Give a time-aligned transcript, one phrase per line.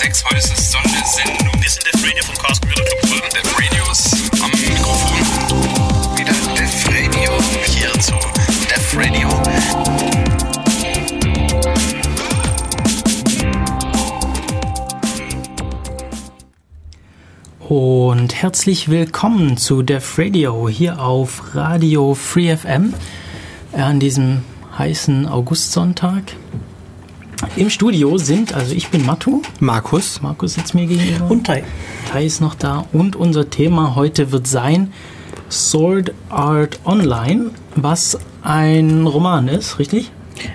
[0.00, 0.24] 6.
[0.24, 1.60] Heute ist es Sondersendung.
[1.60, 3.20] Wir sind der Radio vom Chaos Computer Club Ulm.
[3.34, 4.10] Der Radios
[4.42, 6.16] am Mikrofon.
[6.16, 7.32] Wieder Def Radio.
[7.66, 8.14] Hier zu
[8.70, 9.28] Def Radio.
[17.68, 22.94] Und herzlich willkommen zu Def Radio hier auf Radio Free FM
[23.74, 24.44] an diesem
[24.78, 26.22] heißen Augustsonntag.
[27.56, 30.22] Im Studio sind, also ich bin Matu, Markus.
[30.22, 31.28] Markus sitzt mir gegenüber.
[31.28, 31.64] Und Tai.
[32.10, 34.92] Tai ist noch da und unser Thema heute wird sein
[35.50, 40.12] Sword Art Online, was ein Roman ist, richtig?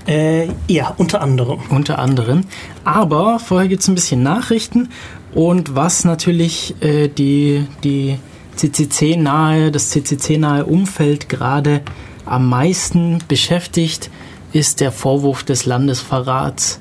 [0.07, 1.59] Äh, ja, unter anderem.
[1.69, 2.45] Unter anderem.
[2.85, 4.87] Aber vorher gibt es ein bisschen Nachrichten
[5.33, 8.17] und was natürlich äh, die, die
[8.55, 11.81] CCC-nahe, das CCC-nahe Umfeld gerade
[12.25, 14.09] am meisten beschäftigt,
[14.53, 16.79] ist der Vorwurf des Landesverrats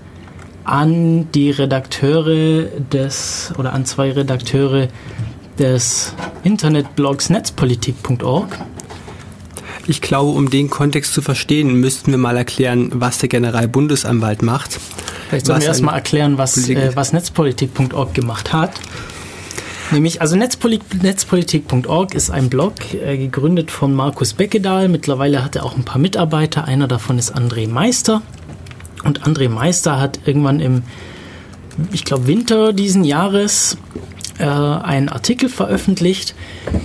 [0.65, 4.89] an die Redakteure des oder an zwei Redakteure
[5.59, 8.59] des Internetblogs netzpolitik.org.
[9.87, 14.81] Ich glaube, um den Kontext zu verstehen, müssten wir mal erklären, was der Generalbundesanwalt macht.
[15.29, 18.73] Vielleicht sollen wir erstmal erklären, was, äh, was netzpolitik.org gemacht hat.
[19.91, 24.89] Nämlich, also Netzpolit netzpolitik.org ist ein Blog, äh, gegründet von Markus Beckedahl.
[24.89, 26.65] Mittlerweile hat er auch ein paar Mitarbeiter.
[26.65, 28.23] Einer davon ist André Meister.
[29.05, 30.83] Und André Meister hat irgendwann im,
[31.93, 33.77] ich glaube, Winter diesen Jahres
[34.39, 36.35] äh, einen Artikel veröffentlicht,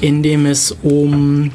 [0.01, 1.51] in dem es um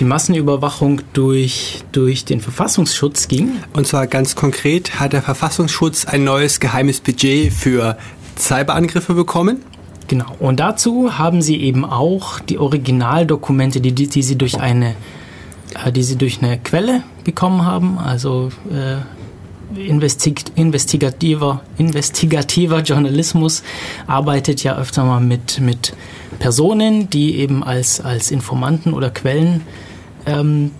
[0.00, 3.50] die Massenüberwachung durch, durch den Verfassungsschutz ging.
[3.72, 7.96] Und zwar ganz konkret hat der Verfassungsschutz ein neues geheimes Budget für
[8.38, 9.62] Cyberangriffe bekommen.
[10.08, 10.34] Genau.
[10.40, 14.94] Und dazu haben sie eben auch die Originaldokumente, die, die, die sie durch eine,
[15.84, 18.96] äh, die sie durch eine Quelle bekommen haben, also äh,
[19.76, 23.62] investig investigativer, investigativer Journalismus
[24.06, 25.94] arbeitet ja öfter mal mit, mit
[26.38, 29.62] Personen, die eben als, als Informanten oder Quellen
[30.26, 30.72] ähm,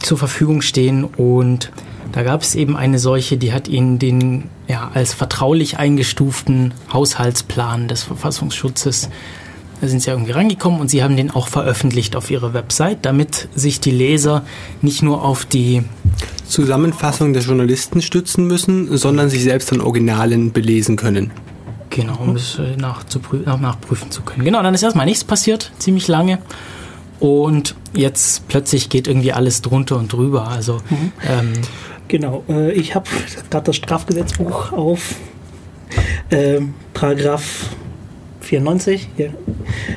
[0.00, 1.04] zur Verfügung stehen.
[1.04, 1.70] Und
[2.12, 7.88] da gab es eben eine solche, die hat ihnen den ja, als vertraulich eingestuften Haushaltsplan
[7.88, 9.08] des Verfassungsschutzes,
[9.82, 13.48] da sind sie irgendwie rangekommen und sie haben den auch veröffentlicht auf ihrer Website, damit
[13.54, 14.44] sich die Leser
[14.80, 15.82] nicht nur auf die,
[16.46, 21.30] Zusammenfassung der Journalisten stützen müssen, sondern sich selbst an Originalen belesen können.
[21.90, 24.44] genau, um das äh, nachzuprü- nach- nachprüfen zu können.
[24.44, 26.38] Genau, dann ist erstmal nichts passiert, ziemlich lange.
[27.20, 30.48] Und jetzt plötzlich geht irgendwie alles drunter und drüber.
[30.48, 30.78] Also
[31.26, 31.52] ähm,
[32.08, 32.44] Genau.
[32.48, 33.08] Äh, ich habe
[33.50, 35.14] gerade das Strafgesetzbuch auf.
[36.30, 37.70] Ähm, Paragraph
[38.42, 39.08] 94.
[39.16, 39.26] Ja.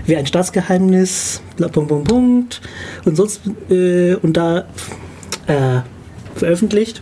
[0.06, 2.62] Wer ein Staatsgeheimnis, Punkt, Punkt, Punkt.
[3.06, 3.42] Und sonst.
[3.70, 4.66] Äh, und da
[5.48, 5.82] äh,
[6.36, 7.02] veröffentlicht.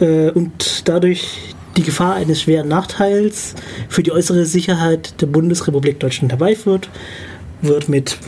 [0.00, 3.54] Äh, und dadurch die Gefahr eines schweren Nachteils
[3.88, 6.90] für die äußere Sicherheit der Bundesrepublik Deutschland herbeiführt,
[7.62, 8.18] wird mit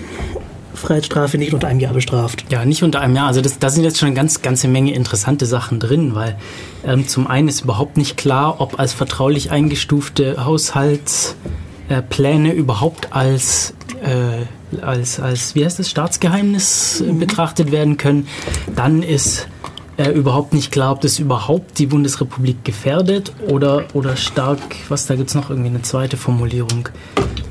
[0.74, 2.44] Freiheitsstrafe nicht unter einem Jahr bestraft.
[2.50, 3.26] Ja, nicht unter einem Jahr.
[3.26, 6.36] Also das, da sind jetzt schon eine ganz, ganze Menge interessante Sachen drin, weil
[6.84, 13.12] ähm, zum einen ist überhaupt nicht klar, ob als vertraulich eingestufte Haushaltspläne äh, Pläne überhaupt
[13.12, 18.28] als, äh, als, als, wie heißt das, Staatsgeheimnis äh, betrachtet werden können.
[18.74, 19.48] Dann ist
[19.96, 25.16] äh, überhaupt nicht klar, ob das überhaupt die Bundesrepublik gefährdet oder, oder stark, was da
[25.16, 26.88] gibt's noch irgendwie eine zweite Formulierung.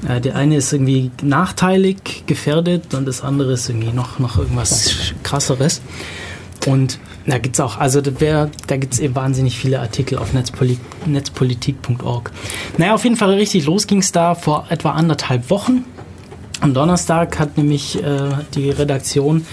[0.08, 5.14] Äh, der eine ist irgendwie nachteilig gefährdet und das andere ist irgendwie noch, noch irgendwas
[5.22, 5.82] krasseres.
[6.66, 6.98] Und
[7.30, 12.32] da gibt's auch, also da, wär, da gibt's eben wahnsinnig viele Artikel auf netzpoli netzpolitik.org.
[12.78, 15.86] Naja, auf jeden Fall richtig los ging's da vor etwa anderthalb Wochen.
[16.62, 19.46] Am Donnerstag hat nämlich äh, die Redaktion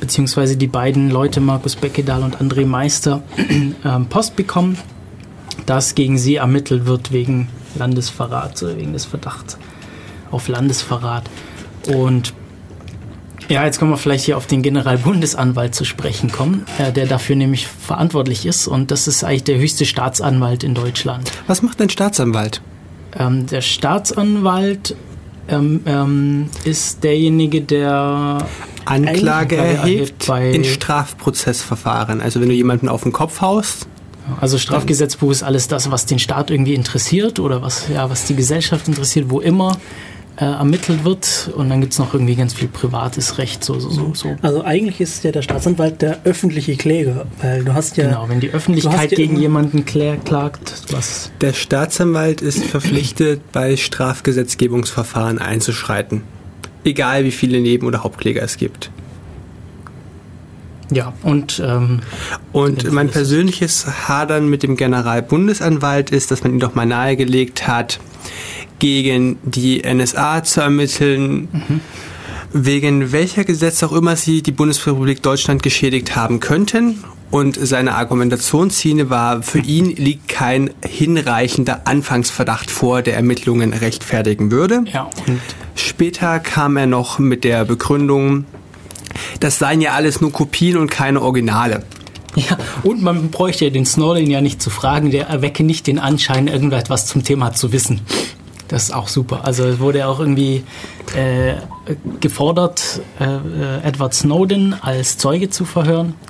[0.00, 3.22] beziehungsweise die beiden Leute, Markus Beckedahl und André Meister,
[3.84, 4.76] ähm, Post bekommen,
[5.66, 9.58] dass gegen sie ermittelt wird wegen Landesverrat, äh, wegen des Verdachts
[10.30, 11.24] auf Landesverrat.
[11.86, 12.34] Und
[13.48, 17.36] ja, jetzt können wir vielleicht hier auf den Generalbundesanwalt zu sprechen kommen, äh, der dafür
[17.36, 18.66] nämlich verantwortlich ist.
[18.68, 21.30] Und das ist eigentlich der höchste Staatsanwalt in Deutschland.
[21.46, 22.60] Was macht ein Staatsanwalt?
[23.18, 24.96] Ähm, der Staatsanwalt
[25.48, 28.38] ähm, ähm, ist derjenige, der
[28.84, 32.20] Anklage Anklage erhebt bei- in Strafprozessverfahren.
[32.20, 33.86] Also wenn du jemanden auf den Kopf haust,
[34.40, 38.36] Also Strafgesetzbuch ist alles das, was den Staat irgendwie interessiert oder was, ja, was die
[38.36, 39.76] Gesellschaft interessiert, wo immer
[40.36, 41.50] äh, ermittelt wird.
[41.56, 44.12] Und dann gibt es noch irgendwie ganz viel privates Recht, so, so, so.
[44.14, 44.36] so.
[44.42, 48.40] Also eigentlich ist ja der Staatsanwalt der öffentliche Kläger, weil du hast ja Genau, wenn
[48.40, 56.22] die Öffentlichkeit gegen jemanden klär, klagt, was der Staatsanwalt ist verpflichtet, bei Strafgesetzgebungsverfahren einzuschreiten.
[56.84, 58.90] Egal wie viele Neben- oder Hauptkläger es gibt.
[60.90, 62.00] Ja, und ähm,
[62.52, 67.98] Und mein persönliches Hadern mit dem Generalbundesanwalt ist, dass man ihm doch mal nahegelegt hat,
[68.82, 71.46] gegen die NSA zu ermitteln,
[72.52, 77.04] wegen welcher Gesetz auch immer sie die Bundesrepublik Deutschland geschädigt haben könnten.
[77.30, 84.82] Und seine Argumentationslinie war, für ihn liegt kein hinreichender Anfangsverdacht vor, der Ermittlungen rechtfertigen würde.
[84.92, 85.08] ja,
[85.76, 88.46] Später kam er noch mit der Begründung,
[89.38, 91.84] das seien ja alles nur Kopien und keine Originale.
[92.34, 96.00] Ja, und man bräuchte ja den Snowden ja nicht zu fragen, der erwecke nicht den
[96.00, 98.00] Anschein, irgendetwas zum Thema zu wissen.
[98.72, 99.44] Das ist auch super.
[99.44, 100.64] Also es wurde ja auch irgendwie
[101.14, 101.56] äh,
[102.20, 106.14] gefordert, äh, äh, Edward Snowden als Zeuge zu verhören.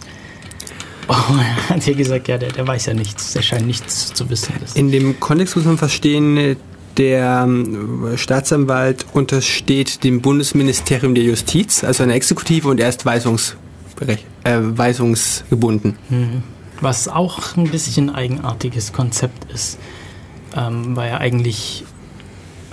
[1.09, 4.31] Oh, er hat ja gesagt, ja, der, der weiß ja nichts, der scheint nichts zu
[4.31, 4.55] wissen.
[4.75, 6.57] In dem Kontext muss man verstehen,
[6.97, 13.57] der ähm, Staatsanwalt untersteht dem Bundesministerium der Justiz, also einer Exekutive, und er ist weisungs,
[14.07, 15.97] äh, weisungsgebunden.
[16.81, 19.79] Was auch ein bisschen eigenartiges Konzept ist,
[20.57, 21.85] ähm, weil ja eigentlich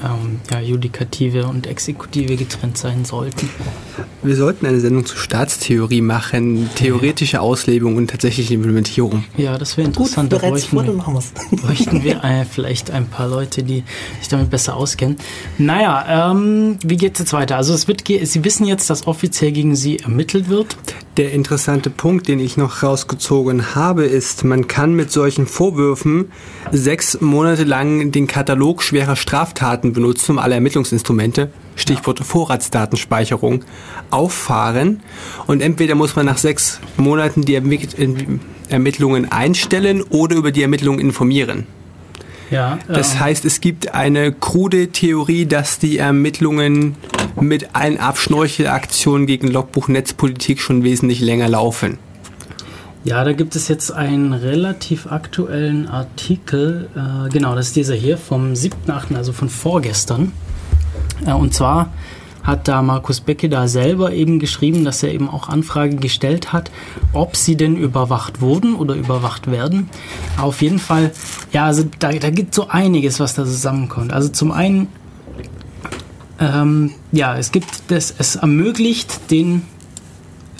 [0.03, 3.49] ähm, ja, Judikative und Exekutive getrennt sein sollten.
[4.21, 9.23] Wir sollten eine Sendung zur Staatstheorie machen, theoretische Auslegung und tatsächliche Implementierung.
[9.37, 10.33] Ja, das wäre Gut, interessant.
[10.33, 13.83] Da bereits vor, dann bräuchten, bräuchten wir äh, vielleicht ein paar Leute, die
[14.19, 15.17] sich damit besser auskennen.
[15.57, 17.55] Naja, ähm, wie geht es jetzt weiter?
[17.57, 20.75] Also es wird, ge- Sie wissen jetzt, dass offiziell gegen Sie ermittelt wird.
[21.17, 26.31] Der interessante Punkt, den ich noch rausgezogen habe, ist, man kann mit solchen Vorwürfen
[26.71, 33.63] sechs Monate lang den Katalog schwerer Straftaten benutzen, um alle Ermittlungsinstrumente, Stichwort Vorratsdatenspeicherung,
[34.09, 35.01] auffahren.
[35.47, 37.95] Und entweder muss man nach sechs Monaten die Ermitt
[38.69, 41.65] Ermittlungen einstellen oder über die Ermittlungen informieren.
[42.51, 46.95] Ja, Das ähm, heißt, es gibt eine krude Theorie, dass die Ermittlungen
[47.39, 51.99] mit allen Abschnorchelaktionen gegen Logbuch-Netzpolitik schon wesentlich länger laufen.
[53.05, 58.17] Ja, da gibt es jetzt einen relativ aktuellen Artikel, äh, genau, das ist dieser hier
[58.17, 60.33] vom 7.8., also von vorgestern.
[61.25, 61.93] Äh, und zwar
[62.43, 66.71] hat da Markus Becke da selber eben geschrieben, dass er eben auch Anfrage gestellt hat,
[67.13, 69.89] ob sie denn überwacht wurden oder überwacht werden.
[70.37, 71.11] Auf jeden Fall,
[71.53, 74.11] ja, also da, da gibt so einiges, was da zusammenkommt.
[74.11, 74.87] Also zum einen,
[76.39, 79.63] ähm, ja, es gibt das, es ermöglicht den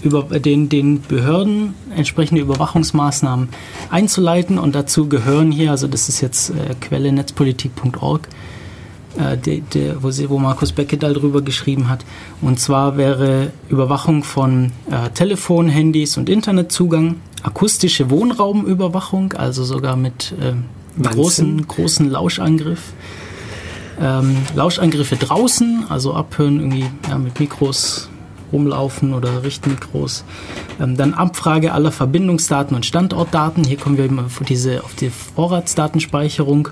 [0.04, 3.50] über den, den Behörden entsprechende Überwachungsmaßnahmen
[3.90, 8.28] einzuleiten und dazu gehören hier, also das ist jetzt äh, Quelle netzpolitik.org,
[9.18, 9.62] äh,
[10.00, 12.06] wo, sie, wo Markus Beckedahl drüber geschrieben hat.
[12.42, 20.34] Und zwar wäre Überwachung von äh, Telefon, Handys und Internetzugang, akustische Wohnraumüberwachung, also sogar mit
[20.40, 20.54] äh,
[21.01, 22.94] großen, großen Lauschangriff.
[24.01, 28.10] Ähm, Lauschangriffe draußen, also abhören irgendwie ja, mit Mikros
[28.51, 30.24] rumlaufen oder Richtmikros.
[30.80, 33.63] Ähm, dann Abfrage aller Verbindungsdaten und Standortdaten.
[33.63, 36.69] Hier kommen wir eben auf, diese, auf die Vorratsdatenspeicherung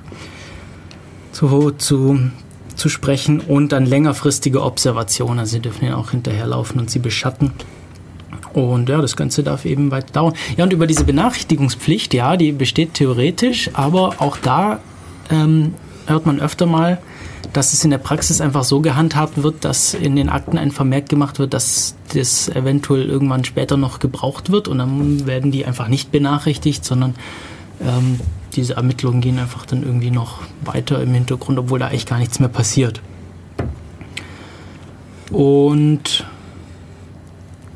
[1.32, 2.20] zu, zu,
[2.76, 5.40] zu sprechen und dann längerfristige Observation.
[5.40, 7.52] Also sie dürfen ja auch hinterherlaufen und sie beschatten.
[8.54, 10.34] Und ja, das Ganze darf eben weiter dauern.
[10.58, 14.80] Ja, und über diese Benachrichtigungspflicht, ja, die besteht theoretisch, aber auch da
[15.30, 15.76] ähm,
[16.08, 17.00] hört man öfter mal,
[17.54, 21.10] dass es in der Praxis einfach so gehandhabt wird, dass in den Akten ein Vermerk
[21.10, 25.88] gemacht wird, dass das eventuell irgendwann später noch gebraucht wird und dann werden die einfach
[25.88, 27.16] nicht benachrichtigt, sondern
[27.82, 28.20] ähm,
[28.54, 32.40] diese Ermittlungen gehen einfach dann irgendwie noch weiter im Hintergrund, obwohl da eigentlich gar nichts
[32.40, 33.02] mehr passiert.
[35.32, 36.26] Und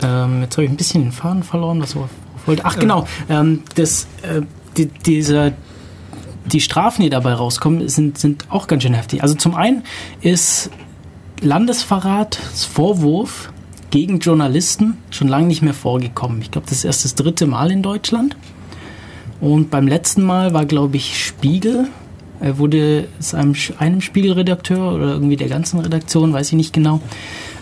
[0.02, 2.02] ähm, jetzt habe ich ein bisschen den Faden verloren, was ich
[2.46, 2.66] wollte.
[2.66, 4.42] Ach genau, ähm, das, äh,
[4.78, 5.54] die, diese,
[6.46, 9.22] die Strafen, die dabei rauskommen, sind, sind auch ganz schön heftig.
[9.22, 9.84] Also zum einen
[10.22, 10.70] ist
[11.42, 13.52] Landesverratsvorwurf
[13.90, 16.42] gegen Journalisten schon lange nicht mehr vorgekommen.
[16.42, 18.36] Ich glaube, das ist erst das dritte Mal in Deutschland.
[19.42, 21.88] Und beim letzten Mal war, glaube ich, Spiegel.
[22.40, 27.02] Er wurde es einem, einem Spiegelredakteur oder irgendwie der ganzen Redaktion, weiß ich nicht genau,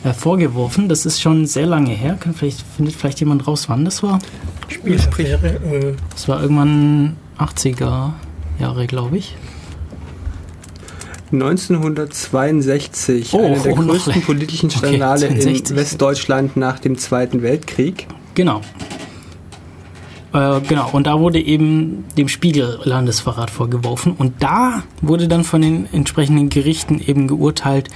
[0.03, 0.87] äh, vorgeworfen.
[0.87, 2.17] Das ist schon sehr lange her.
[2.19, 4.19] Kann vielleicht, findet vielleicht jemand raus, wann das war?
[4.67, 8.11] Spielaffäre, äh, Das war irgendwann 80er
[8.59, 9.35] Jahre, glaube ich.
[11.31, 14.25] 1962, Oh, eine der oh, noch größten länger.
[14.25, 15.69] politischen Okay, Skandale 62.
[15.69, 18.07] in Westdeutschland nach dem Zweiten Weltkrieg.
[18.33, 18.61] Genau.
[20.33, 24.13] Äh, genau, und da wurde eben dem Spiegel Landesverrat vorgeworfen.
[24.17, 27.89] Und da wurde dann von den entsprechenden Gerichten eben geurteilt,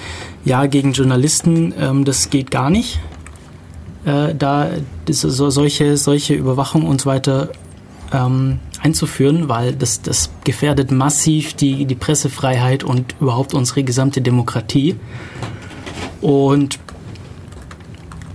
[0.46, 3.00] ja, gegen Journalisten, ähm, das geht gar nicht.
[4.06, 4.70] Äh, da
[5.06, 7.50] das, so, solche, solche Überwachung und so weiter
[8.12, 14.96] ähm, einzuführen, weil das, das gefährdet massiv die, die Pressefreiheit und überhaupt unsere gesamte Demokratie.
[16.22, 16.80] Und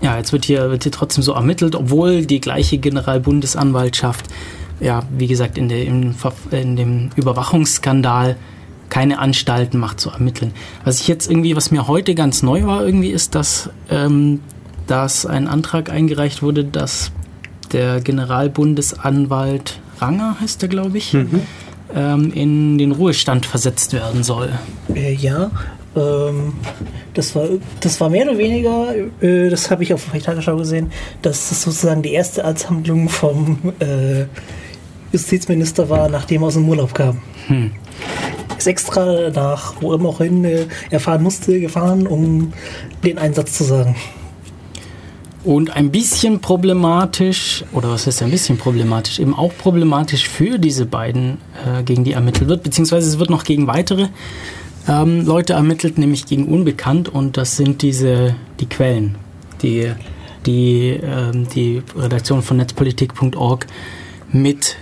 [0.01, 4.27] ja, jetzt wird hier, wird hier trotzdem so ermittelt, obwohl die gleiche Generalbundesanwaltschaft,
[4.81, 6.15] ja, wie gesagt, in, der, in,
[6.51, 8.37] in dem Überwachungsskandal
[8.89, 10.53] keine Anstalten macht zu ermitteln.
[10.85, 14.41] Was ich jetzt irgendwie, was mir heute ganz neu war, irgendwie ist, dass, ähm,
[14.87, 17.13] dass ein Antrag eingereicht wurde, dass
[17.73, 21.43] der Generalbundesanwalt Ranger heißt er, glaube ich, Mhm.
[21.95, 24.51] ähm, in den Ruhestand versetzt werden soll.
[24.95, 25.51] Äh, ja,
[25.97, 26.55] ähm,
[27.15, 27.49] das, war,
[27.81, 30.91] das war mehr oder weniger, äh, das habe ich auf der Tagesschau gesehen,
[31.23, 34.25] dass das sozusagen die erste Amtshandlung vom äh,
[35.13, 37.19] Justizminister war, nachdem er aus dem Urlaub kam.
[38.59, 42.53] Ist extra nach wo immer auch hin äh, er fahren musste, gefahren, um
[43.05, 43.97] den Einsatz zu sagen.
[45.49, 50.85] Und ein bisschen problematisch, oder was heißt ein bisschen problematisch, eben auch problematisch für diese
[50.85, 54.09] beiden, äh, gegen die ermittelt wird, beziehungsweise es wird noch gegen weitere
[54.87, 59.15] ähm, Leute ermittelt, nämlich gegen Unbekannt, und das sind diese, die Quellen,
[59.63, 59.91] die
[60.45, 63.67] die, ähm, die Redaktion von netzpolitik.org
[64.31, 64.77] mit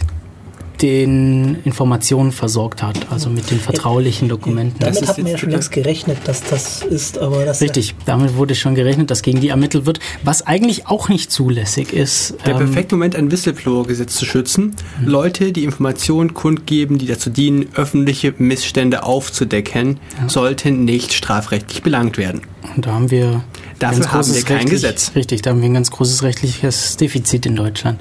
[0.82, 4.78] den Informationen versorgt hat, also mit den vertraulichen Dokumenten.
[4.80, 7.94] Das Damit ist hat man ja schon längst gerechnet, dass das ist, aber das Richtig,
[8.04, 12.34] damit wurde schon gerechnet, dass gegen die ermittelt wird, was eigentlich auch nicht zulässig ist.
[12.44, 14.74] Der Ähm, perfekte Moment, ein Whistleblower-Gesetz zu schützen.
[15.04, 22.42] Leute, die Informationen kundgeben, die dazu dienen, öffentliche Missstände aufzudecken, sollten nicht strafrechtlich belangt werden.
[22.76, 23.44] Und da haben wir
[23.78, 25.12] Dafür haben wir kein rechtlich- Gesetz.
[25.14, 28.00] Richtig, da haben wir ein ganz großes rechtliches Defizit in Deutschland.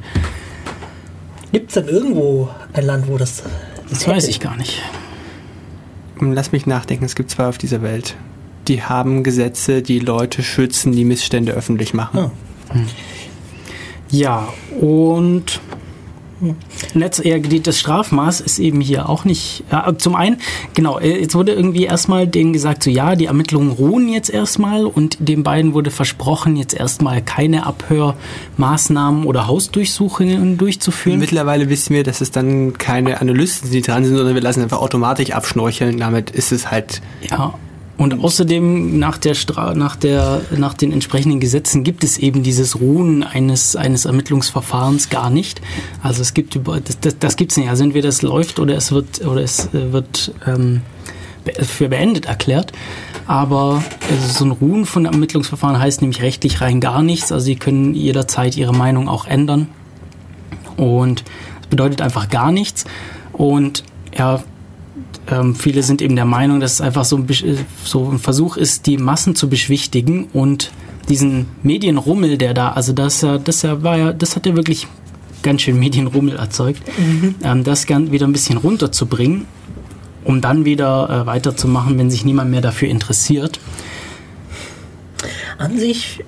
[1.52, 3.44] Gibt es denn irgendwo ein Land, wo das.
[3.90, 4.82] Das weiß ich gar nicht.
[6.20, 8.16] Lass mich nachdenken, es gibt zwei auf dieser Welt.
[8.68, 12.32] Die haben Gesetze, die Leute schützen, die Missstände öffentlich machen.
[12.70, 12.76] Ah.
[14.10, 14.48] Ja,
[14.80, 15.75] und Netz, ja, die-
[17.64, 19.64] das Strafmaß ist eben hier auch nicht.
[19.72, 20.38] Ja, zum einen,
[20.74, 24.86] genau, äh, jetzt wurde irgendwie erstmal denen gesagt, so ja, die Ermittlungen ruhen jetzt erstmal
[24.86, 31.20] und den beiden wurde versprochen, jetzt erstmal keine Abhörmaßnahmen oder Hausdurchsuchungen durchzuführen.
[31.20, 34.62] Mittlerweile wissen wir, dass es dann keine Analysten sind, die dran sind, sondern wir lassen
[34.62, 36.00] einfach automatisch abschnorcheln.
[36.00, 37.56] Damit ist es halt Ja.
[37.98, 42.80] Und außerdem nach der Stra nach der nach den entsprechenden Gesetzen gibt es eben dieses
[42.82, 45.62] Ruhen eines eines Ermittlungsverfahrens gar nicht.
[46.04, 47.70] Also es gibt über das, das, das gibt's nicht.
[47.70, 50.82] Also entweder es läuft oder es wird oder es äh, wird ähm,
[51.62, 52.74] für beendet erklärt.
[53.28, 57.32] Aber also so ein Ruhen von Ermittlungsverfahren heißt nämlich rechtlich rein gar nichts.
[57.32, 59.68] Also sie können jederzeit ihre Meinung auch ändern.
[60.78, 61.24] Und
[61.62, 62.86] das bedeutet einfach gar nichts.
[63.32, 63.84] Und
[64.18, 64.44] ja,
[65.30, 68.58] ähm, viele sind eben der Meinung, dass es einfach so ein, äh, so ein Versuch
[68.58, 70.72] ist, die Massen zu beschwichtigen und
[71.10, 74.88] diesen Medienrummel, der da, also das, ja, das ja war ja, das hat ja wirklich
[75.44, 76.82] ganz schön Medienrummel erzeugt,
[77.44, 79.46] ähm, das wieder ein bisschen runterzubringen,
[80.24, 83.60] um dann wieder äh, weiterzumachen, wenn sich niemand mehr dafür interessiert.
[85.58, 86.24] An sich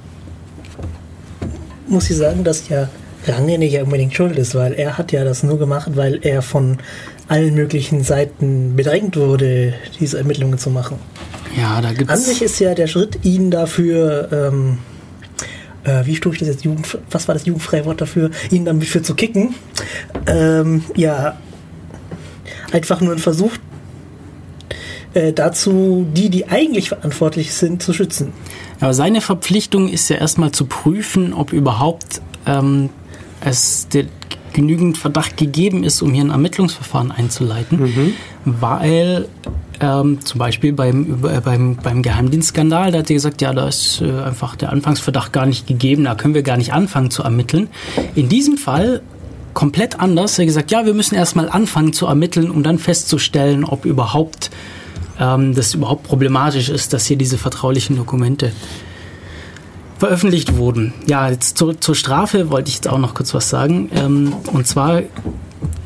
[1.88, 2.90] muss ich sagen, dass ja
[3.28, 6.78] Range nicht unbedingt schuld ist, weil er hat ja das nur gemacht, weil er von
[7.28, 10.98] allen möglichen Seiten bedrängt wurde, diese Ermittlungen zu machen.
[11.58, 14.78] Ja, da An gibt's sich ist ja der Schritt, ihn dafür, ähm,
[15.84, 18.80] äh, wie tue ich das jetzt, Jugend, was war das jugendfreie Wort dafür, ihn dann
[18.80, 19.56] dafür zu kicken,
[20.28, 21.38] ähm, ja,
[22.72, 23.52] einfach nur ein Versuch
[25.14, 28.34] äh, dazu, die, die eigentlich verantwortlich sind, zu schützen.
[28.80, 32.90] Aber seine Verpflichtung ist ja erstmal zu prüfen, ob überhaupt ähm,
[33.42, 34.06] es der,
[34.58, 39.28] genügend Verdacht gegeben ist, um hier ein Ermittlungsverfahren einzuleiten, weil
[39.80, 44.02] ähm, zum Beispiel beim, äh, beim, beim Geheimdienstskandal, da hat er gesagt, ja, da ist
[44.02, 47.70] äh, einfach der Anfangsverdacht gar nicht gegeben, da können wir gar nicht anfangen zu ermitteln.
[48.16, 49.02] In diesem Fall
[49.54, 50.40] komplett anders.
[50.40, 54.50] Er hat gesagt, ja, wir müssen erstmal anfangen zu ermitteln, um dann festzustellen, ob überhaupt
[55.20, 58.52] ähm, das überhaupt problematisch ist, dass hier diese vertraulichen Dokumente
[59.98, 60.94] veröffentlicht wurden.
[61.08, 63.90] Ja, jetzt zur, zur Strafe wollte ich jetzt auch noch kurz was sagen.
[63.94, 65.02] Ähm, und zwar,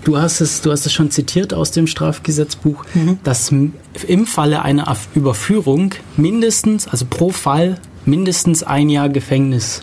[0.03, 2.85] du hast es, du hast es schon zitiert aus dem Strafgesetzbuch,
[3.23, 3.73] dass m-
[4.07, 9.81] im Falle einer Überführung mindestens, also pro Fall mindestens ein Jahr Gefängnis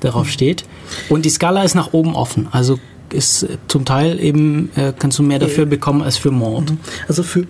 [0.00, 0.64] darauf steht.
[1.08, 2.48] Und die Skala ist nach oben offen.
[2.50, 2.78] Also
[3.12, 6.72] ist äh, zum Teil eben, äh, kannst du mehr dafür bekommen als für Mord.
[7.08, 7.46] Also für,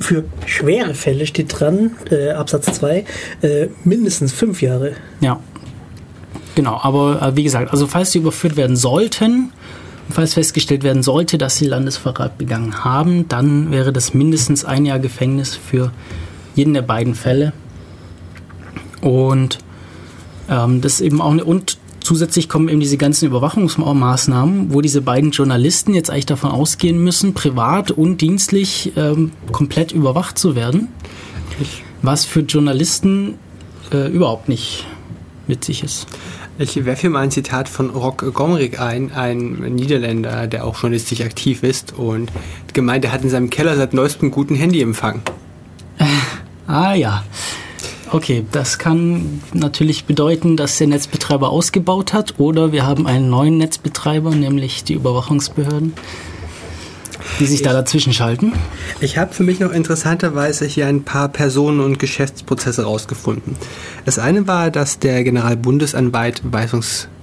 [0.00, 3.04] für schwere Fälle steht dran, äh, Absatz 2,
[3.42, 4.92] äh, mindestens fünf Jahre.
[5.20, 5.40] Ja.
[6.54, 9.52] Genau, aber äh, wie gesagt, also falls sie überführt werden sollten,
[10.10, 14.98] falls festgestellt werden sollte, dass sie Landesverrat begangen haben, dann wäre das mindestens ein Jahr
[14.98, 15.92] Gefängnis für
[16.54, 17.52] jeden der beiden Fälle.
[19.00, 19.58] Und
[20.50, 21.77] ähm, das ist eben auch eine und
[22.08, 27.34] zusätzlich kommen eben diese ganzen Überwachungsmaßnahmen, wo diese beiden Journalisten jetzt eigentlich davon ausgehen müssen,
[27.34, 30.88] privat und dienstlich ähm, komplett überwacht zu werden,
[32.00, 33.34] was für Journalisten
[33.92, 34.86] äh, überhaupt nicht
[35.48, 36.06] witzig ist.
[36.58, 41.20] Ich werfe hier mal ein Zitat von Rock Gomrig ein, ein Niederländer, der auch journalistisch
[41.20, 42.32] aktiv ist und
[42.72, 45.20] gemeint, er hat in seinem Keller seit neuestem guten Handyempfang.
[46.70, 47.24] Ah ja.
[48.10, 53.58] Okay, das kann natürlich bedeuten, dass der Netzbetreiber ausgebaut hat oder wir haben einen neuen
[53.58, 55.92] Netzbetreiber, nämlich die Überwachungsbehörden,
[57.38, 58.52] die sich da dazwischen schalten.
[59.00, 63.56] Ich habe für mich noch interessanterweise hier ein paar Personen- und Geschäftsprozesse rausgefunden.
[64.06, 66.50] Das eine war, dass der Generalbundesanwalt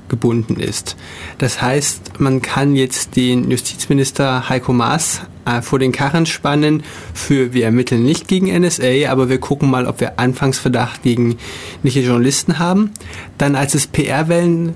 [0.05, 0.95] weisungsgebunden ist.
[1.37, 6.83] Das heißt, man kann jetzt den Justizminister Heiko Maas äh, vor den Karren spannen
[7.13, 11.37] für wir ermitteln nicht gegen NSA, aber wir gucken mal, ob wir Anfangsverdacht gegen
[11.83, 12.91] nicht Journalisten haben.
[13.37, 14.75] Dann als es PR-Wellen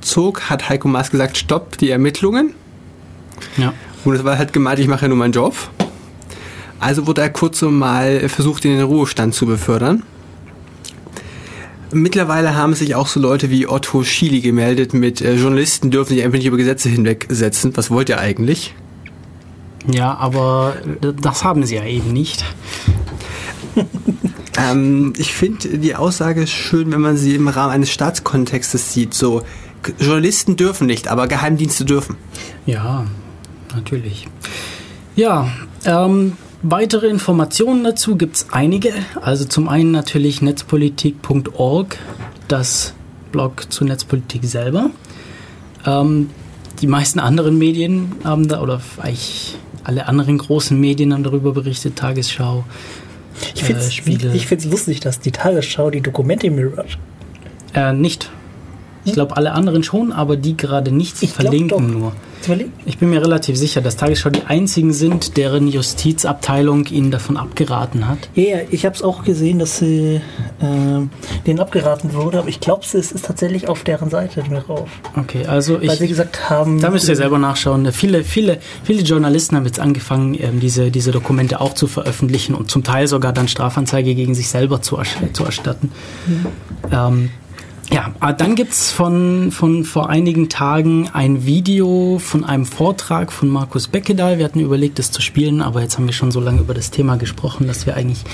[0.00, 2.54] zog, hat Heiko Maas gesagt, stopp die Ermittlungen.
[3.56, 3.74] Ja.
[4.04, 5.54] Und es war halt gemeint, ich mache ja nur meinen Job.
[6.80, 10.02] Also wurde er kurz mal versucht, in den Ruhestand zu befördern.
[11.92, 16.24] Mittlerweile haben sich auch so Leute wie Otto Schily gemeldet mit äh, Journalisten dürfen sich
[16.24, 17.76] einfach nicht über Gesetze hinwegsetzen.
[17.76, 18.74] Was wollt ihr eigentlich?
[19.90, 20.76] Ja, aber
[21.20, 22.44] das haben sie ja eben nicht.
[24.58, 29.14] Ähm, ich finde die Aussage schön, wenn man sie im Rahmen eines Staatskontextes sieht.
[29.14, 29.42] So,
[29.98, 32.16] Journalisten dürfen nicht, aber Geheimdienste dürfen.
[32.66, 33.06] Ja,
[33.74, 34.28] natürlich.
[35.16, 35.50] Ja,
[35.84, 38.92] ähm, weitere Informationen dazu gibt es einige.
[39.20, 41.98] Also zum einen natürlich netzpolitik.org,
[42.48, 42.94] das
[43.30, 44.90] Blog zu Netzpolitik selber.
[45.86, 46.30] Ähm,
[46.80, 51.96] die meisten anderen Medien haben da, oder eigentlich alle anderen großen Medien haben darüber berichtet,
[51.96, 52.64] Tagesschau.
[53.54, 56.98] Ich finde es Äh, lustig, dass die Tagesschau die Dokumente mirrort.
[57.74, 58.30] Äh, nicht.
[59.04, 61.16] Ich glaube, alle anderen schon, aber die gerade nicht.
[61.18, 62.12] Sie Ich verlinken nur.
[62.86, 68.08] Ich bin mir relativ sicher, dass Tagesschau die einzigen sind, deren Justizabteilung ihnen davon abgeraten
[68.08, 68.18] hat.
[68.34, 70.16] Ja, ja, ich habe es auch gesehen, dass sie,
[70.60, 74.88] äh, denen abgeraten wurde, aber ich glaube, es ist tatsächlich auf deren Seite drauf.
[75.16, 76.10] Okay, also Weil sie ich.
[76.10, 77.92] gesagt haben, Da müsst ihr selber nachschauen.
[77.92, 82.72] Viele, viele, viele Journalisten haben jetzt angefangen, ähm, diese, diese Dokumente auch zu veröffentlichen und
[82.72, 85.92] zum Teil sogar dann Strafanzeige gegen sich selber zu, ersch- zu erstatten.
[86.90, 87.30] Ähm,
[87.92, 93.48] ja, aber dann gibt's von, von vor einigen Tagen ein Video von einem Vortrag von
[93.48, 94.38] Markus Beckedahl.
[94.38, 96.90] Wir hatten überlegt, das zu spielen, aber jetzt haben wir schon so lange über das
[96.90, 98.24] Thema gesprochen, dass wir eigentlich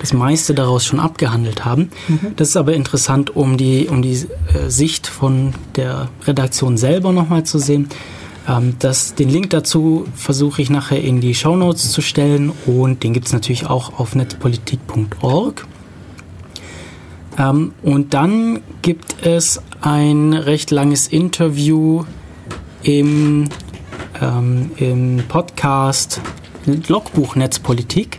[0.00, 1.90] das meiste daraus schon abgehandelt haben.
[2.36, 7.42] Das ist aber interessant, um die, um die äh, Sicht von der Redaktion selber nochmal
[7.42, 7.88] zu sehen.
[8.48, 13.12] Ähm, das, den Link dazu versuche ich nachher in die Shownotes zu stellen und den
[13.12, 15.66] gibt's natürlich auch auf netzpolitik.org.
[17.38, 22.04] Ähm, und dann gibt es ein recht langes Interview
[22.82, 23.48] im,
[24.20, 26.20] ähm, im Podcast
[26.88, 28.18] Logbuch Netzpolitik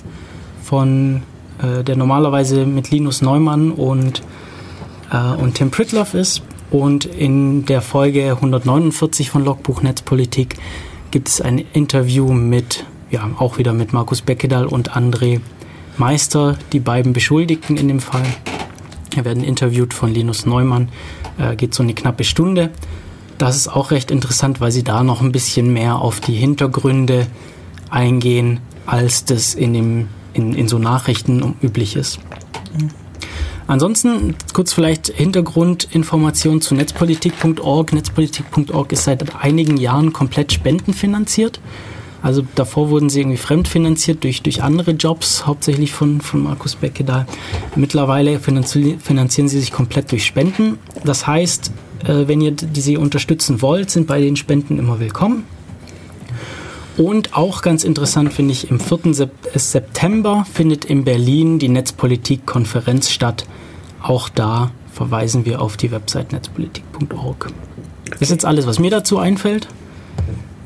[0.64, 1.24] von
[1.62, 4.24] äh, der normalerweise mit Linus Neumann und,
[5.12, 6.42] äh, und Tim Pritloff ist.
[6.72, 10.56] Und in der Folge 149 von Logbuch Netzpolitik
[11.10, 15.42] gibt es ein Interview mit, ja, auch wieder mit Markus Beckedahl und André
[15.98, 18.26] Meister, die beiden Beschuldigten in dem Fall.
[19.20, 20.88] Wir werden interviewt von Linus Neumann,
[21.38, 22.70] äh, geht so eine knappe Stunde.
[23.38, 27.28] Das ist auch recht interessant, weil sie da noch ein bisschen mehr auf die Hintergründe
[27.90, 32.20] eingehen, als das in, dem, in, in so Nachrichten üblich ist.
[33.68, 37.92] Ansonsten kurz vielleicht Hintergrundinformation zu netzpolitik.org.
[37.92, 41.60] Netzpolitik.org ist seit einigen Jahren komplett spendenfinanziert.
[42.22, 47.26] Also davor wurden sie irgendwie fremdfinanziert durch, durch andere Jobs, hauptsächlich von, von Markus Beckedahl.
[47.76, 50.80] Mittlerweile finanzi finanzieren sie sich komplett durch Spenden.
[51.06, 51.72] Das heißt,
[52.04, 55.46] äh, wenn ihr sie unterstützen wollt, sind bei den Spenden immer willkommen.
[56.98, 59.14] Und auch ganz interessant finde ich, im 4.
[59.14, 63.46] Sep September findet in Berlin die Netzpolitik-Konferenz statt.
[64.02, 67.52] Auch da verweisen wir auf die Website netzpolitik.org.
[68.10, 69.70] Das ist jetzt alles, was mir dazu einfällt.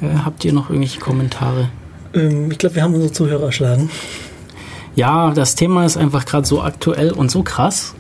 [0.04, 1.70] Äh, habt ihr noch irgendwelche Kommentare?
[2.14, 3.90] ähm, ich glaube, wir haben unsere Zuhörer erschlagen.
[4.96, 7.96] Ja, das Thema ist einfach gerade so aktuell und so krass.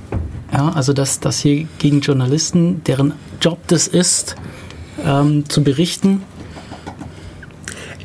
[0.51, 4.35] Ja, also dass das hier gegen Journalisten, deren Job das ist,
[5.03, 6.21] ähm, zu berichten.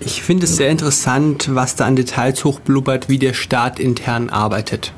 [0.01, 4.93] Ich finde es sehr interessant, was da an Details hochblubbert, wie der Staat intern arbeitet.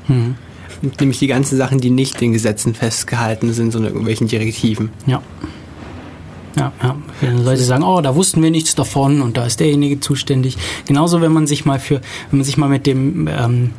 [0.99, 4.91] Nämlich die ganzen Sachen, die nicht in Gesetzen festgehalten sind, sondern irgendwelchen Direktiven.
[5.07, 5.21] Ja.
[6.57, 6.95] Ja, ja.
[7.21, 10.57] Wenn Leute sagen, oh, da wussten wir nichts davon und da ist derjenige zuständig.
[10.85, 13.71] Genauso, wenn man sich mal für, wenn man sich mal mit dem ähm,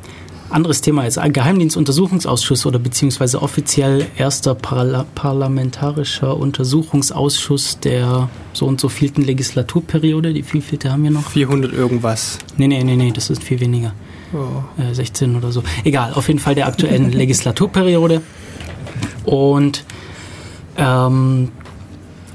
[0.51, 8.81] anderes Thema jetzt ein Geheimdienstuntersuchungsausschuss oder beziehungsweise offiziell erster Parla parlamentarischer Untersuchungsausschuss der so und
[8.81, 10.33] so vielten Legislaturperiode.
[10.33, 11.29] Die vielfielte haben wir noch?
[11.31, 12.39] 400 irgendwas.
[12.57, 13.95] Nee, nee, nee, nee, das ist viel weniger.
[14.79, 15.63] Äh, 16 oder so.
[15.85, 18.23] Egal, auf jeden Fall der aktuellen Legislaturperiode.
[19.25, 19.85] Und
[20.77, 21.51] Ähm,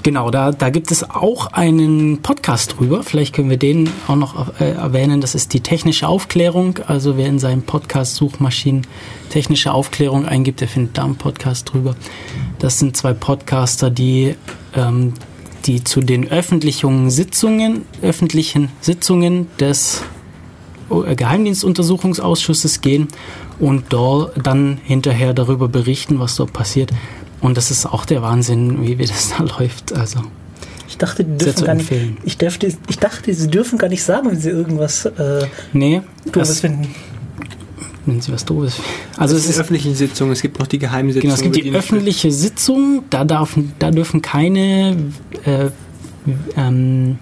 [0.07, 3.03] genau, da, da gibt es auch einen Podcast drüber.
[3.03, 5.19] Vielleicht können wir den auch noch äh, erwähnen.
[5.19, 6.79] Das ist die technische Aufklärung.
[6.87, 8.87] Also wer in seinem Podcast Suchmaschinen
[9.31, 11.97] technische Aufklärung eingibt, der findet da einen Podcast drüber.
[12.57, 14.35] Das sind zwei Podcaster, die,
[14.73, 15.11] ähm,
[15.65, 20.03] die zu den öffentlichen Sitzungen, öffentlichen Sitzungen des
[20.89, 23.09] äh, Geheimdienstuntersuchungsausschusses gehen
[23.59, 26.91] und dort dann hinterher darüber berichten, was dort passiert.
[27.41, 29.93] Und das ist auch der Wahnsinn, wie, wie das da läuft.
[29.93, 30.19] Also
[30.87, 31.91] Ich dachte, die dürfen gar nicht,
[32.23, 36.47] ich, dürfte, ich dachte, sie dürfen gar nicht sagen, wenn sie irgendwas äh, nee, Doofes
[36.49, 36.87] das, finden.
[38.05, 38.79] wenn Sie was doofes.
[39.17, 41.21] Also es ist ist öffentliche Sitzungen, es gibt noch die Geheimsitzung.
[41.23, 44.97] Genau, es gibt die nicht- öffentliche Sitzung, da, darf, da dürfen keine
[45.45, 45.69] äh,
[46.55, 47.19] ähm,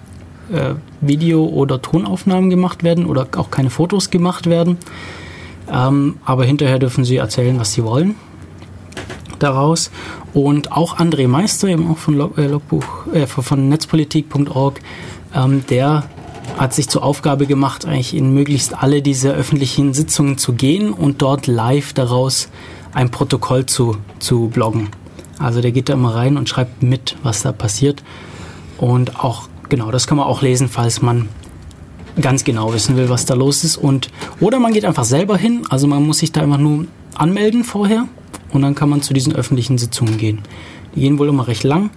[0.52, 4.78] äh, Video- oder Tonaufnahmen gemacht werden oder auch keine Fotos gemacht werden.
[5.70, 8.14] Ähm, aber hinterher dürfen sie erzählen, was sie wollen
[9.38, 9.90] daraus.
[10.34, 14.80] Und auch André Meister, eben auch von, Log, äh, Logbuch, äh, von netzpolitik.org,
[15.34, 16.04] ähm, der
[16.56, 21.20] hat sich zur Aufgabe gemacht, eigentlich in möglichst alle diese öffentlichen Sitzungen zu gehen und
[21.22, 22.48] dort live daraus
[22.92, 24.88] ein Protokoll zu, zu bloggen.
[25.38, 28.02] Also der geht da immer rein und schreibt mit, was da passiert.
[28.78, 31.28] Und auch, genau, das kann man auch lesen, falls man
[32.20, 33.76] ganz genau wissen will, was da los ist.
[33.76, 37.64] Und, oder man geht einfach selber hin, also man muss sich da einfach nur anmelden
[37.64, 38.06] vorher
[38.52, 40.40] und dann kann man zu diesen öffentlichen Sitzungen gehen.
[40.94, 41.90] Die gehen wohl immer recht lang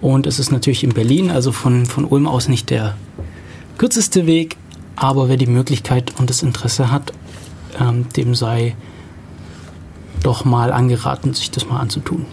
[0.00, 2.96] und es ist natürlich in Berlin, also von, von Ulm aus nicht der
[3.78, 4.56] kürzeste Weg,
[4.94, 7.12] aber wer die Möglichkeit und das Interesse hat,
[7.78, 8.74] ähm, dem sei
[10.22, 12.26] doch mal angeraten, sich das mal anzutun.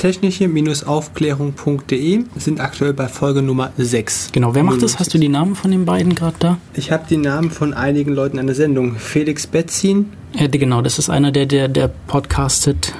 [0.00, 4.30] Technische-aufklärung.de sind aktuell bei Folge Nummer 6.
[4.32, 4.98] Genau, wer macht das?
[4.98, 6.56] Hast du die Namen von den beiden gerade da?
[6.72, 8.96] Ich habe die Namen von einigen Leuten an der Sendung.
[8.96, 12.94] Felix Betzin, Ja, genau, das ist einer, der, der, der podcastet.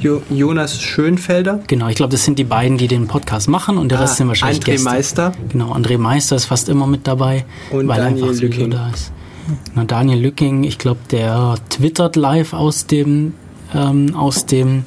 [0.00, 3.92] jo Jonas Schönfelder, Genau, ich glaube, das sind die beiden, die den Podcast machen und
[3.92, 4.84] der Rest sind wahrscheinlich André Gäste.
[4.84, 8.70] Meister Genau, André Meister ist fast immer mit dabei, Und weil er Daniel einfach Lücking.
[8.72, 9.12] da ist.
[9.76, 13.34] Na, Daniel Lücking, ich glaube, der twittert live aus dem,
[13.72, 14.82] ähm, aus dem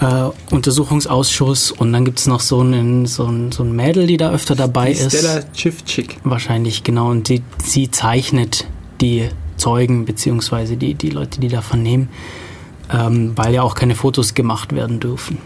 [0.00, 4.16] äh, Untersuchungsausschuss und dann gibt es noch so einen, so, ein, so ein Mädel, die
[4.16, 5.16] da öfter dabei die ist.
[5.16, 6.18] Stella Schiffczyk.
[6.24, 7.10] Wahrscheinlich, genau.
[7.10, 8.66] Und die, sie zeichnet
[9.00, 12.08] die Zeugen beziehungsweise die, die Leute, die da vernehmen,
[12.92, 15.38] ähm, weil ja auch keine Fotos gemacht werden dürfen.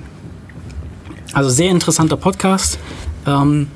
[1.33, 2.79] Also sehr interessanter Podcast.
[3.27, 3.69] Ähm,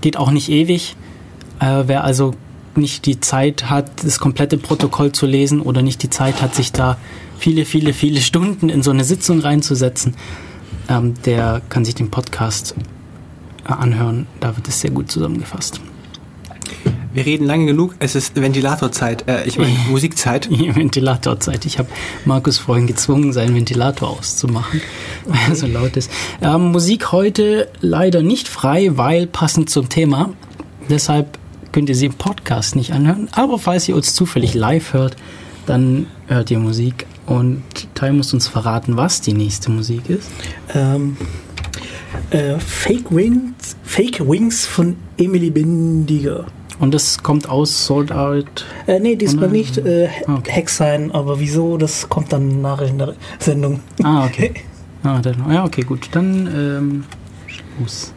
[0.00, 0.96] geht auch nicht ewig.
[1.60, 2.34] Äh, wer also
[2.74, 6.72] nicht die Zeit hat, das komplette Protokoll zu lesen oder nicht die Zeit hat, sich
[6.72, 6.96] da
[7.38, 10.14] viele, viele, viele Stunden in so eine Sitzung reinzusetzen,
[10.88, 12.74] ähm, der kann sich den Podcast
[13.64, 14.26] äh, anhören.
[14.40, 15.80] Da wird es sehr gut zusammengefasst.
[17.16, 20.50] Wir reden lange genug, es ist Ventilatorzeit, äh, ich meine Musikzeit.
[20.50, 21.64] Ventilatorzeit.
[21.64, 21.88] Ich habe
[22.26, 24.82] Markus vorhin gezwungen, seinen Ventilator auszumachen,
[25.24, 26.10] weil er so laut ist.
[26.42, 30.34] Ähm, Musik heute leider nicht frei, weil passend zum Thema.
[30.90, 31.38] Deshalb
[31.72, 33.28] könnt ihr sie im Podcast nicht anhören.
[33.32, 35.16] Aber falls ihr uns zufällig live hört,
[35.64, 37.06] dann hört ihr Musik.
[37.26, 37.62] Und
[37.94, 40.30] Tai muss uns verraten, was die nächste Musik ist.
[40.74, 41.16] Ähm,
[42.30, 46.46] äh, Fake Wings, Fake Wings von Emily Bindiger.
[46.78, 48.66] Und das kommt aus Sold Out.
[48.86, 50.52] Äh, nee, diesmal nicht äh, Okay.
[50.52, 53.80] Hex sein, aber wieso, das kommt dann nachher in der Sendung.
[54.02, 54.52] Ah, okay.
[55.02, 56.08] Ah, dann, ja, okay, gut.
[56.10, 57.04] Dann ähm,
[57.78, 58.12] Fuß.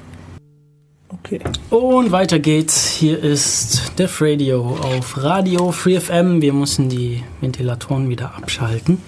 [1.11, 1.39] Okay.
[1.71, 2.85] Und weiter geht's.
[2.85, 6.39] Hier ist Def Radio auf Radio Free FM.
[6.43, 8.99] Wir müssen die Ventilatoren wieder abschalten.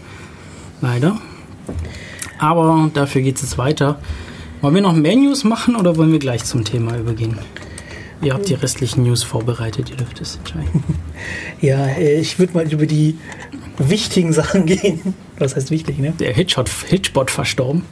[0.82, 1.22] Leider.
[2.40, 4.00] Aber dafür geht's jetzt weiter.
[4.62, 7.38] Wollen wir noch mehr News machen oder wollen wir gleich zum Thema übergehen?
[8.24, 10.84] Ihr habt die restlichen News vorbereitet, ihr dürft es entscheiden.
[11.60, 13.16] Ja, äh, ich würde mal über die
[13.90, 15.14] wichtigen Sachen gehen.
[15.38, 16.14] Was heißt wichtig, ne?
[16.20, 17.84] Der Hitchbot, Hitchbot verstorben.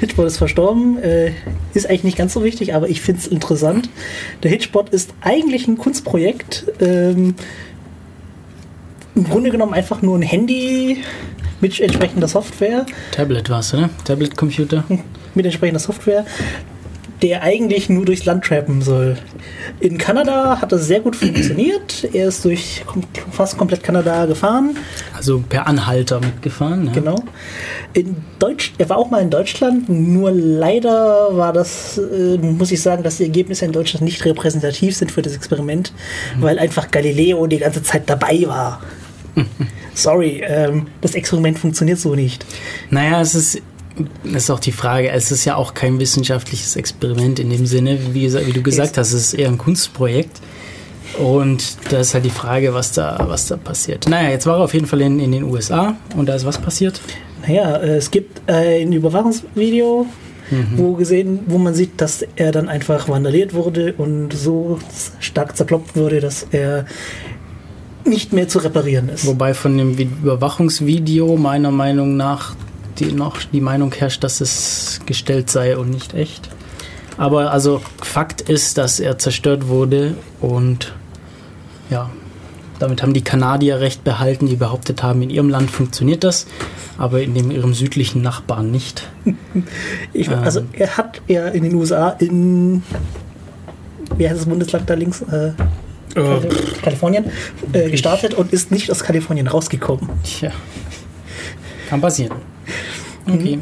[0.00, 1.32] Hitchbot ist verstorben, äh,
[1.74, 3.88] ist eigentlich nicht ganz so wichtig, aber ich finde es interessant.
[4.42, 6.66] Der Hitchbot ist eigentlich ein Kunstprojekt.
[6.80, 7.34] Ähm,
[9.14, 10.98] Im Grunde genommen einfach nur ein Handy
[11.60, 12.86] mit entsprechender Software.
[13.12, 13.90] Tablet warst du, ne?
[14.04, 14.84] Tablet-Computer.
[15.34, 16.24] mit entsprechender Software,
[17.22, 19.16] der eigentlich nur durchs Land trappen soll.
[19.80, 22.08] In Kanada hat das sehr gut funktioniert.
[22.12, 22.84] Er ist durch
[23.30, 24.76] fast komplett Kanada gefahren.
[25.14, 26.86] Also per Anhalter mitgefahren.
[26.86, 26.92] Ja.
[26.92, 27.22] Genau.
[27.92, 32.82] In Deutsch, er war auch mal in Deutschland, nur leider war das, äh, muss ich
[32.82, 35.92] sagen, dass die Ergebnisse in Deutschland nicht repräsentativ sind für das Experiment,
[36.38, 38.80] weil einfach Galileo die ganze Zeit dabei war.
[39.94, 42.44] Sorry, ähm, das Experiment funktioniert so nicht.
[42.90, 43.62] Naja, es ist,
[44.24, 45.10] das ist auch die Frage.
[45.10, 49.12] Es ist ja auch kein wissenschaftliches Experiment in dem Sinne, wie, wie du gesagt hast,
[49.12, 50.40] es ist eher ein Kunstprojekt.
[51.18, 54.08] Und da ist halt die Frage, was da, was da passiert.
[54.08, 56.58] Naja, jetzt war er auf jeden Fall in, in den USA und da ist was
[56.58, 57.00] passiert?
[57.46, 60.06] Naja, äh, es gibt ein Überwachungsvideo,
[60.76, 64.78] wo gesehen, wo man sieht, dass er dann einfach vandaliert wurde und so
[65.18, 66.84] stark zerkloppt wurde, dass er
[68.04, 69.24] nicht mehr zu reparieren ist.
[69.26, 72.54] Wobei von dem Vi- Überwachungsvideo meiner Meinung nach
[73.00, 76.48] die noch die Meinung herrscht, dass es gestellt sei und nicht echt.
[77.16, 80.94] Aber also Fakt ist, dass er zerstört wurde und
[81.90, 82.10] ja,
[82.78, 86.46] damit haben die Kanadier recht behalten, die behauptet haben, in ihrem Land funktioniert das,
[86.98, 89.08] aber in dem ihrem südlichen Nachbarn nicht.
[90.12, 90.38] Ich, Ähm.
[90.42, 92.82] also er hat ja in den USA in
[94.16, 95.22] wie heißt das Bundesland da links?
[95.22, 95.52] Äh,
[96.82, 97.24] Kalifornien
[97.72, 100.08] äh, gestartet und ist nicht aus Kalifornien rausgekommen.
[100.22, 100.52] Tja,
[101.88, 102.36] kann passieren.
[103.26, 103.58] Okay.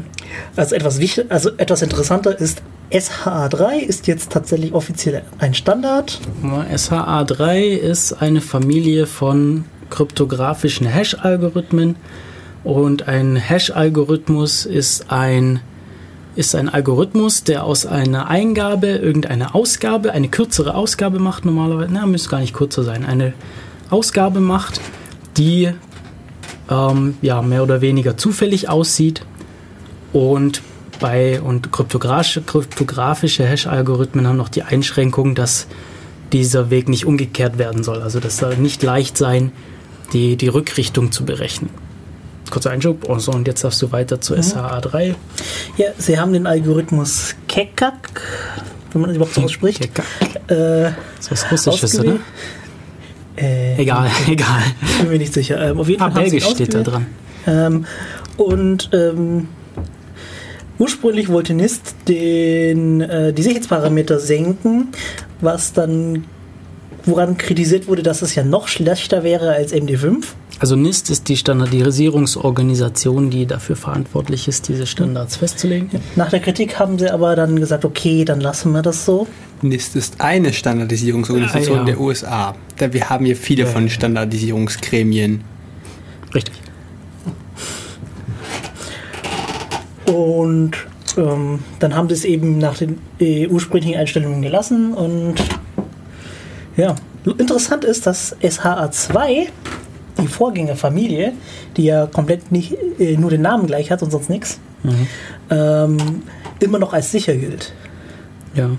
[0.55, 2.61] Also etwas wichtig, also etwas interessanter ist
[2.91, 6.19] SHA3 ist jetzt tatsächlich offiziell ein Standard.
[6.43, 11.95] SHA3 ist eine Familie von kryptografischen Hash-Algorithmen
[12.63, 15.59] und ein Hash-Algorithmus ist ein,
[16.35, 22.05] ist ein Algorithmus, der aus einer Eingabe irgendeine Ausgabe, eine kürzere Ausgabe macht normalerweise, na,
[22.05, 23.33] müsste gar nicht kürzer sein, eine
[23.89, 24.81] Ausgabe macht,
[25.37, 25.71] die
[26.69, 29.25] ähm, ja, mehr oder weniger zufällig aussieht
[30.11, 30.61] und
[30.99, 35.67] bei und kryptografische, kryptografische Hash-Algorithmen haben noch die Einschränkung, dass
[36.31, 38.01] dieser Weg nicht umgekehrt werden soll.
[38.01, 39.51] Also das soll nicht leicht sein,
[40.13, 41.69] die, die Rückrichtung zu berechnen.
[42.49, 43.09] Kurzer Einschub.
[43.09, 45.15] Oh, so, und jetzt darfst du weiter zu SHA3.
[45.77, 48.21] Ja, sie haben den Algorithmus Kekak,
[48.91, 49.81] wenn man das überhaupt so ausspricht.
[49.81, 50.05] Kekak.
[50.47, 52.17] Äh, Das ist was Russisches, oder?
[53.35, 54.61] Äh, Egal, egal.
[55.01, 55.69] bin mir nicht sicher.
[55.69, 57.05] Ähm, auf jeden Fall Belgisch steht da dran.
[57.47, 57.85] Ähm,
[58.37, 59.47] und ähm,
[60.79, 64.89] ursprünglich wollte NIST den, äh, die Sicherheitsparameter senken,
[65.41, 66.25] was dann
[67.05, 70.23] woran kritisiert wurde, dass es ja noch schlechter wäre als MD5.
[70.59, 75.89] Also NIST ist die Standardisierungsorganisation, die dafür verantwortlich ist, diese Standards festzulegen.
[76.15, 79.27] Nach der Kritik haben sie aber dann gesagt, okay, dann lassen wir das so.
[79.61, 81.85] NIST ist eine Standardisierungsorganisation Ah, ja.
[81.85, 82.55] der USA.
[82.77, 85.43] Da wir haben hier viele von Standardisierungsgremien.
[86.33, 86.53] Richtig.
[90.05, 90.71] Und
[91.17, 94.93] ähm, dann haben sie es eben nach den äh, ursprünglichen Einstellungen gelassen.
[94.93, 95.35] Und
[96.75, 96.95] ja,
[97.37, 99.47] interessant ist, dass SHA2,
[100.17, 101.33] die Vorgängerfamilie,
[101.77, 104.59] die ja komplett nicht äh, nur den Namen gleich hat und sonst nichts,
[105.49, 105.97] ähm,
[106.59, 107.73] immer noch als sicher gilt.
[108.55, 108.69] Ja.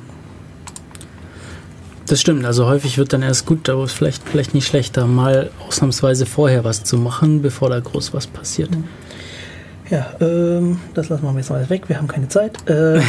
[2.07, 5.07] Das stimmt, also häufig wird dann erst gut, aber es ist vielleicht, vielleicht nicht schlechter,
[5.07, 8.71] mal ausnahmsweise vorher was zu machen, bevor da groß was passiert.
[9.89, 12.69] Ja, ähm, das lassen wir jetzt mal weg, wir haben keine Zeit.
[12.69, 13.01] Äh,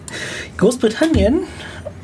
[0.56, 1.40] Großbritannien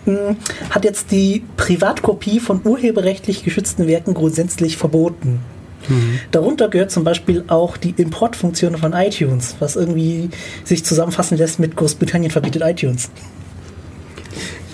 [0.06, 0.36] mh,
[0.70, 5.40] hat jetzt die Privatkopie von urheberrechtlich geschützten Werken grundsätzlich verboten.
[6.31, 10.31] Darunter gehört zum Beispiel auch die Importfunktion von iTunes, was irgendwie
[10.64, 13.11] sich zusammenfassen lässt mit Großbritannien verbietet iTunes.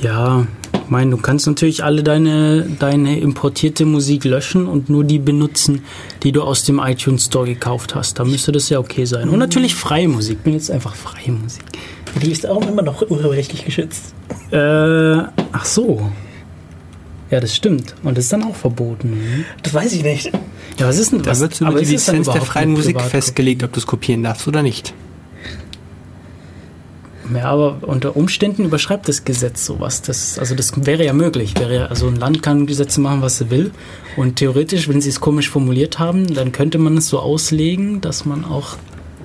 [0.02, 0.46] Ja,
[0.86, 5.82] ich meine, du kannst natürlich alle deine, deine importierte Musik löschen und nur die benutzen,
[6.22, 8.18] die du aus dem iTunes Store gekauft hast.
[8.20, 9.28] Da müsste das ja okay sein.
[9.28, 10.38] Und natürlich freie Musik.
[10.38, 11.64] Ich bin jetzt einfach freie Musik.
[12.22, 14.14] Die ist auch immer noch urheberrechtlich geschützt.
[14.52, 16.08] Äh, ach so.
[17.30, 17.94] Ja, das stimmt.
[18.04, 19.44] Und das ist dann auch verboten.
[19.62, 20.30] Das weiß ich nicht.
[20.78, 21.40] Ja, was ist denn Da was?
[21.40, 24.22] wird über die ist es dann Lizenz der freien Musik festgelegt, ob du es kopieren
[24.22, 24.94] darfst oder nicht.
[27.34, 30.02] Ja, aber unter Umständen überschreibt das Gesetz sowas.
[30.02, 31.54] Das, also das wäre ja möglich.
[31.58, 33.72] Wäre ja, also ein Land kann Gesetze machen, was sie will.
[34.16, 38.24] Und theoretisch, wenn sie es komisch formuliert haben, dann könnte man es so auslegen, dass
[38.26, 38.76] man auch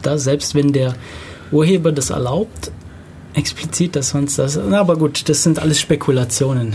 [0.02, 0.96] da, selbst wenn der
[1.52, 2.72] Urheber das erlaubt,
[3.34, 4.58] explizit, dass man es das.
[4.58, 6.74] Na, aber gut, das sind alles Spekulationen.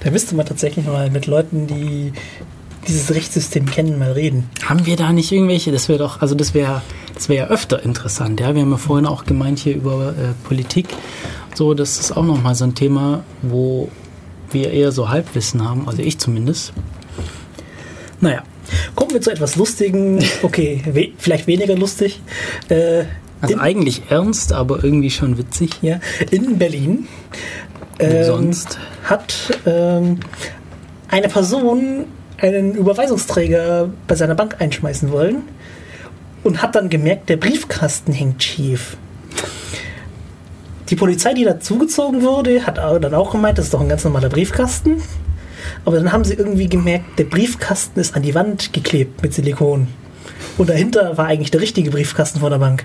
[0.00, 2.12] Da müsste man tatsächlich mal mit Leuten, die
[2.88, 4.48] dieses Rechtssystem kennen, mal reden.
[4.64, 5.72] Haben wir da nicht irgendwelche?
[5.72, 6.82] Das wäre doch, also das wäre,
[7.14, 8.40] das wäre ja öfter interessant.
[8.40, 10.88] Ja, wir haben ja vorhin auch gemeint hier über äh, Politik.
[11.54, 13.88] So, das ist auch nochmal so ein Thema, wo
[14.50, 16.72] wir eher so Halbwissen haben, also ich zumindest.
[18.20, 18.42] Naja,
[18.94, 20.22] Kommen wir zu etwas Lustigen.
[20.42, 22.20] Okay, we vielleicht weniger lustig.
[22.68, 23.04] Äh,
[23.40, 25.70] also eigentlich ernst, aber irgendwie schon witzig.
[25.82, 27.08] ja, in Berlin
[27.98, 28.78] ähm, sonst?
[29.04, 30.20] hat ähm,
[31.08, 32.04] eine Person
[32.42, 35.42] einen Überweisungsträger bei seiner Bank einschmeißen wollen
[36.42, 38.96] und hat dann gemerkt, der Briefkasten hängt schief.
[40.90, 44.28] Die Polizei, die dazugezogen wurde, hat dann auch gemeint, das ist doch ein ganz normaler
[44.28, 45.00] Briefkasten.
[45.84, 49.86] Aber dann haben sie irgendwie gemerkt, der Briefkasten ist an die Wand geklebt mit Silikon.
[50.58, 52.84] Und dahinter war eigentlich der richtige Briefkasten von der Bank.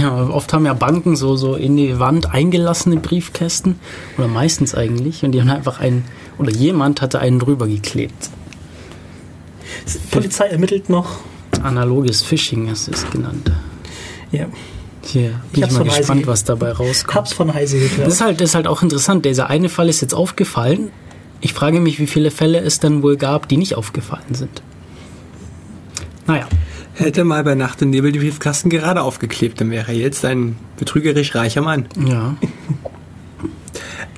[0.00, 3.78] Ja, oft haben ja Banken so, so in die Wand eingelassene Briefkästen.
[4.16, 5.24] Oder meistens eigentlich.
[5.24, 6.04] Und die haben einfach einen,
[6.38, 8.30] oder jemand hatte einen drüber geklebt.
[9.92, 11.20] Die Polizei ermittelt noch.
[11.62, 13.50] Analoges Phishing ist es genannt.
[14.30, 14.46] Ja.
[15.04, 17.14] Hier, Ich bin ich hab's mal Heise gespannt, ge- was dabei rauskommt.
[17.16, 18.06] Hab's von Heise geklaut.
[18.06, 19.24] Das ist, halt, das ist halt auch interessant.
[19.24, 20.90] Dieser eine Fall ist jetzt aufgefallen.
[21.40, 24.62] Ich frage mich, wie viele Fälle es dann wohl gab, die nicht aufgefallen sind.
[26.26, 26.46] Naja,
[26.94, 30.56] Hätte mal bei Nacht und Nebel die Briefkasten gerade aufgeklebt, dann wäre er jetzt ein
[30.76, 31.86] betrügerisch reicher Mann.
[32.06, 32.36] ja.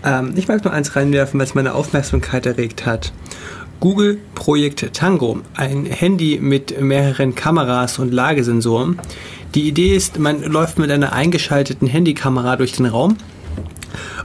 [0.05, 3.13] Ähm, ich mag nur eins reinwerfen, weil es meine Aufmerksamkeit erregt hat.
[3.81, 8.99] Google Projekt Tango, ein Handy mit mehreren Kameras und Lagesensoren.
[9.55, 13.17] Die Idee ist, man läuft mit einer eingeschalteten Handykamera durch den Raum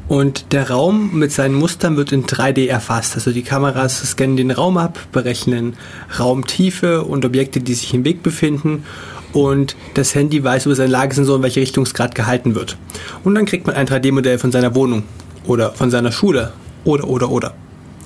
[0.08, 3.14] und der Raum mit seinen Mustern wird in 3D erfasst.
[3.14, 5.76] Also die Kameras scannen den Raum ab, berechnen
[6.20, 8.86] Raumtiefe und Objekte, die sich im Weg befinden.
[9.34, 12.78] Und das Handy weiß über seinen Lagesensor, in welche Richtung es gerade gehalten wird.
[13.24, 15.04] Und dann kriegt man ein 3D-Modell von seiner Wohnung
[15.46, 16.54] oder von seiner Schule
[16.86, 17.54] oder oder oder.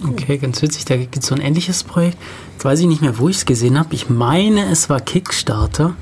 [0.07, 0.85] Okay, ganz witzig.
[0.85, 2.17] Da gibt es so ein ähnliches Projekt.
[2.53, 3.93] Jetzt weiß ich nicht mehr, wo ich es gesehen habe.
[3.93, 5.95] Ich meine, es war Kickstarter,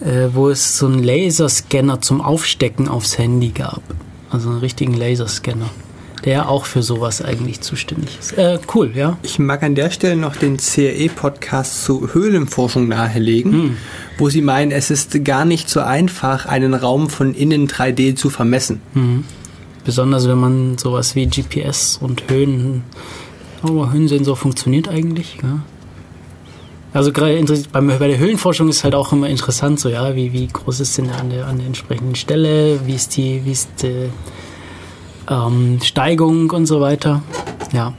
[0.00, 3.82] äh, wo es so einen Laserscanner zum Aufstecken aufs Handy gab.
[4.30, 5.70] Also einen richtigen Laserscanner,
[6.24, 8.38] der auch für sowas eigentlich zuständig ist.
[8.38, 9.16] Äh, cool, ja.
[9.22, 13.76] Ich mag an der Stelle noch den CRE-Podcast zu Höhlenforschung nahelegen,
[14.18, 18.30] wo sie meinen, es ist gar nicht so einfach, einen Raum von innen 3D zu
[18.30, 18.80] vermessen.
[19.84, 22.84] Besonders wenn man sowas wie GPS und Höhen,
[23.62, 25.60] aber Höhensensor funktioniert eigentlich, ja.
[26.92, 27.40] Also gerade
[27.72, 31.08] bei der Höhlenforschung ist halt auch immer interessant, so ja, wie, wie groß ist denn
[31.10, 34.10] an der, an der entsprechenden Stelle, wie ist die, wie ist die
[35.28, 37.22] ähm, Steigung und so weiter.
[37.72, 37.94] Ja.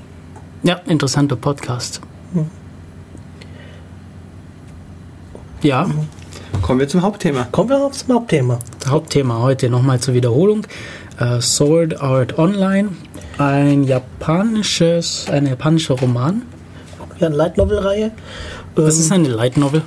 [0.64, 2.02] Ja, interessanter Podcast.
[5.62, 5.88] Ja,
[6.62, 7.48] Kommen wir zum Hauptthema.
[7.52, 8.60] Kommen wir zum Hauptthema.
[8.88, 10.66] Hauptthema heute nochmal zur Wiederholung.
[11.22, 12.90] Äh, Sword Art Online,
[13.38, 16.42] ein japanisches, ein japanischer Roman.
[17.20, 18.12] Ja, eine Light Novel-Reihe.
[18.76, 19.84] Das Ähm, ist eine Light Novel.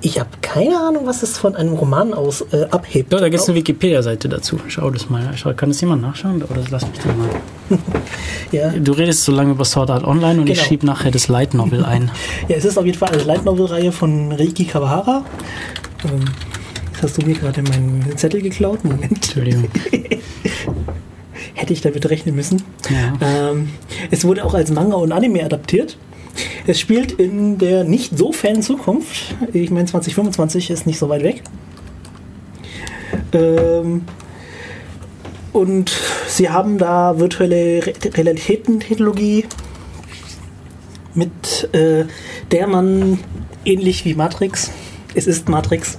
[0.00, 3.12] ich habe keine Ahnung, was es von einem Roman aus äh, abhebt.
[3.12, 4.58] Ja, da gibt es eine Wikipedia-Seite dazu.
[4.68, 5.30] Schau das mal.
[5.36, 6.42] Schau, kann das jemand nachschauen?
[6.42, 7.28] Oder lass mich das mal.
[8.52, 8.70] ja.
[8.70, 10.68] Du redest so lange über Sword Art Online und ich Genau.
[10.68, 12.10] schieb nachher das Light Novel ein.
[12.48, 15.24] ja, es ist auf jeden Fall eine Light Novel-Reihe von Reiki Kawahara.
[16.04, 16.24] Ähm,
[16.94, 18.84] jetzt hast du mir gerade meinen Zettel geklaut.
[18.84, 19.10] Moment.
[19.10, 19.68] Entschuldigung.
[21.54, 22.62] Hätte ich damit rechnen müssen.
[22.88, 23.50] Ja.
[23.50, 23.70] Ähm,
[24.10, 25.98] es wurde auch als Manga und Anime adaptiert.
[26.66, 29.34] Es spielt in der nicht so fernen Zukunft.
[29.52, 31.42] Ich meine, 2025 ist nicht so weit weg.
[33.32, 34.02] Ähm,
[35.52, 35.92] und
[36.28, 39.46] sie haben da virtuelle Re Realitätentechnologie,
[41.14, 42.04] mit äh,
[42.50, 43.18] der man
[43.64, 44.70] ähnlich wie Matrix,
[45.14, 45.98] es ist Matrix,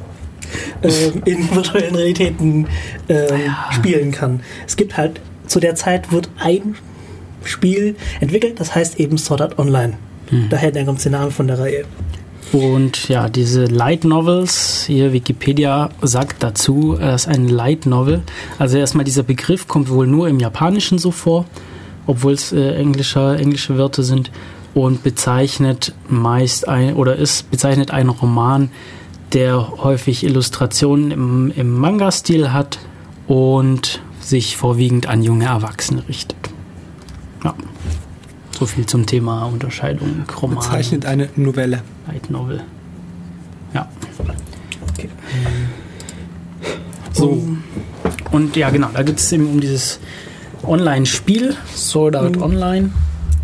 [0.84, 2.68] ähm, in virtuellen Realitäten
[3.10, 4.42] ähm, spielen kann.
[4.68, 6.76] Es gibt halt, zu der Zeit wird ein
[7.44, 9.98] Spiel entwickelt, das heißt eben Sword Art Online.
[10.50, 11.86] Daher der kommt der Name von der Reihe.
[12.52, 18.22] Und ja, diese Light Novels, hier Wikipedia sagt dazu, äh, es ist ein Light Novel.
[18.60, 21.46] Also erstmal dieser Begriff kommt wohl nur im Japanischen so vor,
[22.08, 24.32] obwohl es äh, englische, englische Wörter sind
[24.74, 28.70] und bezeichnet meist ein oder ist bezeichnet einen Roman,
[29.34, 32.80] der häufig Illustrationen im, im Manga-Stil hat
[33.28, 36.38] und sich vorwiegend an junge Erwachsene richtet.
[37.44, 37.54] Ja.
[38.52, 40.58] So viel zum Thema Unterscheidung Roman.
[40.58, 41.82] Bezeichnet eine Novelle.
[42.08, 42.64] Light Novel.
[43.74, 43.90] Ja.
[44.90, 45.10] Okay.
[47.12, 47.44] So.
[48.32, 50.00] Und ja, genau, da geht es eben um dieses
[50.64, 52.92] Online-Spiel, Sword Art Online.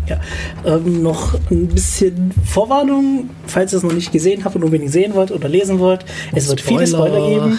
[0.08, 0.20] Ja,
[0.66, 5.14] ähm, noch ein bisschen Vorwarnung, falls ihr es noch nicht gesehen habt und unbedingt sehen
[5.14, 6.04] wollt oder lesen wollt.
[6.34, 7.28] Es wird viele Spoiler.
[7.28, 7.58] Geben.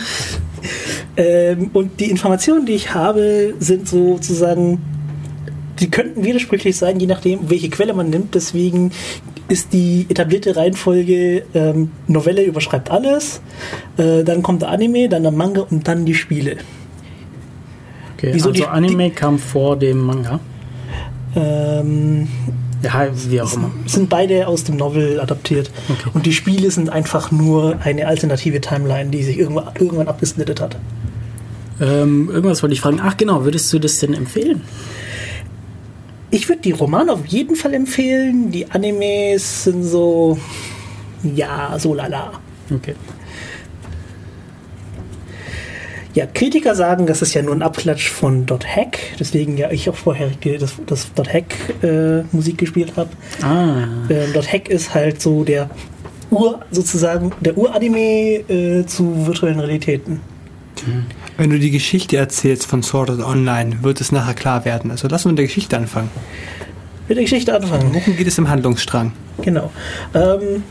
[1.15, 4.81] Ähm, und die Informationen, die ich habe, sind sozusagen,
[5.79, 8.35] die könnten widersprüchlich sein, je nachdem, welche Quelle man nimmt.
[8.35, 8.91] Deswegen
[9.47, 13.41] ist die etablierte Reihenfolge ähm, Novelle überschreibt alles,
[13.97, 16.57] äh, dann kommt der Anime, dann der Manga und dann die Spiele.
[18.17, 20.39] Okay, Wieso also die- Anime kam vor dem Manga.
[21.35, 22.27] Ähm,
[22.81, 23.71] Ja, wie auch immer.
[23.85, 25.71] sind beide aus dem Novel adaptiert.
[25.89, 26.09] Okay.
[26.13, 30.77] Und die Spiele sind einfach nur eine alternative Timeline, die sich irgendwann, irgendwann abgesplittet hat.
[31.81, 32.99] Ähm, irgendwas wollte ich fragen.
[33.01, 34.61] Ach genau, würdest du das denn empfehlen?
[36.29, 38.51] Ich würde die Romane auf jeden Fall empfehlen.
[38.51, 40.37] Die Animes sind so,
[41.35, 42.33] ja, so lala.
[42.73, 42.95] Okay.
[46.13, 49.89] Ja, Kritiker sagen, das ist ja nur ein Abklatsch von Dot Hack, deswegen ja ich
[49.89, 53.09] auch vorher das, das Dot Hack äh, Musik gespielt habe.
[53.41, 55.69] Ah, Ähm, Dot Hack ist halt so der
[56.29, 57.99] Ur, sozusagen, der Uranime
[58.49, 60.19] äh, zu virtuellen Realitäten.
[61.37, 64.91] Wenn du die Geschichte erzählst von Sword Art Online, wird es nachher klar werden.
[64.91, 66.09] Also lass uns mit der Geschichte anfangen.
[67.07, 67.89] Mit der Geschichte anfangen.
[67.93, 69.13] Worum geht es im Handlungsstrang?
[69.41, 69.71] Genau.
[70.13, 70.63] Ähm,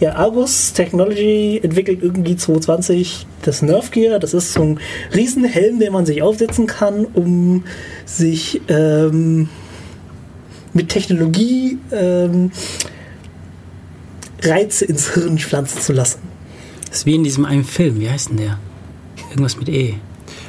[0.00, 4.18] ja, Argus Technology entwickelt irgendwie 2020 das Nerf Gear.
[4.18, 4.80] Das ist so ein
[5.14, 7.64] Riesenhelm, den man sich aufsetzen kann, um
[8.04, 9.48] sich ähm,
[10.72, 12.52] mit Technologie ähm,
[14.42, 16.20] Reize ins Hirn pflanzen zu lassen.
[16.88, 18.00] Das ist wie in diesem einen Film.
[18.00, 18.58] Wie heißt denn der?
[19.30, 19.94] Irgendwas mit E.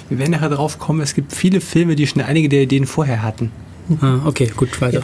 [0.08, 3.22] Wir werden nachher drauf kommen, es gibt viele Filme, die schon einige der Ideen vorher
[3.22, 3.52] hatten.
[4.02, 5.04] Ah, okay, gut, weiter.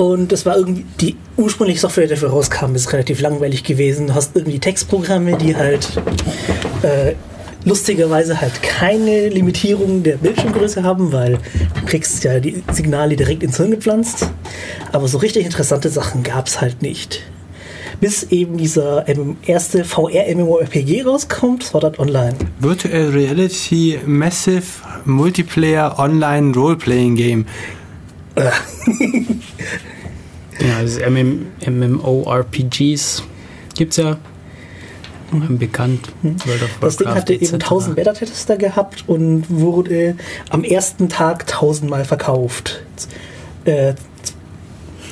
[0.00, 4.06] Und das war irgendwie, die ursprüngliche Software, die dafür rauskam, ist relativ langweilig gewesen.
[4.06, 5.90] Du hast irgendwie Textprogramme, die halt
[6.80, 7.12] äh,
[7.66, 13.58] lustigerweise halt keine Limitierung der Bildschirmgröße haben, weil du kriegst ja die Signale direkt ins
[13.58, 14.30] Hirn gepflanzt.
[14.90, 17.20] Aber so richtig interessante Sachen gab es halt nicht.
[18.00, 19.04] Bis eben dieser
[19.46, 22.36] erste VR-MMORPG rauskommt, Sword Art Online.
[22.58, 24.64] Virtual Reality Massive
[25.04, 27.44] Multiplayer Online Role-Playing Game.
[30.60, 33.22] Ja, also MM, MMORPGs
[33.76, 34.18] gibt es ja.
[35.48, 36.08] Bekannt.
[36.24, 37.54] Of Das Ding hatte eben etc..
[37.54, 40.16] 1000 Beta-Tester gehabt und wurde
[40.50, 42.82] am ersten Tag 1000 Mal verkauft.
[43.64, 43.94] Äh,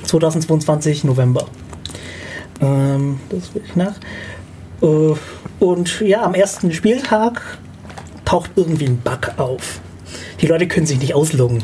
[0.03, 1.47] 2022 November.
[2.61, 3.95] Ähm, das will ich nach.
[4.83, 5.14] Äh,
[5.61, 7.59] und ja, am ersten Spieltag
[8.24, 9.81] taucht irgendwie ein Bug auf.
[10.41, 11.62] Die Leute können sich nicht ausloggen.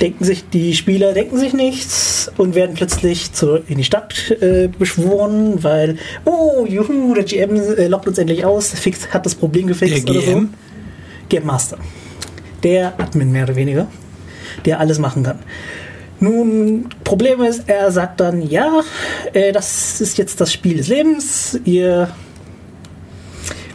[0.00, 4.68] Denken sich, die Spieler denken sich nichts und werden plötzlich zur, in die Stadt äh,
[4.68, 9.66] beschworen, weil, oh, juhu, der GM äh, lockt uns endlich aus, fix, hat das Problem
[9.66, 10.32] gefixt Der oder so.
[10.32, 10.54] GM?
[11.28, 11.78] Game Master.
[12.62, 13.86] Der Admin mehr oder weniger,
[14.64, 15.38] der alles machen kann.
[16.20, 18.82] Nun, Problem ist, er sagt dann, ja,
[19.32, 21.58] äh, das ist jetzt das Spiel des Lebens.
[21.64, 22.10] Ihr,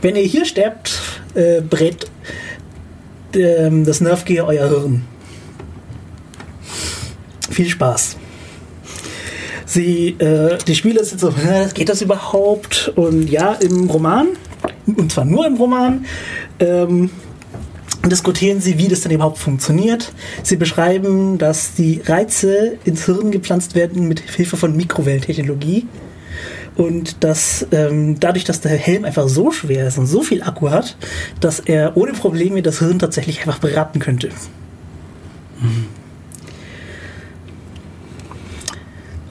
[0.02, 1.00] wenn ihr hier sterbt,
[1.36, 2.08] äh, brät
[3.36, 5.04] ähm, das Nerf Gear euer Hirn.
[7.52, 8.18] Viel Spaß.
[9.66, 12.92] Sie, äh, die Spieler sind so, "Hä, geht das überhaupt?
[12.96, 14.30] Und ja, im Roman,
[14.86, 16.06] und zwar nur im Roman,
[16.60, 17.10] ähm,
[18.10, 20.12] diskutieren sie, wie das denn überhaupt funktioniert.
[20.44, 25.88] Sie beschreiben, dass die Reize ins Hirn gepflanzt werden mit Hilfe von Mikrowellentechnologie.
[26.76, 30.70] Und dass ähm, dadurch, dass der Helm einfach so schwer ist und so viel Akku
[30.70, 30.98] hat,
[31.42, 34.30] dass er ohne Probleme das Hirn tatsächlich einfach beraten könnte.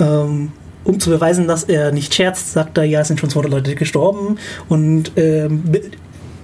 [0.00, 3.52] Ähm, um zu beweisen, dass er nicht scherzt, sagt er, ja, es sind schon 200
[3.52, 4.38] Leute gestorben
[4.68, 5.62] und ähm,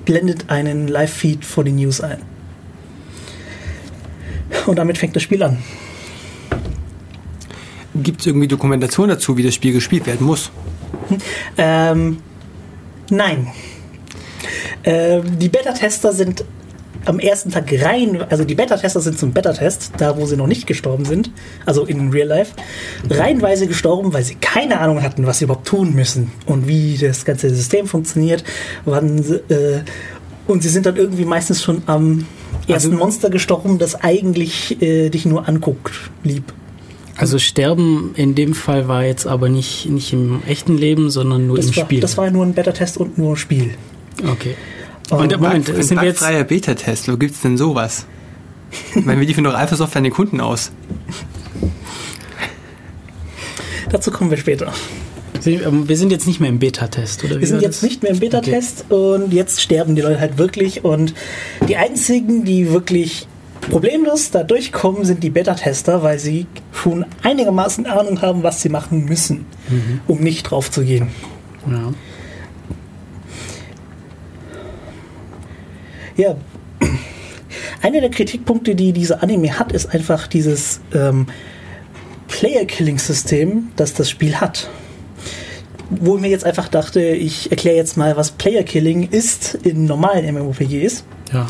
[0.05, 2.19] blendet einen Live-Feed vor die News ein.
[4.67, 5.59] Und damit fängt das Spiel an.
[7.95, 10.51] Gibt es irgendwie Dokumentation dazu, wie das Spiel gespielt werden muss?
[11.57, 12.19] Ähm,
[13.11, 13.49] nein.
[14.85, 16.45] Ähm, die Beta-Tester sind
[17.07, 20.67] am ersten Tag rein, also die Beta-Tester sind zum Beta-Test, da wo sie noch nicht
[20.67, 21.31] gestorben sind,
[21.65, 22.53] also in Real Life,
[23.09, 27.25] reihenweise gestorben, weil sie keine Ahnung hatten, was sie überhaupt tun müssen und wie das
[27.25, 28.45] ganze System funktioniert.
[28.85, 29.81] Wann, äh,
[30.47, 32.27] und sie sind dann irgendwie meistens schon am
[32.69, 35.93] ersten Also- Monster gestorben, das eigentlich äh, dich nur anguckt,
[36.25, 36.53] lieb.
[37.17, 41.57] Also Sterben in dem Fall war jetzt aber nicht, nicht im echten Leben, sondern nur
[41.59, 42.01] im Das war, Spiel.
[42.01, 43.71] das war nur ein Beta-Test und nur Spiel.
[44.31, 44.55] okay.
[45.11, 48.07] Und Und, Moment, Bug- sind wir jetzt, bugfreier Beta-Test, wo gibt's denn sowas?
[48.95, 50.73] Ich meine, wie liefern doch Alpha Software an den Kunden aus?
[53.91, 54.73] Dazu kommen wir später.
[55.47, 57.37] ähm, wir sind jetzt nicht mehr im Beta-Test, oder?
[57.37, 57.83] wie Wir sind jetzt das?
[57.89, 60.85] nicht mehr im Beta-Test und jetzt sterben die Leute halt wirklich.
[60.85, 61.15] Und
[61.69, 63.29] die einzigen, die wirklich
[63.71, 69.05] problemlos da durchkommen, sind die Beta-Tester, weil sie schon einigermaßen Ahnung haben, was sie machen
[69.05, 69.47] müssen,
[70.09, 71.09] um nicht drauf zu gehen.
[71.71, 71.93] Ja.
[76.17, 76.37] Ja.
[77.83, 81.27] Einer der Kritikpunkte, die dieser Anime hat, ist einfach dieses ähm,
[82.29, 84.69] Player-Killing-System, das das Spiel hat.
[85.89, 90.35] Wo ich mir jetzt einfach dachte, ich erkläre jetzt mal, was Player-Killing ist in normalen
[90.35, 91.05] MMORPGs.
[91.33, 91.47] ja.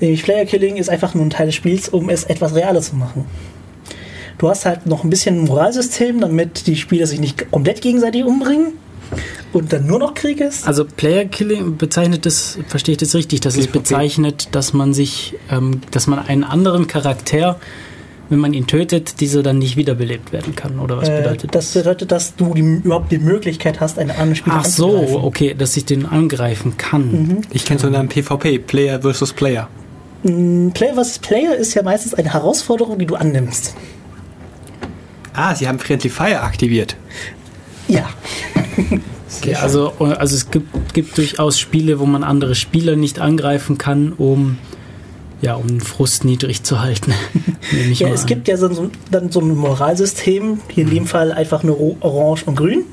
[0.00, 2.96] Nämlich Player Killing ist einfach nur ein Teil des Spiels, um es etwas realer zu
[2.96, 3.24] machen.
[4.38, 8.24] Du hast halt noch ein bisschen ein Moralsystem, damit die Spieler sich nicht komplett gegenseitig
[8.24, 8.72] umbringen
[9.52, 10.66] und dann nur noch Krieg ist.
[10.66, 13.78] Also Player Killing bezeichnet das, verstehe ich das richtig, dass es PvP.
[13.78, 17.58] bezeichnet, dass man sich, ähm, dass man einen anderen Charakter,
[18.28, 21.72] wenn man ihn tötet, dieser dann nicht wiederbelebt werden kann, oder was Äh, bedeutet das
[21.72, 25.76] bedeutet, dass du die, überhaupt die Möglichkeit hast, einen anderen Spieler Ach so, okay, dass
[25.76, 27.42] ich den angreifen kann.
[27.50, 29.68] Ich kenne so einen PvP, Player versus Player.
[30.22, 31.18] Player vs.
[31.20, 33.74] Player ist ja meistens eine Herausforderung, die du annimmst.
[35.32, 36.96] Ah, sie haben Friendly Fire aktiviert.
[37.90, 38.08] Ja.
[39.40, 44.12] Okay, also, also es gibt, gibt durchaus Spiele, wo man andere Spieler nicht angreifen kann,
[44.12, 44.58] um
[45.42, 47.12] Ja, um den Frust niedrig zu halten.
[47.94, 48.26] Ja, es an.
[48.26, 52.56] gibt ja so, dann so ein Moralsystem, hier in dem Fall einfach nur Orange und
[52.56, 52.84] Grün.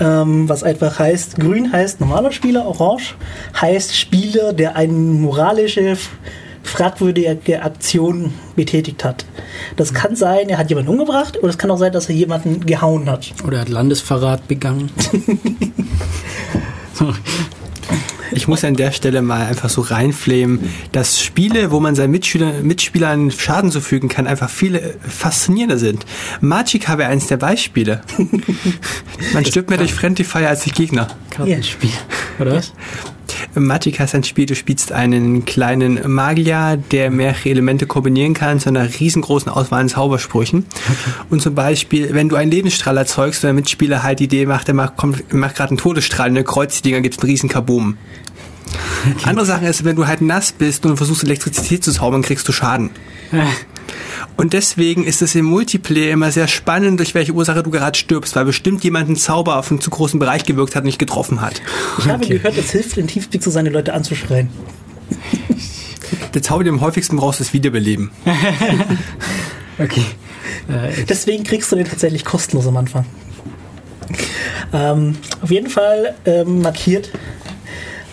[0.00, 3.14] Ähm, was einfach heißt, Grün heißt normaler Spieler, Orange
[3.60, 6.10] heißt Spieler, der eine moralische, f-
[6.68, 9.24] fragwürdige Aktion betätigt hat.
[9.76, 12.64] Das kann sein, er hat jemanden umgebracht, oder es kann auch sein, dass er jemanden
[12.66, 13.32] gehauen hat.
[13.44, 14.90] Oder er hat Landesverrat begangen.
[18.30, 20.60] Ich muss an der Stelle mal einfach so reinflamen,
[20.92, 26.04] dass Spiele, wo man seinen Mitschüler, Mitspielern Schaden zufügen kann, einfach viele faszinierender sind.
[26.40, 28.02] Magicka wäre eines der Beispiele.
[29.32, 31.08] Man stirbt mehr durch Friendly Fire als durch Gegner.
[31.30, 31.90] Kartenspiel.
[32.38, 32.72] Oder was?
[33.60, 38.68] Magicka ist ein Spiel, du spielst einen kleinen Magier, der mehrere Elemente kombinieren kann zu
[38.68, 40.66] einer riesengroßen Auswahl an Zaubersprüchen.
[41.30, 44.68] Und zum Beispiel, wenn du einen Lebensstrahl erzeugst, und der Mitspieler halt die Idee macht,
[44.68, 47.48] der macht, kommt- macht gerade einen Todesstrahl, eine kreuzt die Dinger, gibt es einen riesen
[47.48, 47.96] Kaboom.
[49.24, 52.52] Andere Sache ist, wenn du halt nass bist und versuchst Elektrizität zu zaubern, kriegst du
[52.52, 52.90] Schaden.
[54.36, 58.36] Und deswegen ist es im Multiplayer immer sehr spannend, durch welche Ursache du gerade stirbst,
[58.36, 61.40] weil bestimmt jemand einen Zauber auf einen zu großen Bereich gewirkt hat und nicht getroffen
[61.40, 61.60] hat.
[61.98, 64.48] Ich habe gehört, es hilft, in Teamspeak zu seine Leute anzuschreien.
[66.34, 68.10] Der Zauber, den du am häufigsten brauchst, ist Wiederbeleben.
[69.78, 70.04] Okay.
[70.68, 73.06] Äh, Deswegen kriegst du den tatsächlich kostenlos am Anfang.
[74.72, 77.10] Ähm, auf jeden Fall ähm, markiert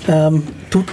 [0.08, 0.86] ähm, tut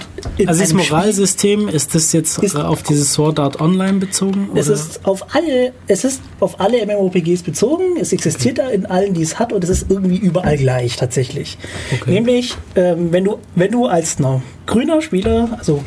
[0.47, 4.49] also das Moralsystem, ist das jetzt Ist- äh, auf dieses Sword Art Online bezogen?
[4.55, 4.75] Es oder?
[4.75, 7.97] ist auf alle, es ist auf alle MMORPGs bezogen.
[7.99, 11.57] Es existiert da in allen, die es hat, und es ist irgendwie überall gleich tatsächlich.
[11.93, 12.11] Okay.
[12.11, 15.83] Nämlich, ähm, wenn du, wenn du als no, grüner Spieler, also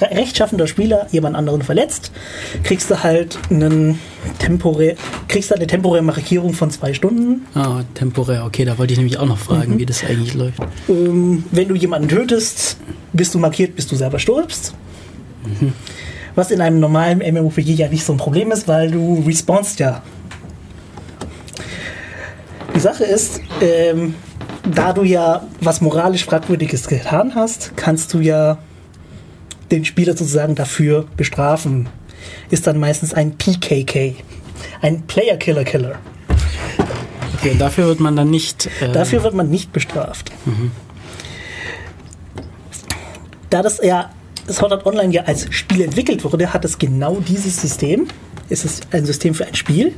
[0.00, 2.12] rechtschaffender Spieler jemand anderen verletzt,
[2.62, 3.98] kriegst du halt einen
[4.38, 4.94] temporär,
[5.28, 7.46] kriegst du eine temporäre Markierung von zwei Stunden.
[7.54, 8.44] Ah, temporär.
[8.44, 9.78] Okay, da wollte ich nämlich auch noch fragen, Mhm.
[9.78, 10.60] wie das eigentlich läuft.
[10.88, 12.76] Ähm, wenn du jemanden tötest,
[13.12, 14.74] bist du markiert, bis du selber stirbst.
[16.34, 20.02] Was in einem normalen MMORPG ja nicht so ein Problem ist, weil du respawnst ja.
[22.74, 24.14] Die Sache ist, ähm,
[24.74, 28.58] da du ja was moralisch Fragwürdiges getan hast, kannst du ja
[29.70, 31.88] den Spieler sozusagen dafür bestrafen.
[32.50, 34.14] Ist dann meistens ein PKK.
[34.82, 35.96] Ein Player Killer Killer.
[37.38, 38.68] Okay, dafür wird man dann nicht.
[38.80, 40.32] Äh, Dafür wird man nicht bestraft.
[43.50, 44.10] Da das ja
[44.50, 48.06] Sword Art Online ja als Spiel entwickelt wurde, hat es genau dieses System.
[48.48, 49.94] Es ist ein System für ein Spiel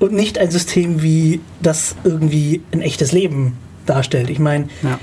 [0.00, 3.56] und nicht ein System, wie das irgendwie ein echtes Leben
[3.86, 4.30] darstellt.
[4.30, 4.98] Ich meine, Ja.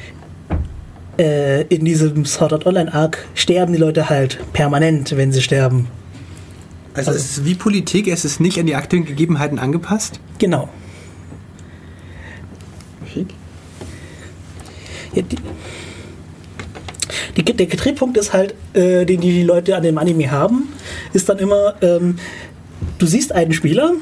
[1.20, 5.88] Äh, in diesem Sword Art Online Arc sterben die Leute halt permanent, wenn sie sterben.
[6.94, 10.20] Also es ist wie Politik, es ist nicht an die aktuellen Gegebenheiten angepasst.
[10.40, 10.70] Genau.
[15.14, 15.38] Ja, die,
[17.36, 20.70] die, der Drehpunkt ist halt, äh, den die Leute an dem Anime haben,
[21.14, 22.18] ist dann immer, ähm,
[22.98, 23.94] du siehst einen Spieler,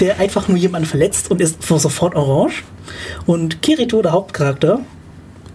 [0.00, 2.64] der einfach nur jemanden verletzt und ist sofort orange.
[3.26, 4.80] Und Kirito, der Hauptcharakter,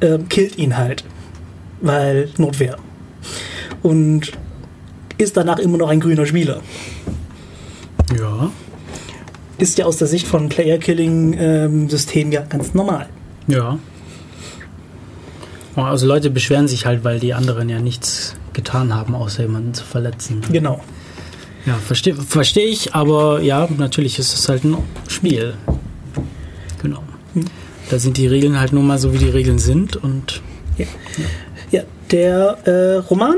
[0.02, 1.04] ähm, killt ihn halt.
[1.82, 2.78] Weil Notwehr.
[3.82, 4.32] Und
[5.18, 6.62] ist danach immer noch ein grüner Spieler.
[8.18, 8.52] Ja.
[9.58, 13.08] Ist ja aus der Sicht von Player-Killing-System ja ganz normal.
[13.48, 13.78] Ja.
[15.76, 19.74] Oh, Also Leute beschweren sich halt, weil die anderen ja nichts getan haben, außer jemanden
[19.74, 20.42] zu verletzen.
[20.52, 20.82] Genau.
[21.66, 24.78] Ja, verstehe versteh ich, aber ja, natürlich ist es halt ein
[25.08, 25.54] Spiel.
[26.82, 27.04] Genau.
[27.92, 30.42] Da sind die Regeln halt nur mal so, wie die Regeln sind und
[30.78, 30.86] Ja,
[31.72, 33.36] ja der äh, Roman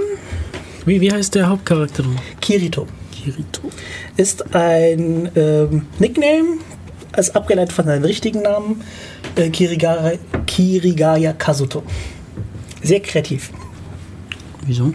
[0.85, 2.03] wie, wie heißt der Hauptcharakter?
[2.41, 3.61] Kirito Kirito.
[4.17, 6.57] ist ein ähm, Nickname,
[7.13, 8.81] als abgeleitet von seinem richtigen Namen,
[9.35, 10.13] äh, Kirigaya,
[10.45, 11.83] Kirigaya Kazuto.
[12.81, 13.51] Sehr kreativ.
[14.65, 14.93] Wieso?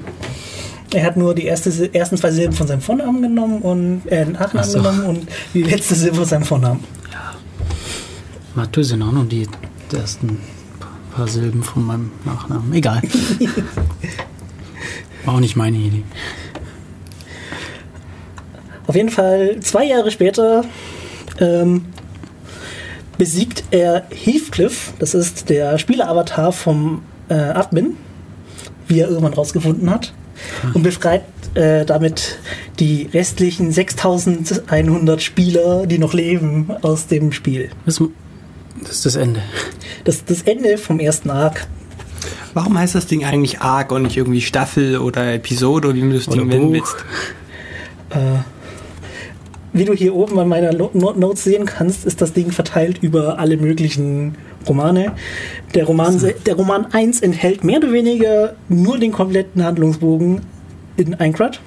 [0.93, 4.59] Er hat nur die erste, ersten zwei Silben von seinem Vornamen genommen und äh, Nachnamen
[4.59, 4.79] Ach so.
[4.79, 6.85] genommen und die letzte Silbe von seinem Vornamen.
[8.85, 9.47] Sind auch noch die
[9.93, 10.39] ersten
[11.13, 12.73] paar Silben von meinem Nachnamen.
[12.73, 13.03] Egal.
[15.25, 16.05] War auch nicht meine Idee.
[18.87, 20.65] Auf jeden Fall, zwei Jahre später
[21.41, 21.85] ähm,
[23.19, 27.97] besiegt er Heathcliff, das ist der Spieleravatar vom äh, Admin,
[28.87, 30.15] wie er irgendwann rausgefunden hat,
[30.73, 32.39] und befreit äh, damit
[32.79, 37.71] die restlichen 6100 Spieler, die noch leben, aus dem Spiel.
[37.85, 38.01] Das,
[38.81, 39.43] das ist das Ende.
[40.05, 41.67] Das ist das Ende vom ersten Arc.
[42.55, 46.13] Warum heißt das Ding eigentlich Arc und nicht irgendwie Staffel oder Episode oder wie du
[46.13, 46.73] das Oder Ding nennen Buch.
[46.73, 46.97] willst?
[49.73, 53.59] Wie du hier oben an meiner Notes sehen kannst, ist das Ding verteilt über alle
[53.59, 54.35] möglichen
[54.67, 55.13] Romane.
[55.75, 60.41] Der Roman, der Roman 1 enthält mehr oder weniger nur den kompletten Handlungsbogen
[60.97, 61.61] in Aincrad.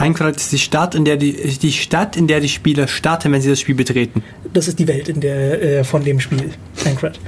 [0.00, 3.42] Aincrad ist die Stadt, in der die, die Stadt, in der die Spieler starten, wenn
[3.42, 4.22] sie das Spiel betreten.
[4.52, 6.50] Das ist die Welt in der, äh, von dem Spiel,
[6.84, 7.20] Aincrad.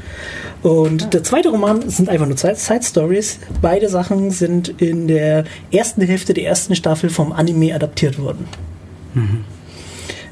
[0.62, 3.41] Und der zweite Roman sind einfach nur Side Stories.
[3.61, 8.47] Beide Sachen sind in der ersten Hälfte der ersten Staffel vom Anime adaptiert worden.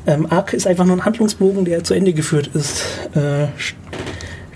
[0.07, 2.85] Ähm, Arc ist einfach nur ein Handlungsbogen, der zu Ende geführt ist.
[3.15, 3.49] Äh,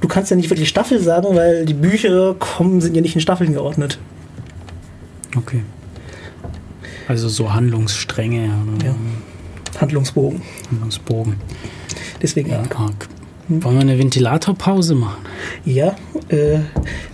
[0.00, 3.20] du kannst ja nicht wirklich Staffel sagen, weil die Bücher kommen, sind ja nicht in
[3.20, 3.98] Staffeln geordnet.
[5.36, 5.62] Okay.
[7.08, 8.46] Also so Handlungsstränge
[8.84, 8.94] Ja.
[9.80, 10.42] Handlungsbogen.
[10.70, 11.34] Handlungsbogen.
[12.22, 12.78] Deswegen Arc.
[12.78, 13.08] Arg.
[13.46, 15.18] Wollen wir eine Ventilatorpause machen?
[15.66, 15.96] Ja,
[16.28, 16.60] äh,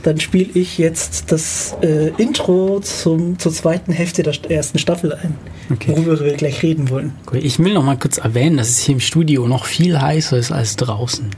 [0.04, 5.12] dann spiele ich jetzt das äh, Intro zum, zur zweiten Hälfte der st- ersten Staffel
[5.12, 5.34] ein,
[5.72, 5.90] Okay.
[5.90, 7.14] worüber wir gleich reden wollen.
[7.32, 10.52] Ich will noch mal kurz erwähnen, dass es hier im Studio noch viel heißer ist
[10.52, 11.30] als draußen.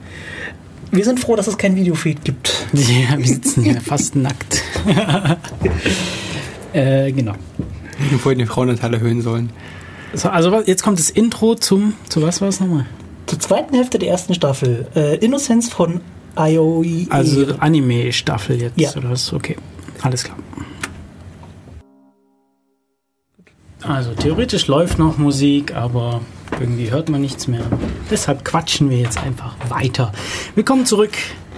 [0.91, 2.53] Wir sind froh, dass es kein Videofeed gibt.
[2.75, 4.63] Ja, wir sitzen hier fast nackt.
[6.75, 7.35] äh, genau.
[8.05, 9.51] Ich hätte vorhin den Frauenanteil erhöhen sollen.
[10.15, 12.87] So, also jetzt kommt das Intro zum, zu was war es nochmal?
[13.27, 14.87] Zur zweiten Hälfte der ersten Staffel.
[14.95, 16.01] Äh, Innocence von
[16.37, 17.07] IOE.
[17.11, 18.91] Also Anime-Staffel jetzt, Ja.
[18.97, 19.33] oder was?
[19.33, 19.57] Okay,
[20.03, 20.37] alles klar.
[23.83, 26.21] Also theoretisch läuft noch Musik, aber
[26.61, 27.63] irgendwie hört man nichts mehr.
[28.11, 30.13] Deshalb quatschen wir jetzt einfach weiter.
[30.55, 31.13] Willkommen zurück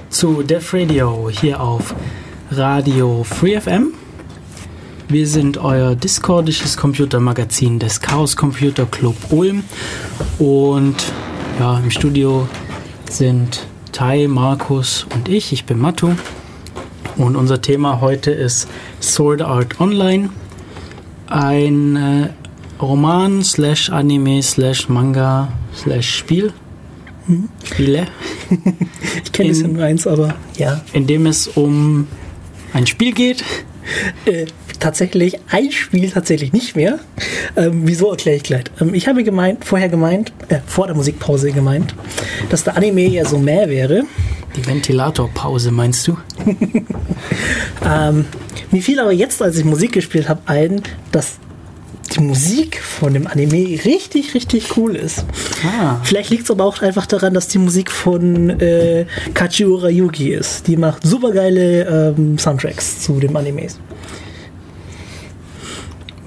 [0.09, 1.95] zu Def Radio hier auf
[2.51, 3.93] Radio Free FM.
[5.09, 9.63] Wir sind euer discordisches Computermagazin des Chaos Computer Club Ulm.
[10.39, 10.97] Und
[11.61, 12.49] ja, im Studio
[13.11, 15.53] sind Tai, Markus und ich.
[15.53, 16.13] Ich bin Matu.
[17.17, 18.67] Und unser Thema heute ist
[19.01, 20.31] Sword Art Online.
[21.27, 22.31] Ein äh,
[22.81, 26.53] Roman slash Anime slash Manga slash Spiel.
[27.65, 28.07] Spiele.
[29.25, 30.81] ich kenne es nur eins, aber ja.
[30.93, 32.09] In dem es um
[32.73, 33.45] ein Spiel geht.
[34.25, 34.47] Äh,
[34.85, 36.99] tatsächlich ein Spiel tatsächlich nicht mehr.
[37.57, 38.65] Ähm, wieso erkläre ich gleich.
[38.83, 41.95] Ähm, ich habe gemeint, vorher gemeint, äh, vor der Musikpause gemeint,
[42.51, 44.03] dass der Anime ja so mehr wäre.
[44.55, 46.19] Die Ventilatorpause, meinst du?
[47.87, 48.25] Ähm,
[48.71, 50.81] mir fiel aber jetzt, als ich Musik gespielt habe, ein,
[51.13, 51.39] dass
[52.15, 55.27] die Musik von dem Anime richtig, richtig cool ist.
[55.65, 55.97] Ah.
[56.03, 59.05] Vielleicht liegt es aber auch einfach daran, dass die Musik von äh,
[59.35, 60.67] Kachiura Yuki ist.
[60.67, 63.79] Die macht supergeile ähm, Soundtracks zu dem Animes.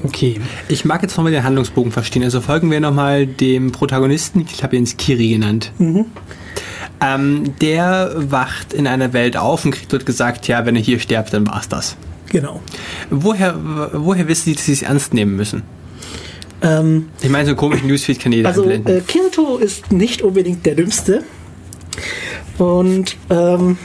[0.03, 0.39] Okay.
[0.67, 2.23] Ich mag jetzt nochmal den Handlungsbogen verstehen.
[2.23, 5.71] Also folgen wir nochmal dem Protagonisten, ich habe ihn Kiri genannt.
[7.01, 10.99] Ähm, der wacht in einer Welt auf und kriegt dort gesagt, ja, wenn er hier
[10.99, 11.95] stirbt, dann war's das.
[12.29, 12.61] Genau.
[13.09, 13.55] Woher,
[13.93, 15.63] woher wissen die, dass sie es ernst nehmen müssen?
[16.61, 18.97] Ähm, Ich meine, so komische Newsfeed-Kanäle Also einblenden.
[18.97, 21.23] äh, Kirito ist nicht unbedingt der dümmste
[22.57, 23.77] und ähm,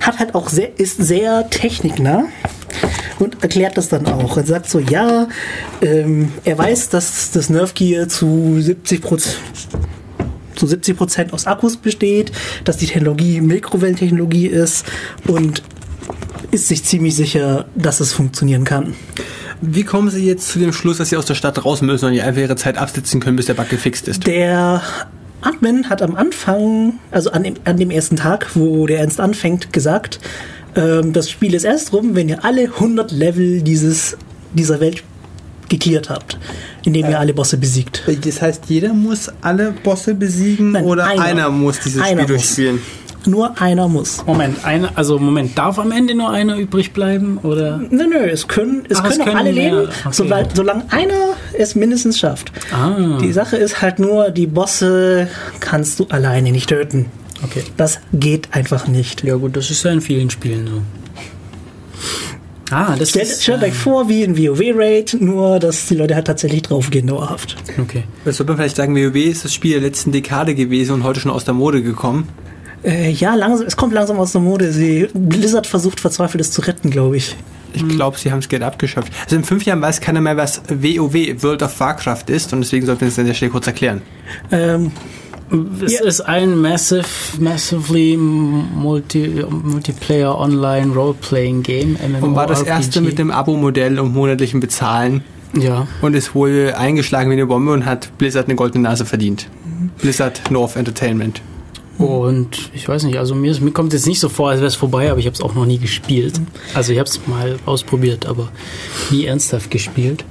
[0.00, 2.24] hat halt auch sehr, ist sehr techniknah
[3.18, 4.36] und erklärt das dann auch.
[4.36, 5.28] Er sagt so, ja,
[5.82, 9.02] ähm, er weiß, dass das Nerf Gear zu 70
[10.54, 12.32] zu 70 Prozent aus Akkus besteht,
[12.64, 14.86] dass die Technologie Mikrowellentechnologie ist
[15.26, 15.62] und
[16.50, 18.94] ist sich ziemlich sicher, dass es funktionieren kann.
[19.60, 22.12] Wie kommen Sie jetzt zu dem Schluss, dass Sie aus der Stadt raus müssen und
[22.12, 24.26] die einfach Ihre Zeit absitzen können, bis der Bug gefixt ist?
[24.26, 24.82] Der
[25.40, 29.72] Admin hat am Anfang, also an dem, an dem ersten Tag, wo der Ernst anfängt,
[29.72, 30.20] gesagt,
[30.76, 34.16] ähm, das Spiel ist erst rum, wenn ihr alle 100 Level dieses,
[34.54, 35.02] dieser Welt
[35.68, 36.38] geklärt habt,
[36.84, 38.04] indem ihr alle Bosse besiegt.
[38.24, 41.50] Das heißt, jeder muss alle Bosse besiegen Nein, oder einer, einer.
[41.50, 42.42] muss dieses Einer Spiel muss.
[42.44, 42.80] durchspielen?
[43.26, 44.24] Nur einer muss.
[44.24, 47.38] Moment, eine, also Moment, darf am Ende nur einer übrig bleiben?
[47.42, 47.78] Oder?
[47.90, 50.08] Nö, nö, es können, es Ach, es können auch können alle mehr, leben, okay.
[50.12, 52.52] sobald, solange einer es mindestens schafft.
[52.72, 55.26] Ah, Die Sache ist halt nur, die Bosse
[55.58, 57.06] kannst du alleine nicht töten.
[57.42, 57.62] Okay.
[57.76, 59.24] Das geht einfach nicht.
[59.24, 60.82] Ja gut, das ist ja in vielen Spielen so.
[62.70, 63.42] Ah, das Stellt, ist...
[63.42, 67.56] stellt euch vor, wie in WoW-Raid, nur dass die Leute halt tatsächlich draufgehen dauerhaft.
[67.80, 68.04] Okay.
[68.24, 71.20] Das sollte man vielleicht sagen, WoW ist das Spiel der letzten Dekade gewesen und heute
[71.20, 72.28] schon aus der Mode gekommen.
[72.82, 74.72] Äh, ja, langsam, es kommt langsam aus der Mode.
[74.72, 77.36] Sie, Blizzard versucht verzweifelt es zu retten, glaube ich.
[77.72, 79.12] Ich glaube, sie haben es Geld abgeschöpft.
[79.24, 82.86] Also in fünf Jahren weiß keiner mehr, was WoW, World of Warcraft ist und deswegen
[82.86, 84.02] sollten wir es an der Stelle kurz erklären.
[84.50, 84.92] Ähm,
[85.84, 86.04] Es Ja.
[86.04, 87.04] ist ein massive,
[87.38, 91.96] massively multi, Multiplayer Online Role-Playing Game.
[92.20, 92.68] Und war das MMORPG.
[92.70, 95.22] erste mit dem Abo-Modell und monatlichem Bezahlen
[95.54, 95.86] Ja.
[96.02, 99.48] und ist wohl eingeschlagen wie eine Bombe und hat Blizzard eine goldene Nase verdient.
[100.00, 101.40] Blizzard North Entertainment.
[101.98, 104.66] Und ich weiß nicht, also mir, ist, mir kommt jetzt nicht so vor, als wäre
[104.68, 106.38] es vorbei, aber ich habe es auch noch nie gespielt.
[106.74, 108.48] Also ich habe es mal ausprobiert, aber
[109.10, 110.24] nie ernsthaft gespielt.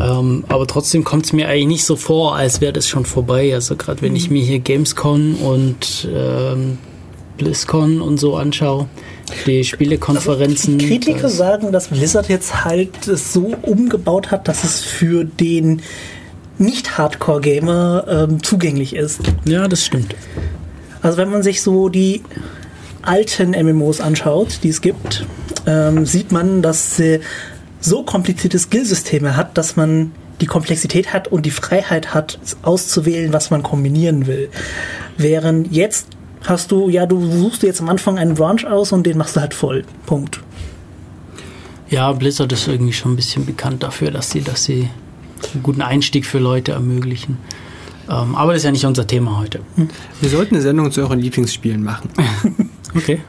[0.00, 3.52] Ähm, aber trotzdem kommt es mir eigentlich nicht so vor, als wäre das schon vorbei.
[3.54, 6.78] Also gerade wenn ich mir hier Gamescom und ähm,
[7.38, 8.86] BlizzCon und so anschaue,
[9.46, 10.78] die Spielekonferenzen.
[10.78, 15.24] Die Kritiker das- sagen, dass Blizzard jetzt halt es so umgebaut hat, dass es für
[15.24, 15.82] den
[16.58, 19.20] Nicht-Hardcore-Gamer ähm, zugänglich ist.
[19.44, 20.14] ja, das stimmt.
[21.00, 22.22] Also wenn man sich so die
[23.02, 25.26] alten MMOs anschaut, die es gibt,
[25.66, 27.20] ähm, sieht man, dass sie
[27.82, 33.50] so komplizierte Skillsysteme hat, dass man die Komplexität hat und die Freiheit hat, auszuwählen, was
[33.50, 34.48] man kombinieren will.
[35.18, 36.08] Während jetzt
[36.44, 39.40] hast du, ja, du suchst jetzt am Anfang einen Branch aus und den machst du
[39.40, 39.84] halt voll.
[40.06, 40.40] Punkt.
[41.88, 44.88] Ja, Blizzard ist irgendwie schon ein bisschen bekannt dafür, dass sie, dass sie
[45.52, 47.36] einen guten Einstieg für Leute ermöglichen.
[48.08, 49.60] Ähm, aber das ist ja nicht unser Thema heute.
[50.20, 52.10] Wir sollten eine Sendung zu euren Lieblingsspielen machen.
[52.94, 53.22] Okay.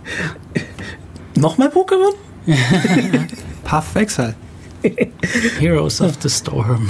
[1.36, 2.12] Nochmal Pokémon?
[3.64, 4.36] Path Wechsel.
[5.60, 6.90] Heroes of the Storm.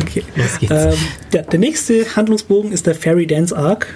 [0.00, 0.24] Okay.
[0.36, 0.72] Los geht's.
[0.72, 0.94] Ähm,
[1.32, 3.86] ja, der nächste Handlungsbogen ist der Fairy Dance Arc.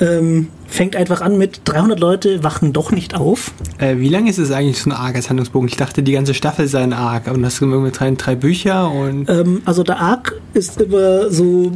[0.00, 3.52] Ähm, fängt einfach an mit 300 Leute wachen doch nicht auf.
[3.78, 5.68] Äh, wie lange ist es eigentlich so ein Arc als Handlungsbogen?
[5.68, 7.26] Ich dachte, die ganze Staffel sei ein Arc.
[7.28, 9.28] Und das sind irgendwie drei, drei Bücher und.
[9.28, 11.72] Ähm, also der Arc ist über so,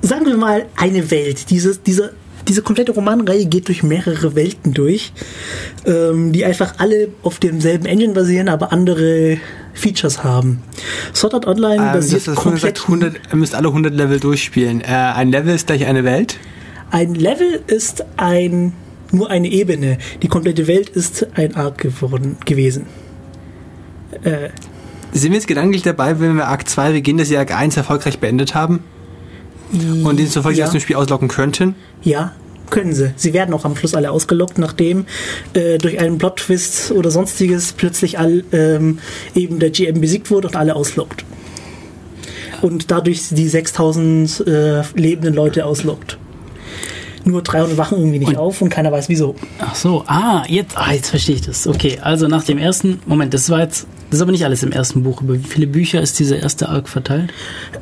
[0.00, 1.50] sagen wir mal, eine Welt.
[1.50, 2.12] Dieses, diese,
[2.48, 5.12] diese komplette Romanreihe geht durch mehrere Welten durch,
[5.84, 9.38] ähm, die einfach alle auf demselben Engine basieren, aber andere
[9.74, 10.62] Features haben.
[11.14, 12.74] Sword Art Online Ähm, das basiert ist komplett.
[12.74, 14.80] gesagt, 100, ihr müsst alle 100 Level durchspielen.
[14.80, 16.38] Äh, ein Level ist gleich eine Welt.
[16.90, 18.72] Ein Level ist ein
[19.12, 19.98] nur eine Ebene.
[20.22, 22.86] Die komplette Welt ist ein Arc geworden, gewesen.
[24.22, 24.48] Äh,
[25.12, 28.54] Sind wir jetzt gedanklich dabei, wenn wir Arc 2 Beginn des Arc 1 erfolgreich beendet
[28.54, 28.82] haben
[29.72, 30.66] und den zufolge ja.
[30.66, 31.74] aus dem Spiel auslocken könnten?
[32.02, 32.32] Ja,
[32.70, 33.12] können sie.
[33.16, 35.06] Sie werden auch am Schluss alle ausgelockt, nachdem
[35.54, 38.98] äh, durch einen Plot-Twist oder sonstiges plötzlich all, ähm,
[39.34, 41.24] eben der GM besiegt wurde und alle auslockt.
[42.62, 46.18] Und dadurch die 6000 äh, lebenden Leute auslockt.
[47.24, 49.34] Nur 300 wachen irgendwie nicht Und- auf und keiner weiß wieso.
[49.58, 51.66] Ach so, ah, jetzt, ah, jetzt verstehe ich das.
[51.66, 54.72] Okay, also nach dem ersten, Moment, das war jetzt, das ist aber nicht alles im
[54.72, 55.20] ersten Buch.
[55.22, 57.32] Über wie viele Bücher ist dieser erste Arc verteilt?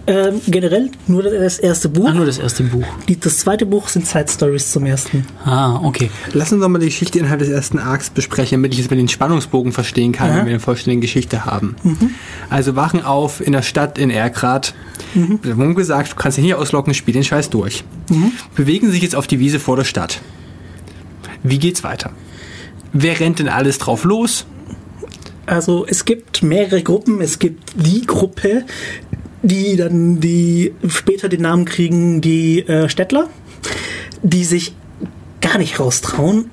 [0.06, 2.06] Ähm, generell nur das erste Buch.
[2.10, 2.84] Ach, nur das erste Buch.
[3.08, 5.26] Die, das zweite Buch sind Side Stories zum ersten.
[5.44, 6.10] Ah, okay.
[6.32, 8.96] Lass uns doch mal die Geschichte innerhalb des ersten Arcs besprechen, damit ich jetzt mal
[8.96, 10.36] den Spannungsbogen verstehen kann, Ja.
[10.38, 11.76] wenn wir eine vollständige Geschichte haben.
[12.50, 14.74] Also wachen auf in der Stadt in Erkrad.
[15.14, 17.84] Wir haben gesagt, du kannst ihn hier auslocken, spiel den Scheiß durch.
[18.54, 20.20] Bewegen sich jetzt auf die Wiese vor der Stadt.
[21.42, 22.10] Wie geht's weiter?
[22.92, 24.46] Wer rennt denn alles drauf los?
[25.46, 27.20] Also es gibt mehrere Gruppen.
[27.20, 28.64] Es gibt die Gruppe,
[29.42, 33.28] die dann die später den Namen kriegen, die äh, Städtler,
[34.22, 34.74] die sich
[35.40, 36.50] gar nicht raustrauen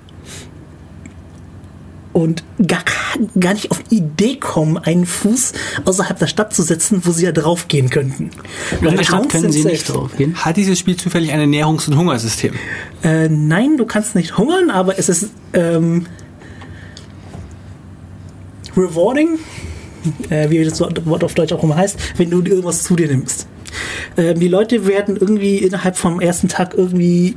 [2.14, 2.84] und gar,
[3.40, 5.54] gar nicht auf die Idee kommen, einen Fuß
[5.86, 8.32] außerhalb der Stadt zu setzen, wo sie ja draufgehen könnten.
[8.82, 10.36] In der Stadt können sie nicht drauf gehen.
[10.36, 12.54] Hat dieses Spiel zufällig ein Ernährungs- und Hungersystem?
[13.04, 16.08] Äh, nein, du kannst nicht hungern, aber es ist ähm,
[18.76, 19.40] rewarding,
[20.30, 23.48] äh, wie das Wort auf Deutsch auch immer heißt, wenn du irgendwas zu dir nimmst.
[24.18, 27.36] Ähm, die Leute werden irgendwie innerhalb vom ersten Tag irgendwie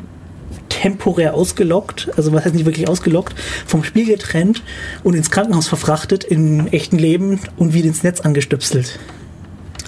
[0.69, 3.35] temporär ausgelockt, also was heißt nicht wirklich ausgelockt,
[3.67, 4.63] vom Spiel getrennt
[5.03, 8.99] und ins Krankenhaus verfrachtet im echten Leben und wieder ins Netz angestöpselt.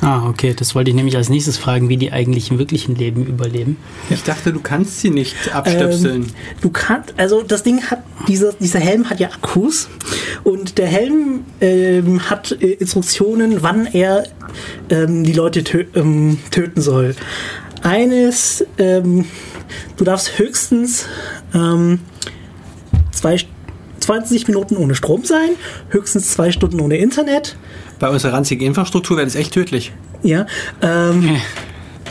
[0.03, 3.26] Ah, okay, das wollte ich nämlich als nächstes fragen, wie die eigentlich im wirklichen Leben
[3.26, 3.78] überleben.
[4.11, 6.22] Ich dachte, du kannst sie nicht abstöpseln.
[6.22, 6.30] Ähm,
[6.61, 9.88] du kannst, also das Ding hat, dieser, dieser Helm hat ja Akkus
[10.44, 14.24] und der Helm ähm, hat äh, Instruktionen, wann er
[14.90, 17.14] ähm, die Leute tö ähm, töten soll.
[17.82, 19.24] Eines, ähm,
[19.97, 21.07] du darfst höchstens
[21.55, 22.01] ähm,
[23.12, 23.38] zwei,
[24.01, 25.51] 20 Minuten ohne Strom sein,
[25.90, 27.57] höchstens zwei Stunden ohne Internet.
[27.99, 29.92] Bei unserer ranzigen Infrastruktur wäre das echt tödlich.
[30.22, 30.47] Ja.
[30.82, 31.36] Ähm,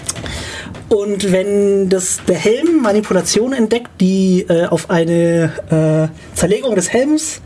[0.89, 7.41] und wenn das, der Helm Manipulationen entdeckt, die äh, auf eine äh, Zerlegung des Helms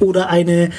[0.00, 0.70] oder eine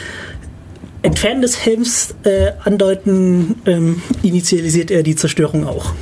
[1.02, 5.94] Entfernen des Helms äh, andeuten, ähm, initialisiert er die Zerstörung auch.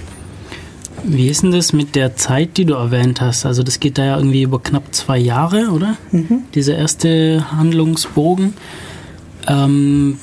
[1.06, 3.46] Wie ist denn das mit der Zeit, die du erwähnt hast?
[3.46, 5.98] Also das geht da ja irgendwie über knapp zwei Jahre, oder?
[6.56, 8.54] Dieser erste Handlungsbogen.
[9.48, 10.18] Ähm,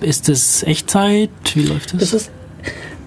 [0.00, 1.30] ist das Echtzeit?
[1.54, 2.00] Wie läuft das?
[2.00, 2.30] Das ist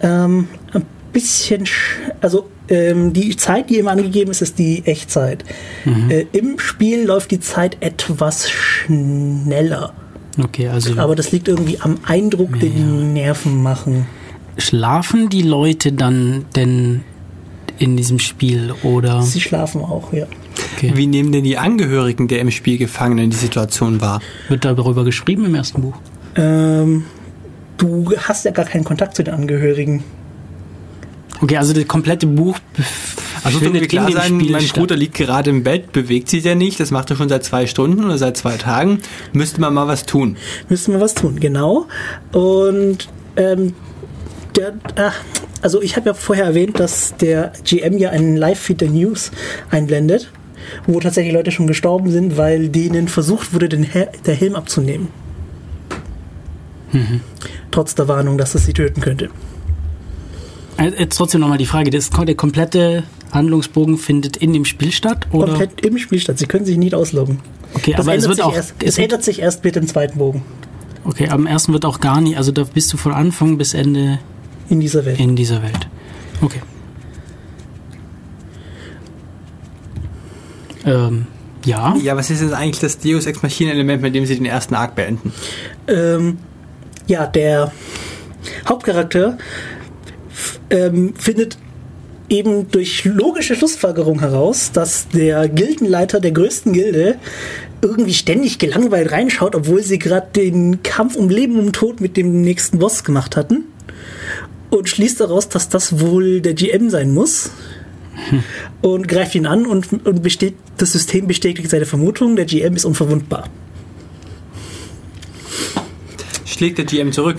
[0.01, 5.43] ähm, ein bisschen, sch also ähm, die Zeit, die immer angegeben ist, ist die Echtzeit.
[6.09, 9.93] Äh, Im Spiel läuft die Zeit etwas schneller.
[10.41, 14.05] okay, also Aber das liegt irgendwie am Eindruck, den die Nerven machen.
[14.57, 17.03] schlafen die Leute dann denn
[17.77, 19.21] in diesem Spiel oder?
[19.23, 20.27] Sie schlafen auch, ja.
[20.75, 20.91] Okay.
[20.95, 24.21] Wie nehmen denn die Angehörigen der im Spiel Gefangenen die Situation wahr?
[24.47, 25.97] Wird darüber geschrieben im ersten Buch?
[26.35, 27.05] Ähm,
[27.77, 30.03] du hast ja gar keinen Kontakt zu den Angehörigen.
[31.41, 32.57] Okay, also das komplette Buch
[33.43, 34.77] Also so findet wie klar sein, Spiel mein statt.
[34.77, 37.65] Bruder liegt gerade im Bett, bewegt sich ja nicht, das macht er schon seit zwei
[37.65, 38.99] Stunden oder seit zwei Tagen.
[39.33, 40.37] Müsste man mal was tun.
[40.69, 41.87] Müssen wir was tun, genau.
[42.31, 43.73] Und ähm,
[44.55, 45.15] der, ach,
[45.61, 49.31] also ich habe ja vorher erwähnt, dass der GM ja einen Live-Feed der News
[49.71, 50.31] einblendet,
[50.87, 55.07] wo tatsächlich Leute schon gestorben sind, weil denen versucht wurde, den Hel der Helm abzunehmen.
[57.71, 59.29] Trotz der Warnung, dass es sie töten könnte.
[60.77, 65.25] Äh, Jetzt trotzdem nochmal die Frage, das, der komplette Handlungsbogen findet in dem Spiel statt?
[65.31, 65.47] Oder?
[65.47, 66.37] Komplett im Spiel statt.
[66.37, 67.39] Sie können sich nicht ausloggen.
[67.73, 68.55] Okay, Das aber es ändert wird sich auch.
[68.55, 70.43] erst, es ändert sich erst mit dem zweiten Bogen
[71.03, 74.19] okay, am ersten wird auch gar nicht, also da bist du von Anfang bis Ende
[74.69, 75.19] in dieser Welt.
[75.19, 75.87] in dieser Welt.
[76.41, 76.61] Okay.
[80.85, 81.27] Ähm,
[81.65, 81.95] ja.
[82.01, 84.75] Ja, was ist jetzt eigentlich das Deus Ex Machina Element, mit dem sie den ersten
[84.75, 85.31] Arc beenden?
[85.87, 86.37] ähm,
[87.07, 87.71] ja, der
[88.67, 89.37] Hauptcharakter
[90.69, 91.57] ähm, findet
[92.29, 97.17] eben durch logische Schlussfolgerung heraus, dass der Gildenleiter der größten Gilde
[97.81, 102.41] irgendwie ständig gelangweilt reinschaut, obwohl sie gerade den Kampf um Leben und Tod mit dem
[102.41, 103.65] nächsten Boss gemacht hatten.
[104.69, 107.51] Und schließt daraus, dass das wohl der GM sein muss.
[108.81, 112.85] Und greift ihn an und, und besteht, das System bestätigt seine Vermutung, der GM ist
[112.85, 113.47] unverwundbar.
[116.45, 117.37] Schlägt der GM zurück?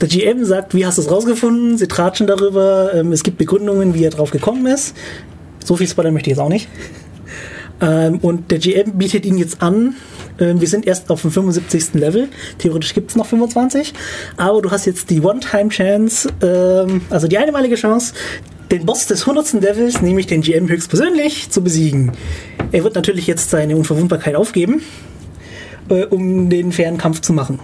[0.00, 1.78] Der GM sagt, wie hast du es rausgefunden?
[1.78, 2.92] Sie tratschen darüber.
[2.94, 4.94] Ähm, es gibt Begründungen, wie er drauf gekommen ist.
[5.64, 6.68] So viel Spoiler möchte ich jetzt auch nicht.
[7.80, 9.94] Ähm, und der GM bietet ihn jetzt an.
[10.40, 11.94] Ähm, wir sind erst auf dem 75.
[11.94, 12.28] Level.
[12.58, 13.92] Theoretisch gibt es noch 25.
[14.36, 18.14] Aber du hast jetzt die One-Time-Chance, ähm, also die einmalige Chance,
[18.70, 19.54] den Boss des 100.
[19.62, 22.12] Levels, nämlich den GM höchstpersönlich, zu besiegen.
[22.72, 24.82] Er wird natürlich jetzt seine Unverwundbarkeit aufgeben,
[25.88, 27.58] äh, um den fairen Kampf zu machen.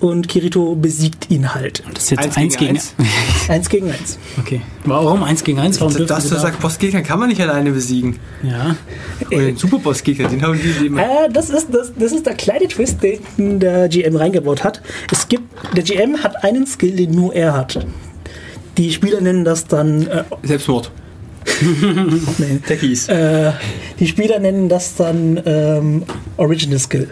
[0.00, 1.82] Und Kirito besiegt ihn halt.
[1.94, 2.80] Das ist jetzt Eins eins, gegen gegen,
[3.50, 3.68] eins?
[3.68, 4.18] Gegen eins.
[4.38, 4.60] Okay.
[4.84, 5.80] Warum eins gegen eins?
[5.80, 8.18] Warum sie du da- sagst, Bossgegner kann man nicht alleine besiegen.
[8.42, 8.76] Ja.
[9.30, 11.02] Oder den Superbossgegner, den haben die immer.
[11.02, 14.82] Äh, das, ist, das, das ist der kleine Twist, den der GM reingebaut hat.
[15.12, 15.44] Es gibt,
[15.76, 17.86] der GM hat einen Skill, den nur er hat.
[18.76, 20.90] Die Spieler nennen das dann, äh, Selbstmord.
[22.38, 23.08] nee, Techies.
[23.08, 23.52] äh,
[23.98, 26.02] die Spieler nennen das dann ähm,
[26.36, 27.08] Original Skill.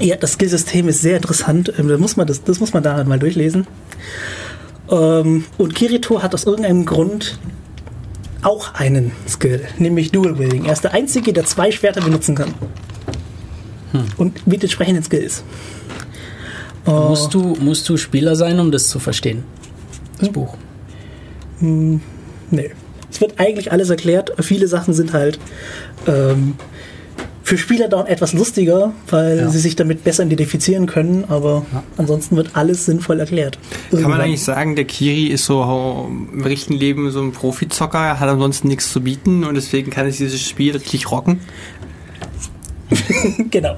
[0.00, 1.72] Ja, das Skillsystem ist sehr interessant.
[1.78, 3.66] Ähm, das, muss man, das, das muss man da mal durchlesen.
[4.90, 7.38] Ähm, und Kirito hat aus irgendeinem Grund
[8.42, 10.66] auch einen Skill, nämlich Dual Wielding.
[10.66, 12.54] Er ist der Einzige, der zwei Schwerter benutzen kann.
[14.16, 15.44] Und mit entsprechenden Skills.
[16.84, 19.44] Oh, Musst, du, musst du Spieler sein, um das zu verstehen?
[20.18, 20.56] Das Buch.
[21.60, 22.70] nee.
[23.10, 24.32] Es wird eigentlich alles erklärt.
[24.40, 25.38] Viele Sachen sind halt
[26.08, 26.56] ähm,
[27.44, 29.48] für Spieler dann etwas lustiger, weil Ja.
[29.50, 31.64] sie sich damit besser identifizieren können, aber
[31.98, 33.58] ansonsten wird alles sinnvoll erklärt.
[33.60, 34.20] Kann man Irgendwann.
[34.22, 38.90] eigentlich sagen, der Kiri ist so im richtigen Leben so ein Profizocker, hat ansonsten nichts
[38.90, 41.40] zu bieten und deswegen kann es dieses Spiel richtig rocken?
[43.50, 43.76] genau.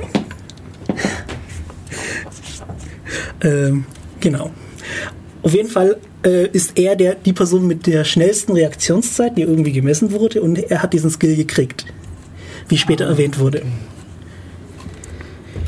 [3.43, 3.85] ähm,
[4.21, 4.51] genau.
[5.43, 9.73] Auf jeden Fall äh, ist er der, die Person mit der schnellsten Reaktionszeit, die irgendwie
[9.73, 11.87] gemessen wurde, und er hat diesen Skill gekriegt.
[12.69, 13.63] Wie später erwähnt wurde.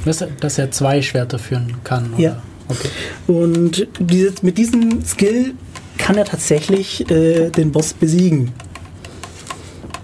[0.04, 2.12] Dass er, dass er zwei Schwerter führen kann.
[2.14, 2.22] Oder?
[2.22, 2.42] Ja.
[2.68, 2.88] Okay.
[3.26, 5.54] Und diese, mit diesem Skill
[5.96, 8.52] kann er tatsächlich äh, den Boss besiegen.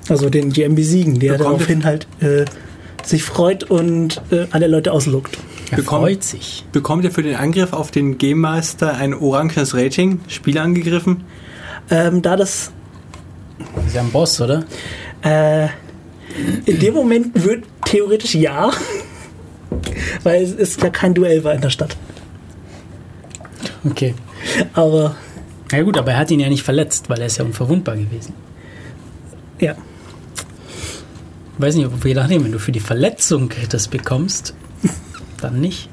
[0.08, 2.44] Also den GM besiegen, der Bekommt daraufhin halt äh,
[3.04, 5.38] sich freut und äh, alle Leute auslockt.
[5.70, 6.64] Er Bekommt- freut sich.
[6.72, 10.20] Bekommt er für den Angriff auf den Game Master ein orangenes Rating?
[10.28, 11.24] Spieler angegriffen?
[11.90, 12.70] Ähm, da das
[13.76, 14.64] Das ist ja ein Boss, oder?
[15.22, 15.68] Äh,
[16.66, 18.72] in dem Moment wird theoretisch ja,
[20.22, 21.96] weil es ist ja kein Duell war in der Stadt.
[23.84, 24.14] Okay.
[24.72, 25.14] Aber
[25.72, 28.34] Na gut, aber er hat ihn ja nicht verletzt, weil er ist ja unverwundbar gewesen.
[29.60, 29.74] ja,
[31.58, 34.54] Weiß nicht, ob je nachdem, wenn du für die Verletzung das bekommst,
[35.40, 35.88] dann nicht.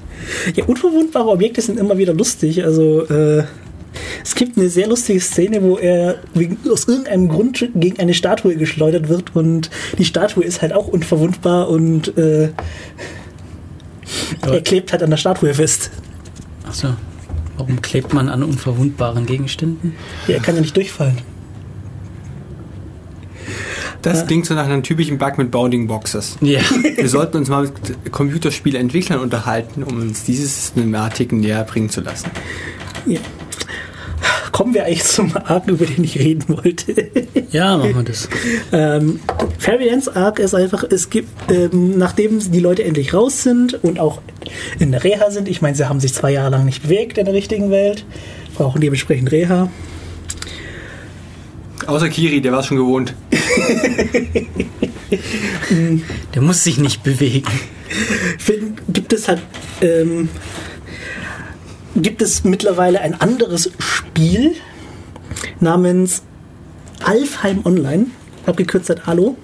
[0.56, 2.64] ja unverwundbare Objekte sind immer wieder lustig.
[2.64, 3.44] Also äh,
[4.24, 6.20] es gibt eine sehr lustige Szene, wo er
[6.70, 11.70] aus irgendeinem Grund gegen eine Statue geschleudert wird und die Statue ist halt auch unverwundbar
[11.70, 12.50] und äh,
[14.42, 15.92] er klebt halt an der Statue fest.
[16.68, 16.90] Achso.
[17.58, 19.96] Warum klebt man an unverwundbaren Gegenständen?
[20.28, 21.18] Ja, er kann ja nicht durchfallen.
[24.02, 26.38] Das klingt so nach einem typischen Bug mit Bounding Boxes.
[26.42, 26.62] Ja.
[26.96, 32.32] Wir sollten uns mal mit Computerspielentwicklern unterhalten, um uns diese Systematiken näher bringen zu lassen.
[34.52, 37.10] Kommen wir eigentlich zum Arc, über den ich reden wollte.
[37.52, 38.28] ja, machen wir das.
[38.72, 39.20] Ähm,
[39.58, 44.00] Fairy Dance Arc ist einfach, es gibt, ähm, nachdem die Leute endlich raus sind und
[44.00, 44.22] auch
[44.80, 47.26] in der Reha sind, ich meine, sie haben sich zwei Jahre lang nicht bewegt in
[47.26, 48.06] der richtigen Welt,
[48.56, 49.70] brauchen dementsprechend Reha.
[51.88, 53.14] Außer Kiri, der war es schon gewohnt.
[56.34, 57.52] Der muss sich nicht bewegen.
[58.38, 59.42] Find, gibt es halt
[59.82, 60.30] ähm,
[61.96, 64.54] gibt es mittlerweile ein anderes Spiel
[65.60, 66.24] namens
[67.04, 68.08] Alfheim Online,
[68.46, 69.38] abgekürzt als Alo,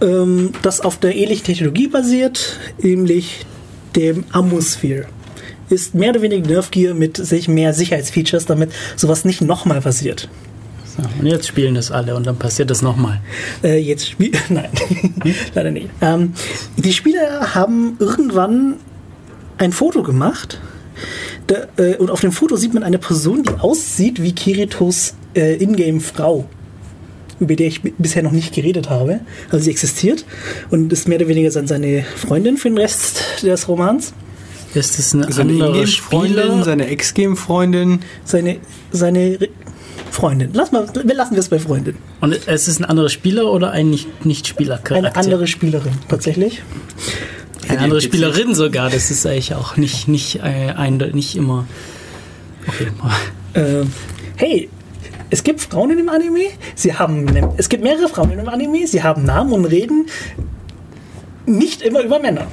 [0.00, 3.46] ähm, das auf der ähnlichen Technologie basiert, nämlich
[3.96, 5.06] dem Amosphere.
[5.68, 10.28] Ist mehr oder weniger Nerf Gear mit sich mehr Sicherheitsfeatures, damit sowas nicht nochmal passiert.
[10.84, 13.20] So, und jetzt spielen das alle und dann passiert das nochmal.
[13.62, 14.68] Äh, jetzt spiel Nein,
[15.54, 15.88] leider nicht.
[16.02, 16.34] Ähm,
[16.76, 18.76] die Spieler haben irgendwann
[19.56, 20.60] ein Foto gemacht.
[21.46, 25.54] Da, äh, und auf dem Foto sieht man eine Person, die aussieht wie Kiritos äh,
[25.62, 26.44] Ingame-Frau,
[27.40, 29.20] über die ich bisher noch nicht geredet habe.
[29.50, 30.24] Also sie existiert
[30.70, 34.12] und ist mehr oder weniger seine Freundin für den Rest des Romans.
[34.74, 36.64] Ist das eine Seine andere Ingame-Freundin, Spieler?
[36.64, 38.00] seine Ex-Game-Freundin.
[38.24, 38.56] Seine,
[38.90, 39.48] seine Re-
[40.10, 40.50] Freundin.
[40.52, 41.96] Lass mal, wir lassen wir es bei Freundin.
[42.20, 44.94] Und es ist ein anderer Spieler oder ein nicht- Nicht-Spieler-Charakter?
[45.08, 46.62] Eine andere Spielerin, tatsächlich.
[47.72, 48.00] Eine andere.
[48.00, 48.90] Spielerin sogar.
[48.90, 51.66] Das ist eigentlich auch nicht, nicht, äh, ein, nicht immer.
[52.66, 52.88] Okay.
[53.54, 53.84] äh,
[54.36, 54.68] hey,
[55.30, 56.44] es gibt Frauen in dem Anime,
[56.74, 60.06] sie haben, ne- es gibt mehrere Frauen in dem Anime, sie haben Namen und reden
[61.46, 62.46] nicht immer über Männer.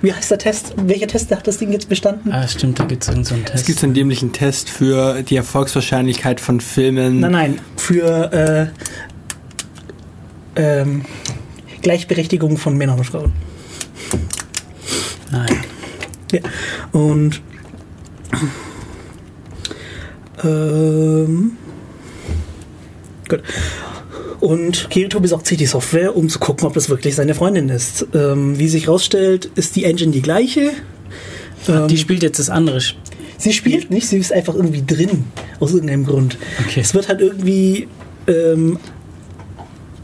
[0.00, 0.74] Wie heißt der Test?
[0.76, 2.32] Welcher Test hat das Ding jetzt bestanden?
[2.32, 3.84] Ah, stimmt, da gibt es irgendeinen so einen Es gibt Test.
[3.84, 7.20] einen dämlichen Test für die Erfolgswahrscheinlichkeit von Filmen.
[7.20, 8.70] Nein, nein, für
[10.56, 11.02] äh, ähm,
[11.82, 13.32] Gleichberechtigung von Männern und Frauen.
[15.32, 15.46] Ah,
[16.32, 16.40] ja.
[16.92, 17.40] Und
[20.44, 21.52] ähm,
[23.28, 23.42] gut.
[24.40, 28.06] Und Kirito besorgt sich die Software, um zu gucken, ob das wirklich seine Freundin ist.
[28.12, 30.72] Ähm, wie sich rausstellt, ist die Engine die gleiche.
[31.68, 32.80] Ähm, Die spielt jetzt das andere.
[33.38, 35.24] Sie spielt nicht, sie ist einfach irgendwie drin,
[35.60, 36.38] aus irgendeinem Grund.
[36.66, 36.80] Okay.
[36.80, 37.88] Es wird halt irgendwie,
[38.26, 38.78] ähm,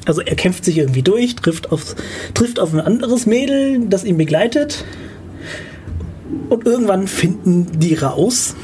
[0.08, 1.94] also er kämpft sich irgendwie durch, trifft auf,
[2.32, 4.84] trifft auf ein anderes Mädel, das ihn begleitet.
[6.48, 8.56] Und irgendwann finden die raus,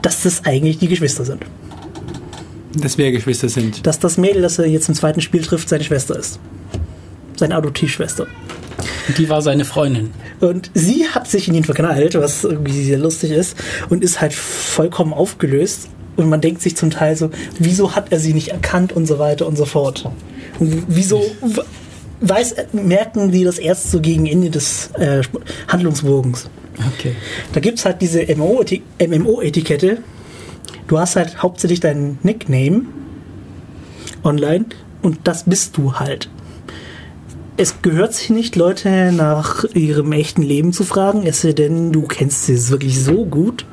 [0.00, 1.44] dass das eigentlich die Geschwister sind.
[2.76, 3.84] Dass wir Geschwister sind.
[3.84, 6.38] Dass das Mädel, das er jetzt im zweiten Spiel trifft, seine Schwester ist.
[7.34, 8.28] Seine Adoptivschwester.
[9.18, 10.10] Die war seine Freundin.
[10.38, 13.56] Und sie hat sich in ihn verknallt, was irgendwie sehr lustig ist,
[13.88, 15.88] und ist halt vollkommen aufgelöst.
[16.14, 19.18] Und man denkt sich zum Teil so, wieso hat er sie nicht erkannt und so
[19.18, 20.08] weiter und so fort.
[20.60, 21.24] Wieso
[22.20, 25.22] weiß, merken die das erst so gegen Ende des äh,
[25.68, 26.50] Handlungsbogens?
[26.94, 27.14] Okay.
[27.52, 29.98] Da gibt es halt diese MMO-Eti- MMO-Etikette.
[30.86, 32.82] Du hast halt hauptsächlich deinen Nickname
[34.22, 34.66] online
[35.02, 36.28] und das bist du halt.
[37.56, 42.02] Es gehört sich nicht, Leute nach ihrem echten Leben zu fragen, es sei denn, du
[42.02, 43.66] kennst sie wirklich so gut.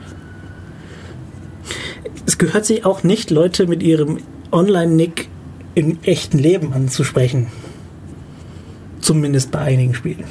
[2.25, 4.19] Es gehört sich auch nicht, Leute mit ihrem
[4.51, 5.29] Online-Nick
[5.77, 7.47] im echten Leben anzusprechen.
[9.01, 10.23] Zumindest bei einigen Spielen.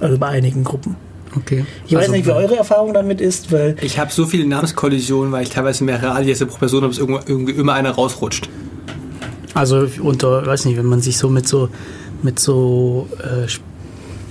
[0.00, 0.96] Also bei einigen Gruppen.
[1.36, 1.66] Okay.
[1.86, 5.32] Ich weiß Also, nicht, wie eure Erfahrung damit ist, weil Ich habe so viele Namenskollisionen,
[5.32, 8.48] weil ich teilweise mehrere Alias pro Person habe, dass irgendwo- irgendwie immer einer rausrutscht.
[9.52, 11.68] Also unter, weiß nicht, wenn man sich so mit so
[12.22, 13.64] mit so äh, Sp-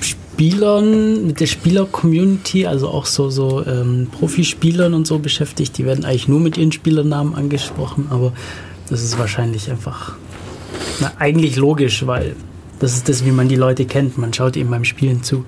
[0.01, 6.03] Spielern, mit der Spieler-Community, also auch so, so ähm, Profispielern und so beschäftigt, die werden
[6.03, 8.33] eigentlich nur mit ihren Spielernamen angesprochen, aber
[8.89, 10.15] das ist wahrscheinlich einfach
[10.99, 12.35] na, eigentlich logisch, weil
[12.79, 14.17] das ist das, wie man die Leute kennt.
[14.17, 15.45] Man schaut ihnen beim Spielen zu.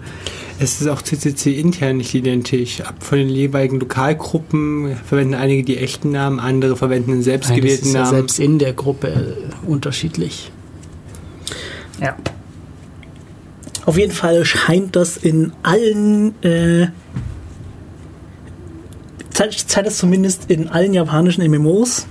[0.60, 2.82] Es ist auch CCC intern nicht identisch.
[2.82, 7.48] Ab von den jeweiligen Lokalgruppen verwenden einige die echten Namen, andere verwenden einen Nein, das
[7.48, 8.16] selbstgewählten ist ja Namen.
[8.16, 10.52] selbst in der Gruppe äh, unterschiedlich.
[12.02, 12.16] Ja.
[13.86, 16.88] Auf jeden Fall scheint das in allen, äh,
[19.30, 22.08] zeigt, zeigt es zumindest in allen japanischen MMOs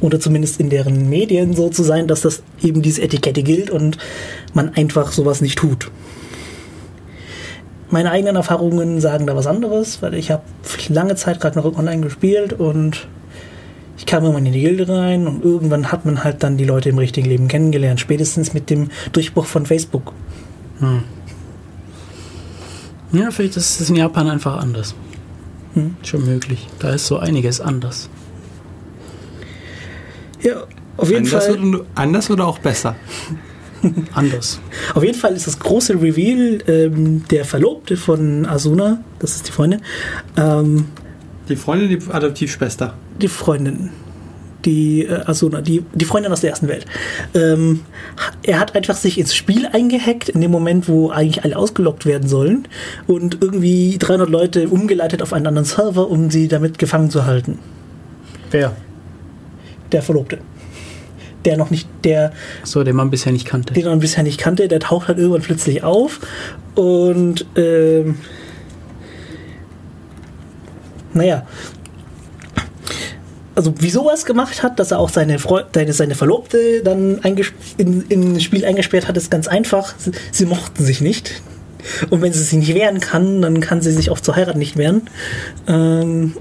[0.00, 3.98] oder zumindest in deren Medien so zu sein, dass das eben diese Etikette gilt und
[4.54, 5.90] man einfach sowas nicht tut.
[7.90, 10.42] Meine eigenen Erfahrungen sagen da was anderes, weil ich habe
[10.88, 13.06] lange Zeit gerade noch online gespielt und
[13.96, 16.88] ich kam irgendwann in die Gilde rein und irgendwann hat man halt dann die Leute
[16.90, 20.12] im richtigen Leben kennengelernt, spätestens mit dem Durchbruch von Facebook.
[23.12, 24.94] Ja, vielleicht ist es in Japan einfach anders.
[25.74, 25.96] Hm.
[26.02, 26.66] Schon möglich.
[26.80, 28.10] Da ist so einiges anders.
[30.46, 30.64] Ja,
[30.96, 31.58] auf jeden Anders Fall.
[31.64, 32.94] oder, anders oder auch besser?
[34.14, 34.60] Anders.
[34.94, 39.52] Auf jeden Fall ist das große Reveal ähm, der Verlobte von Asuna, das ist die
[39.52, 39.80] Freundin,
[40.36, 40.86] ähm,
[41.48, 42.94] Die Freundin, die Adoptivschwester.
[43.20, 43.90] die Freundin,
[44.64, 46.86] die äh, Asuna, die, die Freundin aus der ersten Welt.
[47.34, 47.80] Ähm,
[48.42, 52.28] er hat einfach sich ins Spiel eingehackt, in dem Moment, wo eigentlich alle ausgelockt werden
[52.28, 52.66] sollen
[53.06, 57.58] und irgendwie 300 Leute umgeleitet auf einen anderen Server, um sie damit gefangen zu halten.
[58.50, 58.74] Wer?
[59.92, 60.38] Der Verlobte.
[61.44, 62.32] der noch nicht, der,
[62.64, 63.72] So, den man bisher nicht kannte.
[63.72, 66.20] den man bisher nicht kannte, der taucht halt irgendwann plötzlich auf
[66.74, 68.16] und ähm,
[71.14, 71.46] naja.
[73.54, 77.18] Also wieso er es gemacht hat, dass er auch seine, Freu seine, seine Verlobte dann
[77.78, 79.94] in, in Spiel eingesperrt hat, ist ganz einfach.
[79.96, 81.40] Sie, sie mochten sich nicht.
[82.10, 84.76] Und wenn sie sich nicht wehren kann, dann kann sie sich auch zur Heirat nicht
[84.76, 85.02] wehren.
[85.66, 86.34] Ähm,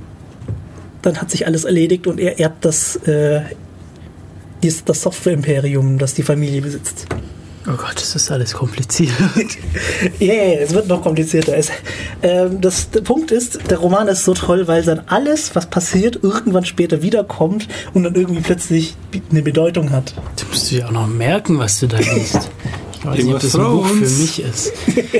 [1.05, 3.41] dann hat sich alles erledigt und er erbt das, äh,
[4.63, 7.05] dies- das Software-Imperium, das die Familie besitzt.
[7.67, 9.11] Oh Gott, das ist alles kompliziert.
[10.19, 11.57] Ja, yeah, es wird noch komplizierter.
[11.57, 11.71] Es,
[12.21, 16.19] ähm, das, der Punkt ist, der Roman ist so toll, weil dann alles, was passiert,
[16.21, 18.95] irgendwann später wiederkommt und dann irgendwie plötzlich
[19.31, 20.13] eine Bedeutung hat.
[20.39, 22.49] Du musst dir auch noch merken, was du da liest.
[22.99, 24.71] Ich weiß nicht, ob das ein Buch für mich ist.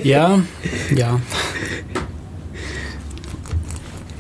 [0.04, 0.40] Ja,
[0.96, 1.20] ja.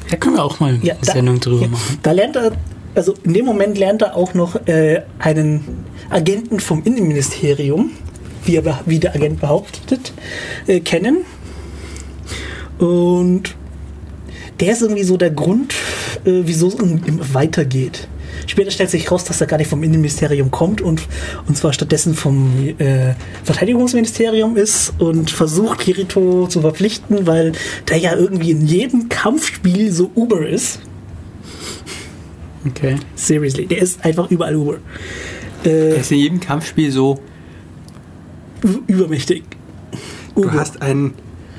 [0.09, 1.99] Da können wir auch mal Ja, eine da- Sendung drüber ja, machen.
[2.03, 2.51] Da lernt er,
[2.93, 7.91] also in dem Moment lernt er auch noch äh, einen Agenten vom Innenministerium,
[8.45, 10.13] wie, er, wie der Agent behauptet,
[10.67, 11.25] äh, kennen.
[12.77, 13.55] Und
[14.59, 15.73] der ist irgendwie so der Grund,
[16.25, 16.75] äh, wieso es
[17.33, 18.07] weitergeht.
[18.47, 21.01] Später stellt sich raus, dass er gar nicht vom Innenministerium kommt und,
[21.47, 27.53] und zwar stattdessen vom äh, Verteidigungsministerium ist und versucht, Kirito zu verpflichten, weil
[27.89, 30.79] der ja irgendwie in jedem Kampfspiel so Uber ist.
[32.67, 32.95] Okay.
[33.15, 34.77] Seriously, der ist einfach überall Uber.
[35.63, 37.19] Er Äh, ist in jedem Kampfspiel so,
[38.87, 39.43] übermächtig.
[40.35, 40.53] du Uber.
[40.53, 41.13] hast ein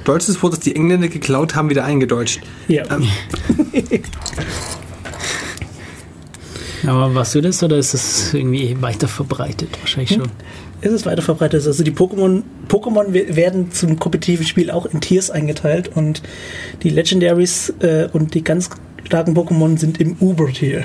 [0.05, 2.41] deutsches Wort, das die Engländer geklaut haben, wieder eingedeutscht.
[2.69, 2.85] Ja.
[2.91, 3.09] Ähm,
[6.87, 9.71] Aber warst du das oder ist das irgendwie weiter verbreitet?
[9.81, 10.21] Wahrscheinlich Hm.
[10.23, 10.31] schon.
[10.83, 11.67] Es ist weiter verbreitet.
[11.67, 16.23] Also die Pokémon, Pokémon we- werden zum kompetitiven Spiel auch in Tiers eingeteilt und
[16.83, 18.71] die Legendaries äh, und die ganz
[19.05, 20.85] starken Pokémon sind im Uber-Tier.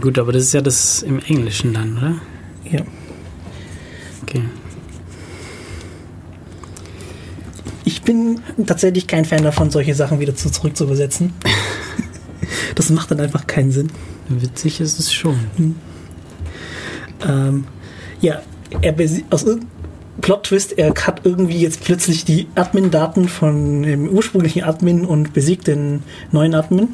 [0.00, 2.14] Gut, aber das ist ja das im Englischen dann, oder?
[2.70, 2.80] Ja.
[4.22, 4.42] Okay.
[7.84, 11.32] Ich bin tatsächlich kein Fan davon, solche Sachen wieder zu, zurück zu übersetzen.
[12.74, 13.90] Das macht dann einfach keinen Sinn.
[14.28, 15.36] Witzig ist es schon.
[17.26, 17.64] Ähm,
[18.20, 18.42] ja,
[18.80, 18.94] er
[19.30, 19.68] aus irgendeinem
[20.20, 26.02] Plot-Twist, er hat irgendwie jetzt plötzlich die Admin-Daten von dem ursprünglichen Admin und besiegt den
[26.30, 26.88] neuen Admin.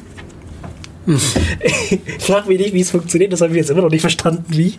[1.07, 4.45] ich frage mich nicht, wie es funktioniert, das habe ich jetzt immer noch nicht verstanden,
[4.49, 4.75] wie.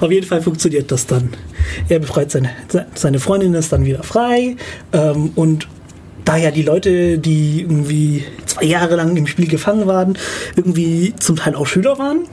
[0.00, 1.30] Auf jeden Fall funktioniert das dann.
[1.88, 2.50] Er befreit seine,
[2.94, 4.56] seine Freundin ist dann wieder frei
[4.92, 5.68] ähm, und
[6.28, 10.18] da ja die Leute, die irgendwie zwei Jahre lang im Spiel gefangen waren,
[10.56, 12.26] irgendwie zum Teil auch Schüler waren,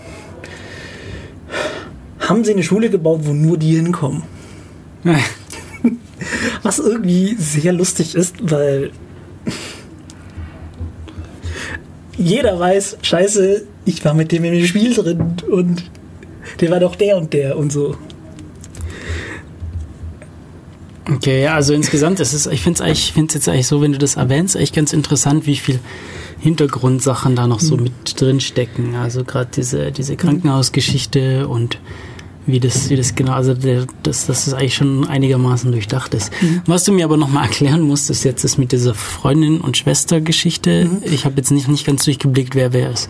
[2.20, 4.24] haben sie eine Schule gebaut, wo nur die hinkommen.
[6.62, 8.92] Was irgendwie sehr lustig ist, weil
[12.18, 15.90] jeder weiß, scheiße, ich war mit dem im Spiel drin und
[16.60, 17.96] der war doch der und der und so.
[21.08, 23.82] Okay, ja, also insgesamt, das ist, ich finde es eigentlich, ich find's jetzt eigentlich so,
[23.82, 25.80] wenn du das erwähnst, echt ganz interessant, wie viel
[26.40, 28.96] Hintergrundsachen da noch so mit drin stecken.
[28.96, 31.80] Also gerade diese, diese Krankenhausgeschichte und
[32.48, 36.32] wie das, wie das genau, also der, das, das ist eigentlich schon einigermaßen durchdacht ist.
[36.66, 40.90] Was du mir aber nochmal erklären musst, ist jetzt das mit dieser Freundin- und Schwestergeschichte.
[41.04, 43.10] Ich habe jetzt nicht, nicht ganz durchgeblickt, wer wer ist.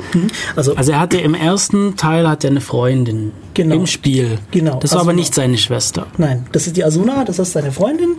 [0.56, 3.76] Also, Also er hatte im ersten Teil hat er eine Freundin Genau.
[3.76, 4.38] im Spiel.
[4.52, 4.80] Genau.
[4.80, 5.20] Das war aber Asuna.
[5.22, 6.08] nicht seine Schwester.
[6.18, 8.16] nein, das ist die Asuna, das ist seine Freundin,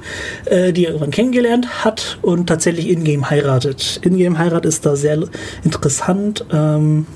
[0.46, 4.00] äh, die er irgendwann kennengelernt hat und tatsächlich Ingame heiratet.
[4.02, 5.18] Ingame Heirat ist da sehr
[5.62, 6.44] interessant.
[6.52, 7.06] Ähm,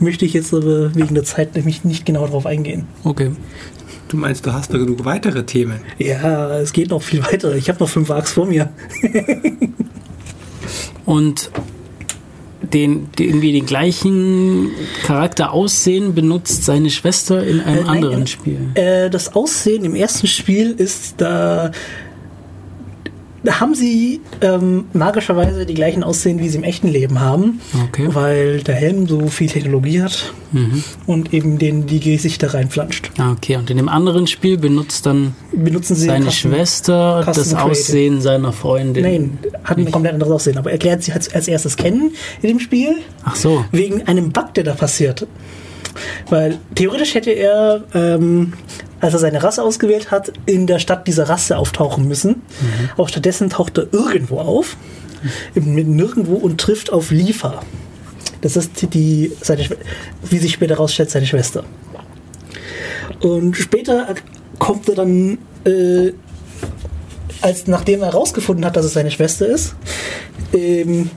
[0.00, 2.86] möchte ich jetzt aber wegen der Zeit nämlich nicht genau drauf eingehen.
[3.04, 3.30] Okay.
[4.08, 5.80] du meinst, du hast da genug weitere Themen.
[5.98, 7.54] Ja, es geht noch viel weiter.
[7.56, 8.70] Ich habe noch fünf Arcs vor mir.
[11.04, 11.50] und
[12.72, 14.70] den, die irgendwie den gleichen
[15.04, 18.58] Charakter aussehen benutzt seine Schwester in einem Äh, nein, anderen in- Spiel.
[18.74, 21.70] Äh, das Aussehen im ersten Spiel ist da.
[23.48, 28.08] Haben sie ähm, magischerweise die gleichen Aussehen, wie sie im echten Leben haben, Okay.
[28.12, 30.32] weil der Helm so viel Technologie hat
[31.06, 33.10] und eben den die Gesichter reinflanscht.
[33.18, 33.56] Ah, okay.
[33.56, 35.34] Und in dem anderen Spiel benutzt dann
[35.82, 37.70] seine Custom- Schwester Custom das Creative.
[37.70, 39.02] Aussehen seiner Freundin.
[39.04, 42.12] Nein, hat ein komplett anderes Aussehen, aber erklärt sie als, als erstes kennen
[42.42, 43.64] in dem Spiel Ach so.
[43.72, 45.26] wegen einem Bug, der da passiert.
[46.30, 48.52] Weil theoretisch hätte er, ähm,
[49.00, 52.42] als er seine Rasse ausgewählt hat, in der Stadt dieser Rasse auftauchen müssen.
[52.96, 54.76] Aber stattdessen taucht er irgendwo auf,
[55.54, 57.62] mit nirgendwo und trifft auf Lifa.
[58.40, 59.66] Das ist die, die seine,
[60.28, 61.64] wie sich später herausstellt, seine Schwester.
[63.20, 64.14] Und später
[64.58, 66.12] kommt er dann, äh,
[67.40, 69.74] als nachdem er herausgefunden hat, dass es seine Schwester ist,
[70.52, 71.10] ähm,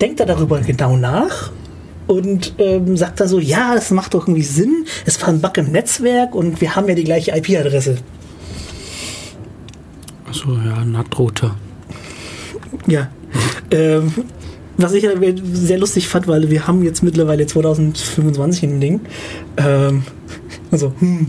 [0.00, 1.50] denkt er darüber genau nach
[2.06, 4.86] und ähm, sagt da so, ja, das macht doch irgendwie Sinn.
[5.06, 7.96] Es war ein Bug im Netzwerk und wir haben ja die gleiche IP-Adresse.
[10.30, 11.56] So, ja, Natrouter.
[12.86, 13.08] Ja.
[13.70, 14.12] Ähm,
[14.76, 15.10] was ich ja
[15.52, 19.00] sehr lustig fand, weil wir haben jetzt mittlerweile 2025 ein Ding.
[19.56, 20.02] Ähm,
[20.70, 21.28] also, hm,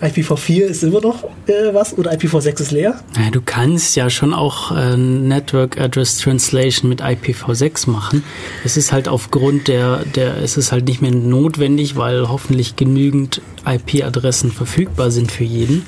[0.00, 3.00] IPv4 ist immer noch äh, was oder IPv6 ist leer.
[3.16, 8.22] Ja, du kannst ja schon auch äh, Network Address Translation mit IPv6 machen.
[8.64, 13.40] Es ist halt aufgrund der, der, es ist halt nicht mehr notwendig, weil hoffentlich genügend
[13.66, 15.84] IP-Adressen verfügbar sind für jeden.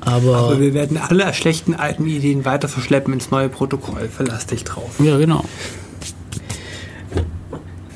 [0.00, 4.08] Aber, Aber wir werden alle schlechten alten Ideen weiter verschleppen ins neue Protokoll.
[4.08, 4.90] Verlass dich drauf.
[4.98, 5.44] ja, genau.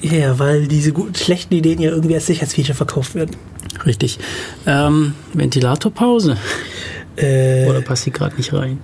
[0.02, 3.34] Ja, weil diese gut, schlechten Ideen ja irgendwie als Sicherheitsfeature verkauft werden.
[3.84, 4.18] Richtig.
[4.66, 6.36] Ähm, Ventilatorpause.
[7.16, 8.78] Äh, Oder passt die gerade nicht rein?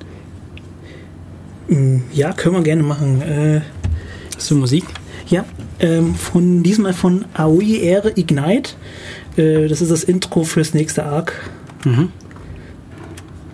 [1.68, 3.22] mh, ja, können wir gerne machen.
[3.22, 3.60] Äh,
[4.36, 4.84] Hast du Musik?
[5.28, 5.44] Ja,
[5.80, 8.72] ähm, von diesmal von Aoi Air Ignite.
[9.36, 11.32] Äh, das ist das Intro fürs nächste Arc.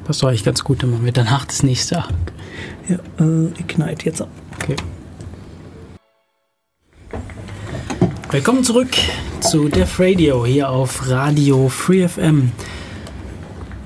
[0.04, 2.12] Passt doch eigentlich ganz gut, dann machen wir danach das nächste Arc.
[2.88, 4.22] Ja, äh, Ignite jetzt.
[4.60, 4.76] Okay.
[8.30, 8.88] Willkommen zurück
[9.40, 12.52] zu Def Radio hier auf Radio Free FM.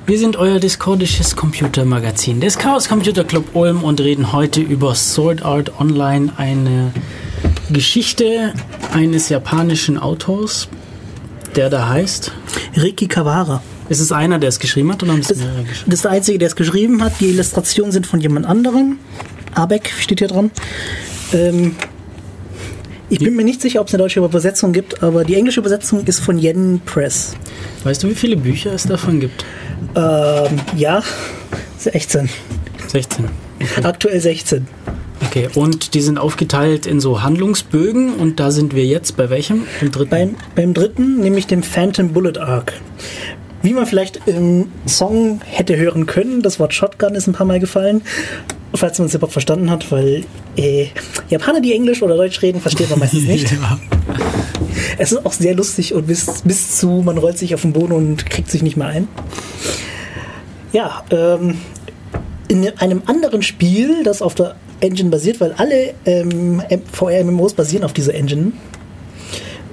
[0.07, 5.45] Wir sind euer discordisches Computermagazin des Chaos Computer Club Ulm und reden heute über Sword
[5.45, 6.93] Art Online, eine
[7.71, 8.53] Geschichte
[8.93, 10.69] eines japanischen Autors,
[11.55, 12.33] der da heißt.
[12.77, 13.63] Riki Kawara.
[13.89, 15.91] Ist es einer, der es geschrieben hat oder haben es Das, mehrere geschrieben?
[15.91, 17.13] das ist der Einzige, der es geschrieben hat.
[17.21, 18.99] Die Illustrationen sind von jemand anderem.
[19.55, 20.51] Abeck steht hier dran.
[21.33, 21.77] Ähm,
[23.09, 26.05] ich bin mir nicht sicher, ob es eine deutsche Übersetzung gibt, aber die englische Übersetzung
[26.05, 27.35] ist von Yen Press.
[27.85, 29.45] Weißt du, wie viele Bücher es davon gibt?
[29.95, 31.03] Ähm, ja,
[31.79, 32.29] 16.
[32.89, 33.25] 16.
[33.83, 34.67] Aktuell 16.
[35.27, 39.67] Okay, und die sind aufgeteilt in so Handlungsbögen und da sind wir jetzt bei welchem?
[39.81, 40.11] Im dritten?
[40.11, 42.75] Beim, beim dritten, nämlich dem Phantom Bullet Arc.
[43.63, 47.61] Wie man vielleicht im Song hätte hören können, das Wort Shotgun ist ein paar Mal
[47.61, 48.03] gefallen,
[48.75, 50.25] falls man es überhaupt verstanden hat, weil
[50.57, 50.87] äh,
[51.29, 53.51] Japaner, die Englisch oder Deutsch reden, versteht man meistens nicht.
[53.51, 53.79] Ja.
[54.99, 57.93] Es ist auch sehr lustig und bis, bis zu, man rollt sich auf den Boden
[57.93, 59.09] und kriegt sich nicht mehr ein.
[60.73, 61.59] Ja, ähm,
[62.49, 66.63] in einem anderen Spiel, das auf der Engine basiert, weil alle ähm,
[66.93, 68.53] VR-MMOs basieren auf dieser Engine.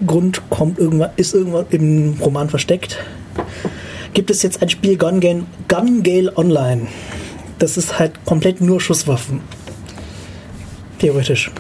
[0.06, 2.98] Grund kommt irgendwann, ist irgendwann im Roman versteckt.
[4.14, 6.88] Gibt es jetzt ein Spiel Gun Gale, Gun Gale Online.
[7.60, 9.42] Das ist halt komplett nur Schusswaffen.
[11.00, 11.52] Theoretisch.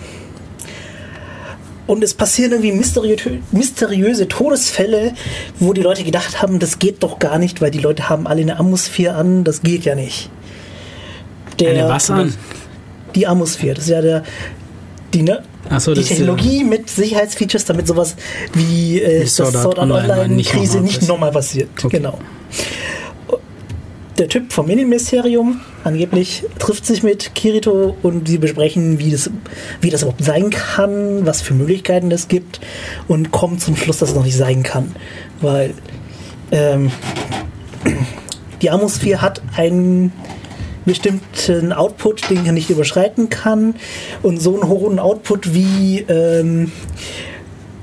[1.87, 3.15] Und es passieren irgendwie mysteriö
[3.51, 5.13] mysteriöse Todesfälle,
[5.59, 8.41] wo die Leute gedacht haben, das geht doch gar nicht, weil die Leute haben alle
[8.41, 10.29] eine Atmosphäre an, das geht ja nicht.
[11.59, 12.33] Der, Eine was an?
[13.15, 14.23] Die Atmosphäre, das ist ja der,
[15.15, 15.41] die, ne,
[15.79, 18.15] so, die Technologie mit Sicherheitsfeatures, damit sowas
[18.53, 21.07] wie äh, das Sword Art Online-Krise nochmal nicht passiert.
[21.07, 21.69] nochmal passiert.
[21.83, 21.97] Okay.
[21.97, 22.19] Genau.
[24.19, 29.31] Der Typ vom Innenministerium angeblich trifft sich mit Kirito und sie besprechen, wie das,
[29.79, 32.59] wie das überhaupt sein kann, was für Möglichkeiten es gibt
[33.07, 34.93] und kommen zum Schluss, dass es noch nicht sein kann.
[35.39, 35.73] Weil
[36.51, 36.91] ähm,
[38.61, 40.11] die Atmosphäre hat einen
[40.83, 43.75] bestimmten Output, den er nicht überschreiten kann
[44.21, 46.73] und so einen hohen Output wie ähm,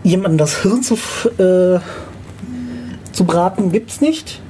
[0.05, 0.97] jemandem das Hirn zu,
[1.39, 1.81] äh,
[3.13, 4.43] zu braten, gibt es nicht.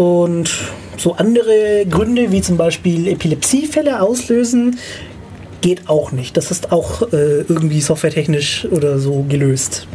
[0.00, 0.50] Und
[0.96, 4.78] so andere Gründe, wie zum Beispiel Epilepsiefälle auslösen,
[5.60, 6.38] geht auch nicht.
[6.38, 9.86] Das ist auch äh, irgendwie softwaretechnisch oder so gelöst.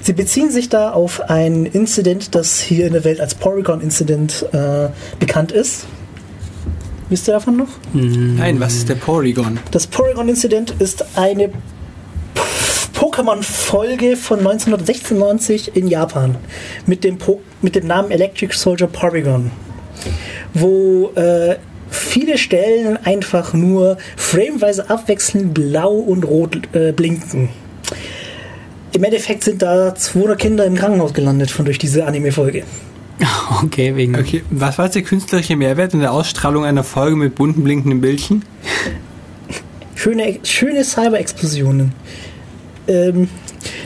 [0.00, 4.90] Sie beziehen sich da auf ein Incident, das hier in der Welt als Porygon-Incident äh,
[5.18, 5.86] bekannt ist.
[7.08, 7.70] Wisst ihr davon noch?
[7.92, 9.58] Nein, was ist der Porygon?
[9.72, 11.50] Das Porygon-Incident ist eine
[13.02, 16.36] Pokémon-Folge von 1996 in Japan
[16.86, 19.50] mit dem, po mit dem Namen Electric Soldier Porygon,
[20.54, 21.56] wo äh,
[21.90, 27.48] viele Stellen einfach nur frameweise abwechselnd blau und rot äh, blinken.
[28.92, 32.62] Im Endeffekt sind da 200 Kinder im Krankenhaus gelandet von durch diese Anime-Folge.
[33.64, 34.16] Okay, wegen.
[34.16, 38.00] Okay, was war jetzt der künstlerische Mehrwert in der Ausstrahlung einer Folge mit bunten blinkenden
[38.00, 38.44] Bildchen?
[39.94, 41.92] Schöne, schöne Cyber-Explosionen.
[42.88, 43.28] Ähm,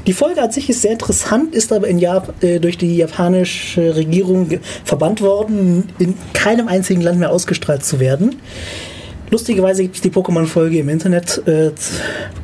[0.06, 4.60] die Folge an sich ist sehr interessant, ist aber Jap äh, durch die japanische Regierung
[4.84, 8.36] verbannt worden, in keinem einzigen Land mehr ausgestrahlt zu werden.
[9.30, 11.70] Lustigerweise gibt es die Pokémon-Folge im Internet äh,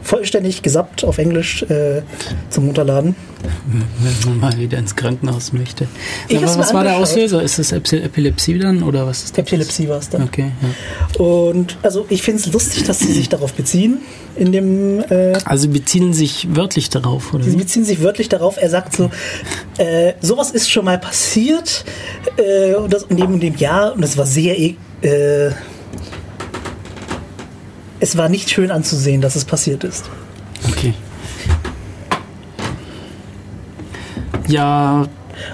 [0.02, 2.02] vollständig gesappt auf Englisch äh,
[2.50, 3.14] zum Runterladen.
[4.00, 5.88] Wenn man mal wieder ins Krankenhaus möchte.
[6.30, 6.96] Aber was war der.
[6.96, 7.42] Auslöser?
[7.42, 9.46] Ist das Epi- Epilepsie dann oder was ist das?
[9.46, 10.22] Epilepsie war es dann.
[10.24, 11.20] Okay, ja.
[11.24, 13.98] Und also ich finde es lustig, dass sie sich darauf beziehen.
[14.36, 17.44] In dem äh, Also beziehen sich wörtlich darauf, oder?
[17.44, 19.10] Sie beziehen sich wörtlich darauf, er sagt so,
[19.78, 21.84] äh, sowas ist schon mal passiert
[22.36, 25.50] äh, und das in dem und dem Jahr und es war sehr, äh,
[28.02, 30.10] es war nicht schön anzusehen, dass es passiert ist.
[30.68, 30.92] Okay.
[34.48, 35.06] Ja,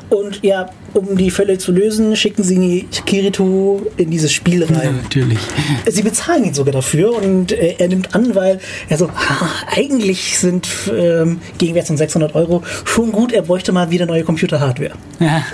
[0.08, 4.96] Und ja, um die Fälle zu lösen, schicken sie Kirito in dieses Spiel ja, rein.
[5.02, 5.38] natürlich.
[5.86, 10.38] Sie bezahlen ihn sogar dafür und äh, er nimmt an, weil er so, "Ha, eigentlich
[10.38, 14.92] sind ähm, Gegenwert von 600 Euro schon gut, er bräuchte mal wieder neue Computer-Hardware.
[15.20, 15.44] Ja.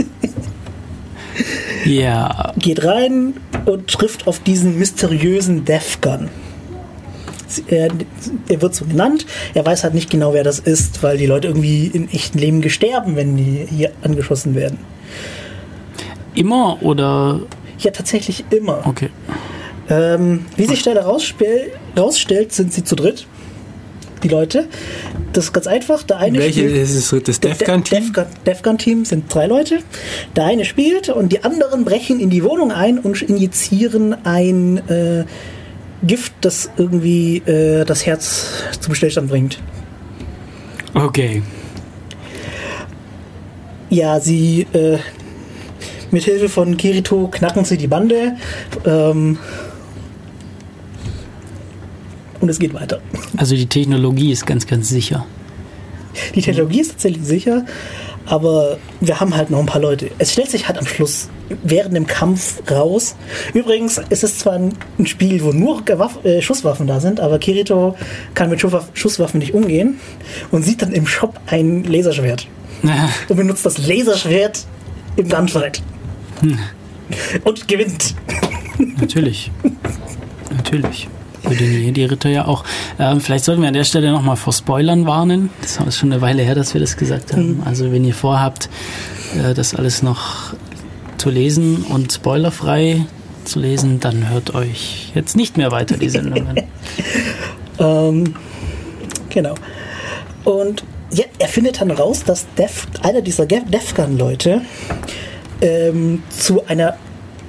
[1.84, 3.34] ja, geht rein
[3.66, 6.28] und trifft auf diesen mysteriösen Death Gun.
[7.54, 7.88] Sie- Er,
[8.48, 9.26] er wird so genannt.
[9.54, 12.60] Er weiß halt nicht genau, wer das ist, weil die Leute irgendwie im echten Leben
[12.60, 14.78] gesterben, wenn die hier angeschossen werden.
[16.34, 17.40] immer oder
[17.78, 18.82] Ja, tatsächlich immer.
[18.86, 19.10] okay.
[19.88, 23.26] Ähm, wie sich schnell herausspel- rausstellt, sind sie zu dritt.
[24.22, 24.66] Die Leute.
[25.34, 26.02] Das ist ganz einfach.
[26.04, 27.22] Der eine Welche spielt- ist es?
[27.24, 27.98] Das Defcon-Team?
[28.14, 29.80] Defcon- Defcon-Team sind drei Leute.
[30.34, 35.24] Der eine spielt und die anderen brechen in die Wohnung ein und injizieren ein äh,
[36.06, 38.46] Gift, das irgendwie äh, das Herz
[38.80, 39.60] zum Stillstand bringt.
[40.94, 41.42] Okay.
[43.90, 44.98] Ja, sie äh,
[46.10, 48.36] mit Hilfe von Kirito knacken sie die Bande
[48.84, 49.38] ähm,
[52.40, 53.00] und es geht weiter.
[53.36, 55.26] Also die Technologie ist ganz, ganz sicher.
[56.34, 57.64] Die Technologie ist tatsächlich sicher,
[58.26, 60.10] aber wir haben halt noch ein paar Leute.
[60.18, 61.28] Es stellt sich halt am Schluss
[61.62, 63.16] während dem Kampf raus.
[63.52, 65.82] Übrigens ist es zwar ein Spiel, wo nur
[66.24, 67.96] äh, Schusswaffen da sind, aber Kirito
[68.34, 70.00] kann mit Schusswaff Schusswaffen nicht umgehen
[70.50, 72.46] und sieht dann im Shop ein Laserschwert
[73.28, 74.64] und benutzt das Laserschwert
[75.16, 75.82] im Gunfight.
[77.44, 78.14] Und gewinnt.
[79.00, 79.50] Natürlich.
[80.50, 81.08] Natürlich.
[81.46, 82.64] Für den Jedi-Ritter ja auch.
[82.98, 85.50] Ähm, vielleicht sollten wir an der Stelle nochmal vor Spoilern warnen.
[85.60, 87.62] Das ist schon eine Weile her, dass wir das gesagt haben.
[87.64, 88.68] Also wenn ihr vorhabt,
[89.36, 90.54] äh, das alles noch
[91.18, 93.06] zu lesen und spoilerfrei
[93.44, 96.56] zu lesen, dann hört euch jetzt nicht mehr weiter die Sendung an.
[97.76, 98.36] Ähm,
[99.30, 99.56] genau.
[100.44, 104.60] Und ja, er findet dann raus, dass Def, einer dieser Defcon-Leute
[105.60, 106.96] ähm, zu einer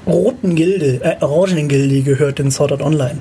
[0.08, 3.20] roten Gilde, äh, orangenen Gilde gehört in Sword Art Online.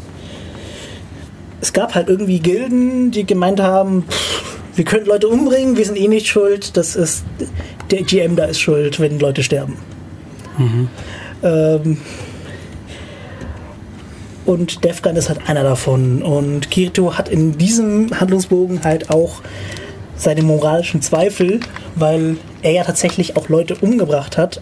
[1.64, 5.98] Es gab halt irgendwie Gilden, die gemeint haben, pff, wir können Leute umbringen, wir sind
[5.98, 7.24] eh nicht schuld, das ist
[7.90, 9.78] der GM da ist schuld, wenn Leute sterben.
[11.42, 11.96] Ähm,
[14.44, 16.22] und Defcon ist halt einer davon.
[16.22, 19.40] Und Kirito hat in diesem Handlungsbogen halt auch
[20.16, 21.60] seine moralischen Zweifel,
[21.94, 24.60] weil er ja tatsächlich auch Leute umgebracht hat,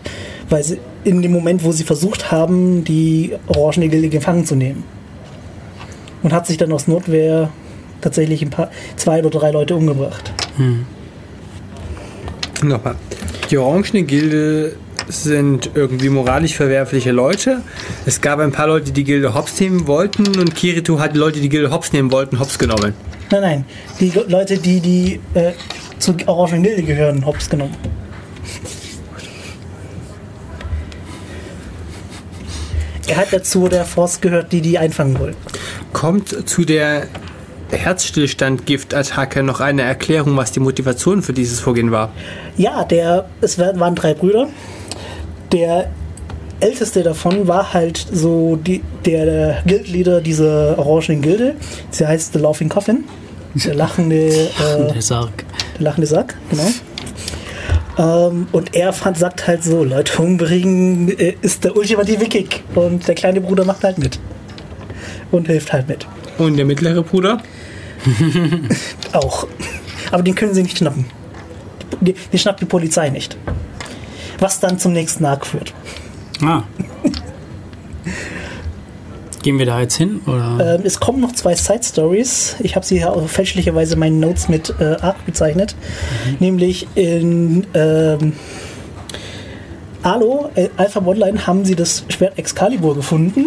[0.49, 4.85] weil sie in dem Moment, wo sie versucht haben, die Orangene Gilde gefangen zu nehmen.
[6.23, 7.51] Und hat sich dann aus Notwehr
[8.01, 10.32] tatsächlich ein paar, zwei oder drei Leute umgebracht.
[12.62, 12.94] Nochmal.
[13.51, 14.77] Die Orangene Gilde
[15.09, 17.62] sind irgendwie moralisch verwerfliche Leute.
[18.07, 21.19] Es gab ein paar Leute, die die Gilde hops nehmen wollten und Kirito hat die
[21.19, 22.94] Leute, die die Gilde hops nehmen wollten, hops genommen.
[23.31, 23.65] Nein, nein,
[23.99, 25.53] die Le- Leute, die, die äh,
[25.99, 27.74] zur Orangenen Gilde gehören, hops genommen.
[33.09, 35.36] Er hat dazu der Force gehört, die die einfangen wollen.
[35.93, 37.06] Kommt zu der
[37.70, 42.10] Herzstillstand-Giftattacke noch eine Erklärung, was die Motivation für dieses Vorgehen war?
[42.56, 44.48] Ja, der, es wa- waren drei Brüder.
[45.52, 45.90] Der
[46.60, 51.55] älteste davon war halt so die, der Guildleader dieser orangenen Gilde.
[51.90, 53.05] Sie heißt The Laughing Coffin.
[53.55, 55.44] Der lachende, äh, Der Sarg.
[55.77, 56.69] der lachende Sack, genau.
[57.98, 62.62] Ähm, und er fand, sagt halt so, Leute umbringen äh, ist der ultimative Kick.
[62.74, 64.19] Und der kleine Bruder macht halt mit.
[65.33, 66.07] Und hilft halt mit.
[66.39, 67.43] Und der mittlere Bruder?
[69.13, 69.49] Auch.
[70.13, 71.07] Aber den können sie nicht schnappen.
[72.01, 73.37] Die, die schnappt die Polizei nicht.
[74.39, 75.75] Was dann zum nächsten Arc führt.
[76.43, 76.63] Ah.
[79.43, 80.21] Gehen wir da jetzt hin?
[80.27, 80.77] Oder?
[80.77, 82.57] Ähm, es kommen noch zwei Side Stories.
[82.61, 85.75] Ich habe sie ja auch fälschlicherweise in meinen Notes mit äh, Arc bezeichnet.
[86.39, 88.35] Nämlich in ähm,
[90.03, 93.47] Alo, äh, Alpha Online, haben sie das Schwert Excalibur gefunden.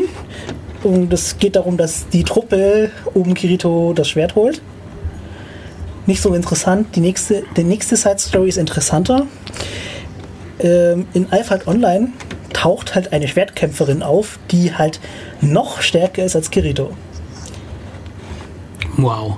[0.86, 4.62] Und es geht darum, dass die Truppe um Kirito das Schwert holt.
[6.06, 6.96] Nicht so interessant.
[6.96, 9.26] Die nächste, die nächste Side Story ist interessanter.
[10.60, 12.10] Ähm, in Alpha Online
[12.54, 15.00] taucht halt eine Schwertkämpferin auf, die halt
[15.42, 16.92] noch stärker ist als Kirito.
[18.98, 19.38] Wow.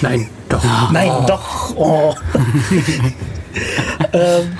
[0.00, 0.62] Nein, doch.
[0.92, 1.74] Nein, doch.
[1.74, 2.14] Oh.
[4.12, 4.56] ähm,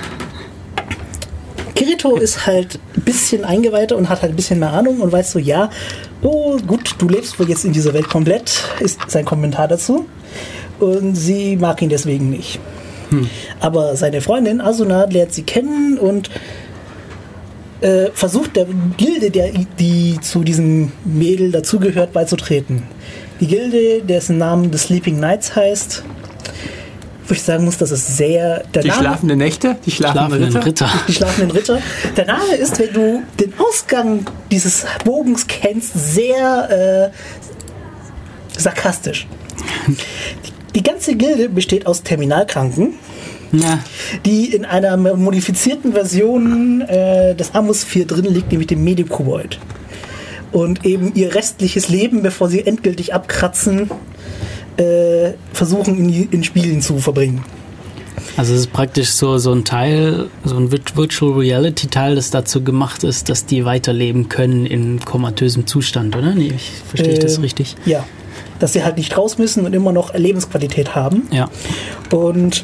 [1.75, 5.31] Kirito ist halt ein bisschen eingeweihter und hat halt ein bisschen mehr Ahnung und weiß
[5.31, 5.69] so, ja,
[6.25, 10.05] oh gut, du lebst wohl jetzt in dieser Welt komplett, ist sein Kommentar dazu.
[10.79, 12.59] Und sie mag ihn deswegen nicht.
[13.59, 16.29] Aber seine Freundin Asuna lernt sie kennen und
[17.81, 22.83] äh, versucht der Gilde, der, die zu diesem Mädel dazugehört, beizutreten.
[23.39, 26.03] Die Gilde, dessen Namen The Sleeping Knights heißt,
[27.27, 28.63] wo ich sagen muss, das ist sehr...
[28.73, 29.75] Der Die Name, schlafende Nächte?
[29.85, 30.85] Die schlafenden Schlafenden Ritter?
[30.85, 31.03] Ritter.
[31.07, 31.79] die schlafenden Ritter.
[32.15, 39.27] Der Name ist, wenn du den Ausgang dieses Bogens kennst, sehr äh, sarkastisch.
[40.75, 42.93] Die, ganze Gilde besteht aus Terminalkranken,
[43.51, 43.79] Ja.
[44.25, 49.59] die in einer modifizierten Version äh, des Amos 4 drin liegt, nämlich dem Medikuboid.
[50.51, 53.89] Und eben ihr restliches Leben, bevor sie endgültig abkratzen,
[54.77, 57.43] äh, versuchen in, in Spielen zu verbringen.
[58.37, 62.31] Also es ist praktisch so, so ein Teil, so ein Vir- Virtual Reality Teil, das
[62.31, 66.33] dazu gemacht ist, dass die weiterleben können in komatösem Zustand, oder?
[66.35, 67.75] Nee, ich verstehe ich das Ähm, richtig.
[67.85, 68.05] Ja.
[68.59, 71.23] Dass sie halt nicht raus müssen und immer noch Lebensqualität haben.
[71.31, 71.49] Ja.
[72.11, 72.63] Und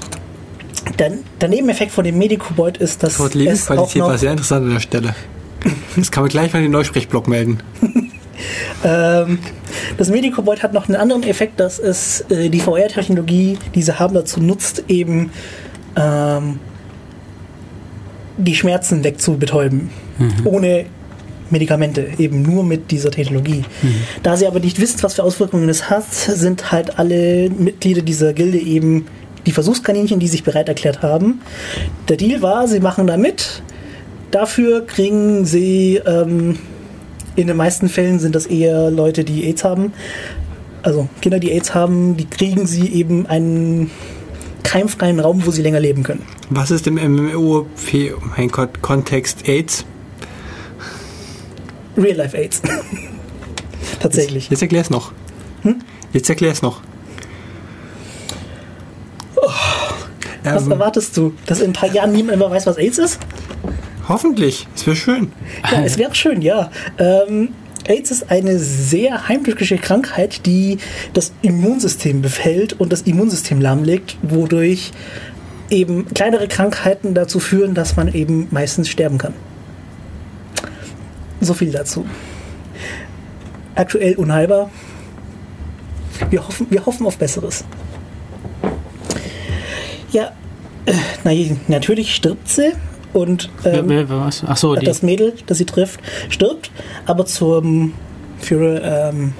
[0.99, 4.31] der, der Nebeneffekt von dem Medicoboid ist, dass Das Wort es auch Lebensqualität war sehr
[4.31, 5.15] interessant an der Stelle.
[5.95, 7.59] Das kann man gleich mal in den Neusprechblock melden.
[8.83, 9.39] ähm,
[9.97, 14.13] das Medicoboid hat noch einen anderen Effekt, dass es äh, die VR-Technologie, die sie haben,
[14.13, 15.31] dazu nutzt, eben
[15.95, 16.59] ähm,
[18.37, 19.89] die Schmerzen wegzubetäuben.
[20.45, 20.85] Ohne
[21.51, 23.63] Medikamente, eben nur mit dieser Technologie.
[24.23, 28.33] Da sie aber nicht wissen, was für Auswirkungen es hat, sind halt alle Mitglieder dieser
[28.33, 29.07] Gilde eben
[29.45, 31.41] die Versuchskaninchen, die sich bereit erklärt haben.
[32.07, 33.63] Der Deal war, sie machen da mit.
[34.29, 36.57] Dafür kriegen sie, ähm,
[37.35, 39.93] in den meisten Fällen sind das eher Leute, die AIDS haben.
[40.83, 43.91] Also Kinder, die AIDS haben, die kriegen sie eben einen
[44.63, 46.23] keimfreien Raum, wo sie länger leben können.
[46.49, 49.85] Was ist im MMO oh mein Gott, Kontext AIDS?
[51.97, 52.61] Real-Life-AIDS.
[53.99, 54.49] Tatsächlich.
[54.49, 55.11] Jetzt erklär's noch.
[56.13, 56.81] Jetzt erklär's noch.
[60.43, 61.33] Was Ähm, erwartest du?
[61.45, 63.19] Dass in ein paar Jahren niemand mehr weiß, was AIDS ist?
[64.11, 64.67] Hoffentlich.
[64.75, 65.31] Es wäre schön.
[65.71, 66.71] Ja, es wäre schön, ja.
[66.97, 67.49] Ähm,
[67.87, 70.77] AIDS ist eine sehr heimtückische Krankheit, die
[71.13, 74.91] das Immunsystem befällt und das Immunsystem lahmlegt, wodurch
[75.69, 79.33] eben kleinere Krankheiten dazu führen, dass man eben meistens sterben kann.
[81.39, 82.05] So viel dazu.
[83.73, 84.69] Aktuell unheilbar.
[86.29, 87.63] Wir hoffen, wir hoffen auf Besseres.
[90.11, 90.33] Ja,
[90.85, 90.93] äh,
[91.23, 91.31] na,
[91.67, 92.73] natürlich stirbt sie
[93.13, 94.43] und ähm, Wer- wer- was?
[94.47, 94.85] Ach so, die.
[94.85, 96.71] das Mädel, das sie trifft, stirbt,
[97.05, 97.63] aber zur
[98.39, 99.33] für ähm,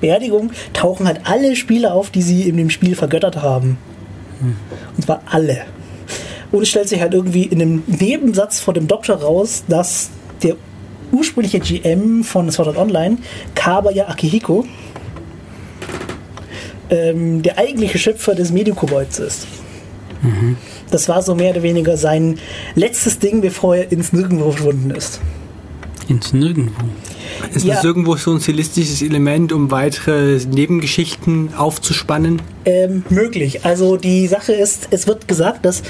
[0.00, 3.78] Beerdigung tauchen halt alle Spieler auf, die sie in dem Spiel vergöttert haben.
[4.96, 5.62] Und zwar alle.
[6.52, 10.10] Und es stellt sich halt irgendwie in einem Nebensatz vor dem Doktor raus, dass
[10.42, 10.54] der
[11.10, 13.18] ursprüngliche GM von Sword Art Online,
[13.54, 14.64] Kabaya Akihiko,
[16.90, 19.46] ähm, der eigentliche Schöpfer des Medicoboids ist.
[20.90, 22.38] Das war so mehr oder weniger sein
[22.74, 25.20] letztes Ding, bevor er ins Nirgendwo verschwunden ist.
[26.08, 26.84] Ins Nirgendwo.
[27.54, 27.74] Ist Ja.
[27.74, 32.40] das irgendwo so ein stilistisches Element, um weitere Nebengeschichten aufzuspannen?
[32.64, 33.64] Ähm, möglich.
[33.66, 35.82] Also die Sache ist, es wird gesagt, dass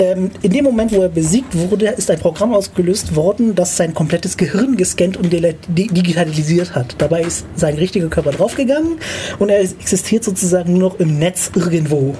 [0.00, 3.94] ähm, in dem Moment, wo er besiegt wurde, ist ein Programm ausgelöst worden, das sein
[3.94, 6.96] komplettes Gehirn gescannt und digitalisiert hat.
[6.98, 8.98] Dabei ist sein richtiger Körper draufgegangen
[9.38, 12.16] und er existiert sozusagen nur noch im Netz irgendwo.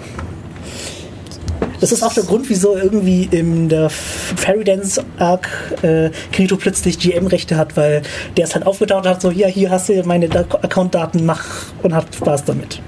[1.80, 5.48] Das ist auch der Grund, wieso irgendwie in der Fairy Dance Arc
[5.82, 8.02] äh, Kirito plötzlich GM-Rechte hat, weil
[8.36, 11.42] der ist halt aufgetaucht und hat so, ja, hier hast du meine Da- Account-Daten, mach
[11.82, 12.82] und hat Spaß damit.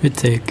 [0.00, 0.42] Witzig.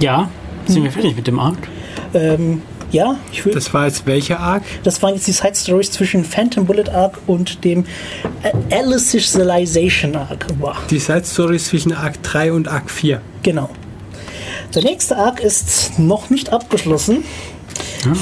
[0.00, 0.28] Ja,
[0.66, 1.56] sind wir fertig mit dem Arc?
[2.14, 2.62] Ähm,
[2.94, 3.52] ja, ich will.
[3.52, 4.62] Das, Das war jetzt welcher Arc?
[5.02, 7.84] waren jetzt die Side Stories zwischen Phantom Bullet Arc und dem
[8.42, 10.46] äh, Alicization Arc.
[10.58, 10.76] Wow.
[10.90, 13.20] Die Side Stories zwischen Arc 3 und Arc 4.
[13.42, 13.68] Genau.
[14.74, 17.24] Der nächste Arc ist noch nicht abgeschlossen.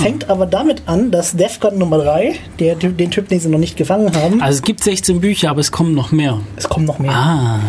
[0.00, 3.76] Fängt aber damit an, dass Defcon Nummer 3, der, den Typ, den sie noch nicht
[3.76, 6.38] gefangen haben, Also es gibt 16 Bücher, aber es kommen noch mehr.
[6.56, 7.10] es kommen noch mehr.
[7.10, 7.60] Ah,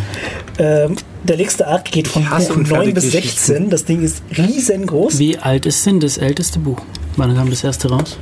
[0.60, 3.46] Ähm, der nächste Arc geht von Ich hasse Buch 9 bis Unfertiggeschichten.
[3.56, 3.70] 16.
[3.70, 5.20] Das Ding ist riesengroß.
[5.20, 6.82] wie alt ist denn das älteste Buch?
[7.18, 8.18] Wann kam das erste raus?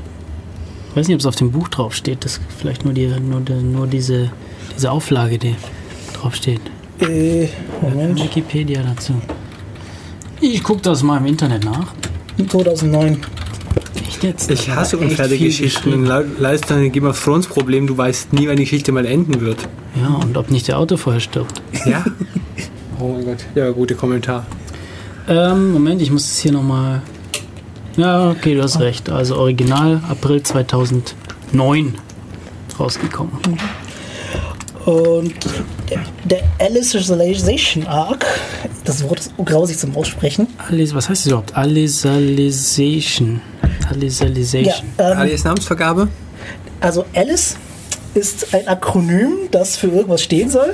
[0.90, 2.26] Ich weiß nicht, ob es auf dem Buch drauf steht.
[2.26, 4.30] Das ist vielleicht nur, die, nur, die, nur diese,
[4.76, 5.56] diese Auflage, die
[6.14, 6.62] drauf steht.
[7.00, 7.48] Äh,
[7.82, 8.22] Moment.
[8.22, 9.14] Wikipedia dazu.
[10.42, 11.94] Ich gucke das mal im Internet nach.
[12.50, 13.18] 2009.
[14.08, 14.52] Echt jetzt?
[14.52, 15.84] Ich hasse unfertige Geschichten.
[15.92, 16.06] geschrieben.
[16.06, 19.40] Le- Leist ein Game of Thrones Problem, du weißt nie, wann die Geschichte mal enden
[19.42, 19.68] wird.
[20.00, 21.62] Ja, und ob nicht der Auto vorher stirbt.
[21.86, 22.04] Ja?
[23.02, 23.46] oh mein Gott.
[23.56, 24.46] Ja, guter Kommentar.
[25.28, 27.02] Ähm, Moment, ich muss es hier nochmal.
[27.98, 29.10] Ja, okay, du hast recht.
[29.10, 31.96] Also Original April 2009
[32.80, 33.32] rausgekommen.
[34.86, 35.34] Und
[35.90, 38.26] der, der Alicization Arc,
[38.86, 40.48] das Wort ist grausig zum Aussprechen.
[40.70, 41.56] Alis, was heißt das überhaupt?
[41.56, 43.42] Alisalization.
[43.62, 44.86] Ja, Alisalization.
[44.98, 46.08] ähm, Alias Namensvergabe?
[46.80, 47.58] also Alice
[48.16, 50.74] ist ein Akronym, das für irgendwas stehen soll.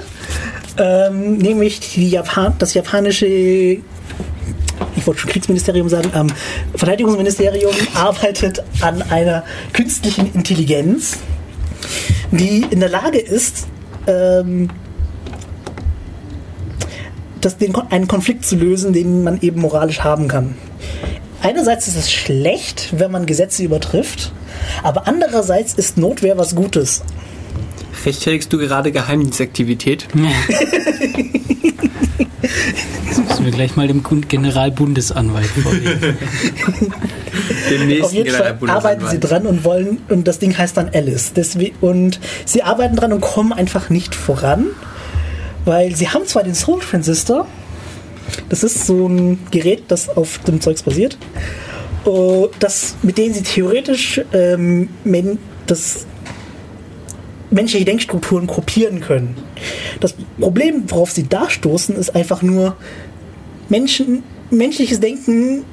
[0.77, 3.81] Ähm, nämlich Japan das japanische, ich
[5.05, 6.27] wollte schon Kriegsministerium sagen, ähm,
[6.75, 9.43] Verteidigungsministerium arbeitet an einer
[9.73, 11.17] künstlichen Intelligenz,
[12.31, 13.67] die in der Lage ist,
[14.05, 14.69] ähm,
[17.41, 20.55] das, den, einen Konflikt zu lösen, den man eben moralisch haben kann.
[21.41, 24.31] Einerseits ist es schlecht, wenn man Gesetze übertrifft,
[24.83, 27.03] aber andererseits ist Notwehr was Gutes.
[28.05, 30.07] Rechtfertigst du gerade Geheimdienstaktivität?
[33.07, 35.99] Das müssen wir gleich mal dem Generalbundesanwalt vorlegen.
[37.69, 40.89] Dem nächsten Auf jeden Fall arbeiten sie dran und wollen, und das Ding heißt dann
[40.93, 41.33] Alice.
[41.33, 44.67] Deswe und sie arbeiten dran und kommen einfach nicht voran,
[45.65, 47.47] weil sie haben zwar den Soul Transistor,
[48.49, 51.17] das ist so ein Gerät, das auf dem Zeugs basiert,
[52.05, 54.89] äh, das, mit dem sie theoretisch ähm,
[55.65, 56.06] das
[57.49, 59.35] menschliche Denkstrukturen kopieren können.
[59.99, 62.75] Das Problem, worauf sie da stoßen, ist einfach nur
[63.69, 65.63] Menschen, menschliches Denken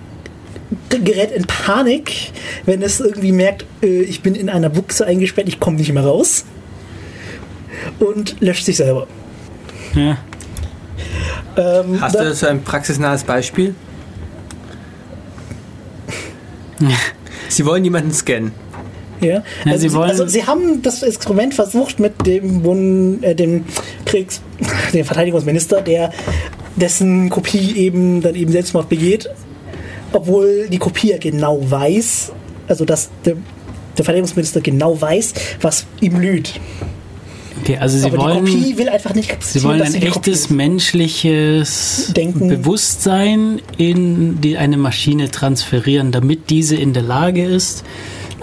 [0.90, 2.32] gerät in Panik,
[2.64, 6.04] wenn es irgendwie merkt, äh, ich bin in einer Buchse eingesperrt, ich komme nicht mehr
[6.04, 6.44] raus.
[7.98, 9.06] Und löscht sich selber.
[9.94, 10.16] Ja.
[11.56, 13.74] Ähm, Hast da- du so ein praxisnahes Beispiel?
[17.48, 18.52] Sie wollen jemanden scannen.
[19.20, 19.28] Ja.
[19.28, 23.64] Ja, also, sie wollen- also sie haben das Experiment versucht mit dem, Bund, äh, dem
[24.04, 24.40] Kriegs,
[24.92, 26.10] dem Verteidigungsminister, der
[26.76, 29.28] dessen Kopie eben dann eben Selbstmord begeht,
[30.12, 32.32] obwohl die Kopie ja genau weiß,
[32.68, 33.36] also dass der,
[33.96, 36.60] der Verteidigungsminister genau weiß, was ihm lügt.
[37.62, 38.44] Okay, also sie Aber wollen.
[38.44, 42.48] die Kopie will einfach nicht Sie wollen ein sie echtes menschliches Denken.
[42.48, 47.84] Bewusstsein in die, eine Maschine transferieren, damit diese in der Lage ist,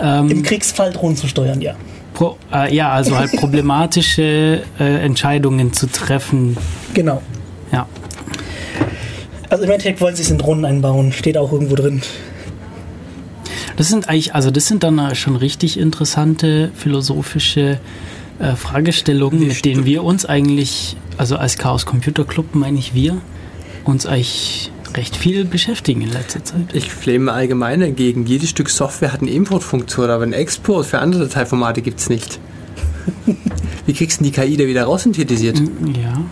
[0.01, 1.75] im Kriegsfall Drohnen zu steuern, ja.
[2.13, 6.57] pro, äh, ja, also halt problematische äh, Entscheidungen zu treffen.
[6.93, 7.21] Genau.
[7.71, 7.87] Ja.
[9.49, 12.01] Also im Endeffekt wollen sie es in Drohnen einbauen, steht auch irgendwo drin.
[13.77, 17.79] Das sind eigentlich, also das sind dann schon richtig interessante philosophische
[18.39, 23.17] äh, Fragestellungen, mit denen wir uns eigentlich, also als Chaos Computer Club meine ich wir,
[23.83, 26.73] uns eigentlich recht viel beschäftigen in letzter Zeit.
[26.73, 28.25] Ich flame allgemein dagegen.
[28.25, 32.39] Jedes Stück Software hat eine Importfunktion, aber einen Export für andere Dateiformate gibt es nicht.
[33.85, 35.59] Wie kriegst du denn die KI da wieder raussynthetisiert?
[36.01, 36.23] Ja.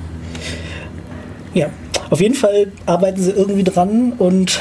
[1.53, 1.69] Ja,
[2.09, 4.59] auf jeden Fall arbeiten sie irgendwie dran und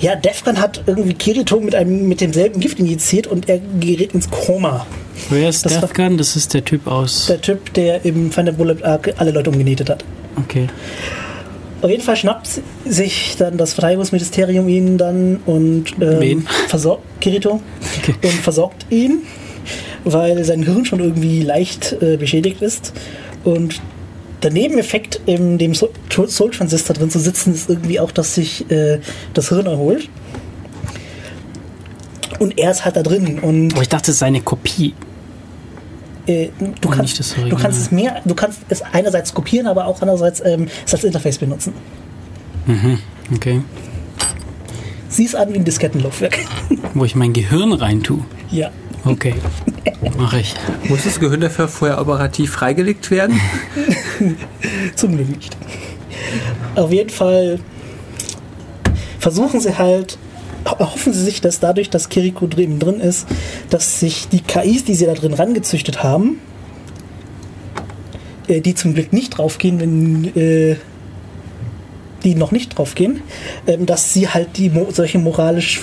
[0.00, 4.28] ja, Defran hat irgendwie Kirito mit, einem, mit demselben Gift injiziert und er gerät ins
[4.30, 4.86] Koma.
[5.30, 6.18] Wer ist Das Defcon?
[6.18, 7.26] Das ist der Typ aus.
[7.26, 10.04] Der Typ, der im Final Bullet Arc alle Leute umgenietet hat.
[10.36, 10.66] Okay.
[11.84, 12.48] Auf jeden Fall schnappt
[12.86, 17.60] sich dann das Verteidigungsministerium ihn dann und ähm, versorgt Kirito
[18.02, 18.14] Okay.
[18.22, 19.18] und versorgt ihn,
[20.04, 22.94] weil sein Hirn schon irgendwie leicht äh, beschädigt ist.
[23.44, 23.82] Und
[24.42, 25.90] der Nebeneffekt, in dem So-
[26.26, 29.00] Soul Transistor drin zu sitzen, ist irgendwie auch, dass sich äh,
[29.34, 30.08] das Hirn erholt.
[32.38, 34.94] Und er ist halt da drin und Aber ich dachte, es sei eine Kopie.
[36.26, 39.86] Äh, du, Und kannst, das du kannst es mehr, du kannst es einerseits kopieren, aber
[39.86, 41.74] auch andererseits ähm, es als Interface benutzen.
[43.34, 43.60] Okay.
[45.08, 46.38] Sieh's an wie ein Diskettenlaufwerk.
[46.94, 48.24] Wo ich mein Gehirn reintue.
[48.50, 48.70] ja.
[49.06, 49.34] Okay.
[50.16, 50.54] Mache ich.
[50.88, 53.38] Muss das Gehirn dafür vorher operativ freigelegt werden?
[54.94, 55.54] Zum Glück nicht.
[56.74, 57.58] Auf jeden Fall
[59.18, 60.16] versuchen sie halt,
[60.64, 63.26] erhoffen sie sich, dass dadurch, dass Kiriko drin, drin ist,
[63.70, 66.40] dass sich die KIs, die sie da drin rangezüchtet haben,
[68.48, 70.76] äh, die zum Glück nicht draufgehen, wenn äh,
[72.24, 73.22] die noch nicht draufgehen,
[73.66, 75.80] ähm, dass sie halt die mo solche moralisch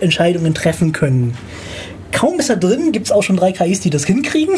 [0.00, 1.36] Entscheidungen treffen können.
[2.12, 4.54] Kaum ist er drin, gibt es auch schon drei KIs, die das hinkriegen.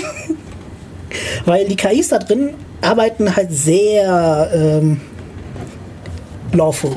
[1.45, 2.51] Weil die KIs da drin
[2.81, 5.01] arbeiten halt sehr ähm,
[6.53, 6.97] lawful.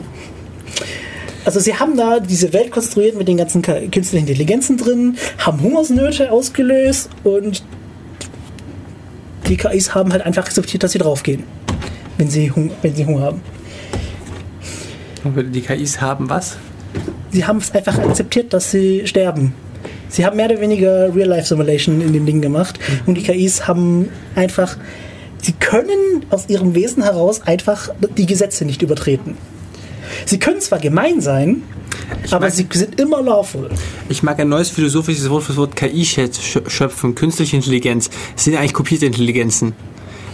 [1.48, 6.30] Also sie haben da diese Welt konstruiert mit den ganzen künstlichen Intelligenzen drin, haben Hungersnöte
[6.30, 7.64] ausgelöst und
[9.48, 11.45] die KIs haben halt einfach akzeptiert, dass sie draufgehen,
[12.18, 13.41] wenn sie, Hung wenn sie Hunger haben.
[15.53, 16.57] Die KIs haben was?
[17.32, 19.53] Sie haben es einfach akzeptiert, dass sie sterben.
[20.10, 24.76] Sie haben mehr oder weniger Real-Life-Simulation in dem Ding gemacht und die KIs haben einfach,
[25.41, 29.38] sie können aus ihrem Wesen heraus einfach die Gesetze nicht übertreten.
[30.26, 31.64] Sie können zwar gemein sein,
[32.31, 33.69] aber mag- sie sind immer lawful.
[34.10, 37.15] Ich mag ein neues philosophisches Wort für das Wort KI schöpfen.
[37.15, 38.10] Künstliche Intelligenz.
[38.35, 39.73] Das sind eigentlich kopierte Intelligenzen.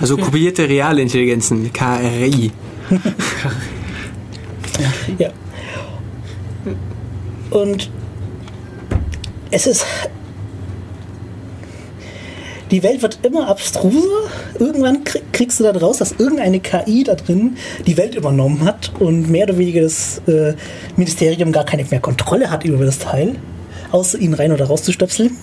[0.02, 1.72] Also kopierte reale Intelligenzen.
[1.74, 2.52] KRI.
[5.20, 5.30] Ja.
[7.52, 7.90] Und
[9.52, 9.86] es ist.
[12.74, 14.00] Die Welt wird immer abstruser.
[14.58, 17.56] Irgendwann krieg- kriegst du dann raus, dass irgendeine KI da drin
[17.86, 20.56] die Welt übernommen hat und mehr oder weniger das äh,
[20.98, 23.36] Ministerium gar keine mehr Kontrolle hat über das Teil,
[23.92, 25.38] außer ihn rein oder rauszustöpseln,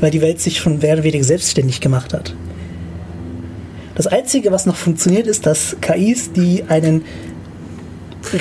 [0.00, 2.34] weil die Welt sich schon mehr oder weniger selbstständig gemacht hat.
[3.94, 7.06] Das Einzige, was noch funktioniert, ist, dass KIs, die einen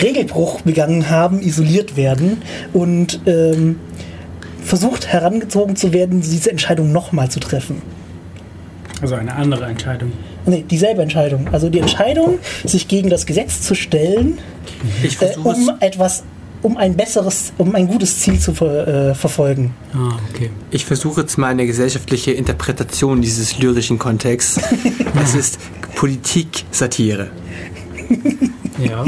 [0.04, 2.42] Regelbruch begangen haben, isoliert werden
[2.74, 3.80] und ähm,
[4.68, 7.82] versucht herangezogen zu werden, diese Entscheidung nochmal zu treffen.
[9.02, 10.12] Also eine andere Entscheidung.
[10.46, 11.48] Nee, dieselbe Entscheidung.
[11.52, 14.40] Also die Entscheidung, sich gegen das Gesetz zu stellen,
[15.04, 16.24] Ich äh, um etwas,
[16.62, 19.74] um ein besseres, um ein gutes Ziel zu ver, äh, verfolgen.
[19.94, 20.50] Ah, okay.
[20.72, 24.60] Ich versuche jetzt mal eine gesellschaftliche Interpretation dieses lyrischen Kontexts.
[25.24, 25.60] Es ist
[25.96, 27.30] Politik-Satire.
[28.78, 29.04] Ja.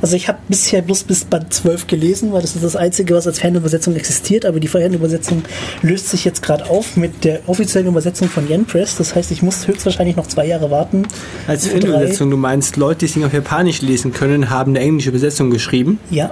[0.00, 3.26] Also ich habe bisher bloß bis Band 12 gelesen, weil das ist das Einzige, was
[3.26, 5.42] als Fanübersetzung existiert, aber die Fanübersetzung
[5.82, 8.96] löst sich jetzt gerade auf mit der offiziellen Übersetzung von Yen Press.
[8.96, 11.06] Das heißt, ich muss höchstwahrscheinlich noch zwei Jahre warten.
[11.46, 15.10] Als Filmübersetzung, du meinst, Leute, die es nicht auf Japanisch lesen können, haben eine englische
[15.10, 15.98] Übersetzung geschrieben.
[16.10, 16.30] Ja.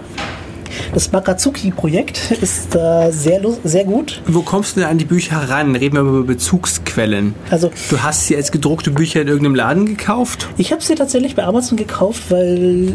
[0.92, 4.20] Das Bakatsuki-Projekt ist da sehr, lu- sehr gut.
[4.26, 5.74] Wo kommst du denn an die Bücher ran?
[5.74, 7.34] Reden wir über Bezugsquellen.
[7.50, 10.48] Also Du hast sie als gedruckte Bücher in irgendeinem Laden gekauft?
[10.58, 12.94] ich habe sie tatsächlich bei Amazon gekauft, weil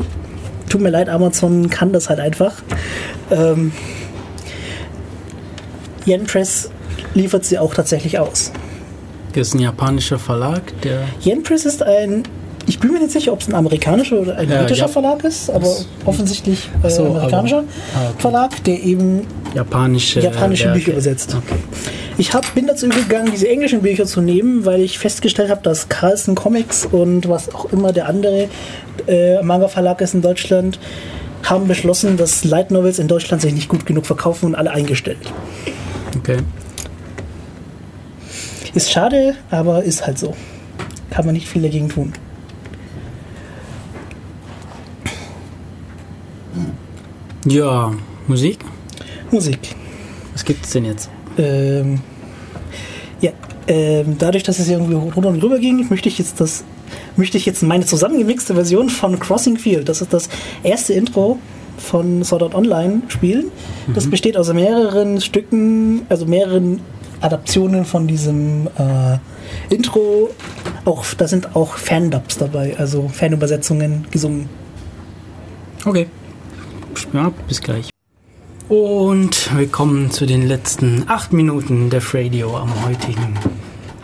[0.72, 2.54] tut mir leid, Amazon kann das halt einfach.
[3.30, 3.72] Ähm,
[6.06, 6.72] Yen Press
[7.14, 8.52] liefert sie auch tatsächlich aus.
[9.34, 11.04] Das ist ein japanischer Verlag, der.
[11.24, 12.24] Yen Press ist ein,
[12.68, 14.88] ich bin mir nicht sicher, ob es ein amerikanischer oder ein Ja, britischer ja.
[14.88, 15.68] Verlag ist, aber
[16.06, 17.64] offensichtlich äh, so, aber- amerikanischer
[17.96, 18.22] Ah, okay.
[18.22, 19.22] Verlag, der eben
[19.56, 20.78] Japanische, japanische Werke.
[20.80, 21.36] Bücher übersetzt.
[21.36, 21.60] Okay.
[22.18, 25.90] Ich hab, bin dazu übergegangen, diese englischen Bücher zu nehmen, weil ich festgestellt habe, dass
[25.90, 28.48] Carlson Comics und was auch immer der andere
[29.08, 30.80] äh, Manga-Verlag ist in Deutschland,
[31.44, 35.18] haben beschlossen, dass Light Novels in Deutschland sich nicht gut genug verkaufen und alle eingestellt.
[36.18, 36.38] okay.
[38.74, 40.34] Ist schade, aber ist halt so.
[41.10, 42.14] Kann man nicht viel dagegen tun.
[47.46, 47.92] Ja,
[48.28, 48.60] Musik?
[49.32, 49.76] Musik.
[50.34, 51.10] Was gibt's denn jetzt?
[51.38, 52.00] Ähm,
[53.20, 53.32] ja,
[53.68, 56.64] ähm, dadurch, dass es irgendwie runter und rüber ging, möchte ich jetzt das,
[57.16, 59.90] möchte ich jetzt meine zusammengemixte Version von Crossing Field.
[59.90, 60.30] Das ist das
[60.64, 61.40] erste Intro
[61.78, 63.46] von Sword Art Online spielen.
[63.96, 66.80] Das besteht aus mehreren Stücken, also mehreren
[67.22, 70.30] Adaptionen von diesem äh, Intro.
[70.86, 74.48] Auch da sind auch Fandubs dabei, also Fanübersetzungen gesungen.
[75.86, 76.08] Okay.
[77.14, 77.90] Ja, bis gleich.
[78.70, 83.36] Und willkommen zu den letzten acht Minuten Def Radio am heutigen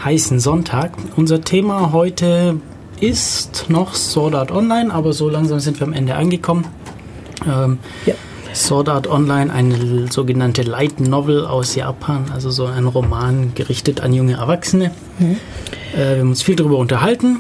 [0.03, 0.91] heißen Sonntag.
[1.15, 2.59] Unser Thema heute
[2.99, 6.65] ist noch Sword Art Online, aber so langsam sind wir am Ende angekommen.
[7.45, 8.14] Ähm, Ja.
[8.53, 14.14] Sword Art Online, eine sogenannte Light Novel aus Japan, also so ein Roman gerichtet an
[14.14, 14.91] junge Erwachsene.
[15.95, 17.38] Äh, wir haben uns viel darüber unterhalten.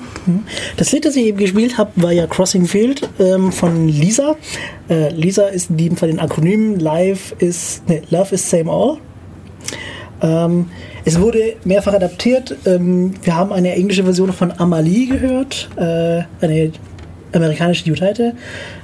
[0.77, 4.35] Das Lied, das ich eben gespielt habe, war ja Crossing Field ähm, von Lisa.
[4.89, 8.97] Äh, Lisa ist in dem Fall den Akronym Live is, nee, Love is Same All.
[10.21, 10.67] Ähm,
[11.05, 12.55] es wurde mehrfach adaptiert.
[12.65, 16.71] Ähm, wir haben eine englische Version von Amalie gehört, äh, eine
[17.33, 18.33] amerikanische Jutite.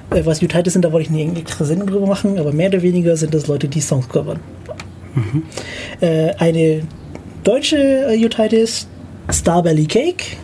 [0.09, 2.81] Äh, was Jutite sind, da wollte ich eine extra Sendung drüber machen, aber mehr oder
[2.81, 4.39] weniger sind das Leute, die Songs covern.
[6.01, 6.81] Äh, eine
[7.43, 8.87] deutsche äh, Jutite ist
[9.29, 10.37] Starbelly Cake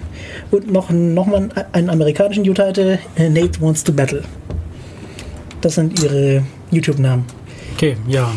[0.52, 4.24] und noch, noch mal einen amerikanischen Jutite, äh, Nate Wants to Battle.
[5.62, 7.26] Das sind ihre YouTube-Namen.
[7.76, 8.32] Okay, ja.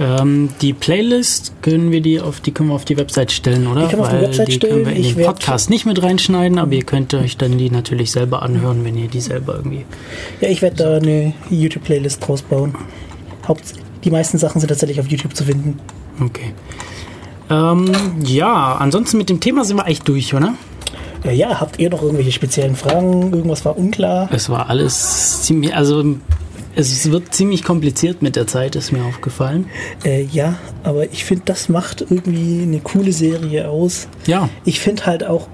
[0.00, 3.82] Ähm, die Playlist können wir die auf die können wir auf die Website stellen, oder?
[3.82, 4.96] Die können wir auf die Website die können wir stellen.
[4.96, 8.42] in Ich den Podcast nicht mit reinschneiden, aber ihr könnt euch dann die natürlich selber
[8.42, 9.84] anhören, wenn ihr die selber irgendwie.
[10.40, 12.74] Ja, ich werde da eine YouTube-Playlist draus bauen.
[13.46, 13.74] Haupt
[14.04, 15.80] die meisten Sachen sind tatsächlich auf YouTube zu finden.
[16.20, 16.54] Okay.
[17.50, 17.90] Ähm,
[18.24, 20.54] ja, ansonsten mit dem Thema sind wir eigentlich durch, oder?
[21.24, 23.32] Ja, ja, habt ihr noch irgendwelche speziellen Fragen?
[23.32, 24.28] Irgendwas war unklar?
[24.32, 26.04] Es war alles ziemlich, also
[26.76, 29.66] es wird ziemlich kompliziert mit der Zeit, ist mir aufgefallen.
[30.04, 34.06] Äh, ja, aber ich finde, das macht irgendwie eine coole Serie aus.
[34.26, 35.48] Ja, Ich finde halt auch,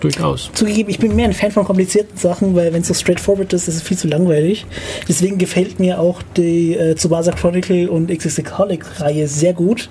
[0.00, 0.50] durchaus.
[0.54, 3.68] Zugegeben, ich bin mehr ein Fan von komplizierten Sachen, weil wenn es so straightforward ist,
[3.68, 4.66] ist es viel zu langweilig.
[5.08, 9.88] Deswegen gefällt mir auch die äh, Tsubasa Chronicle und Exisaholic-Reihe sehr gut.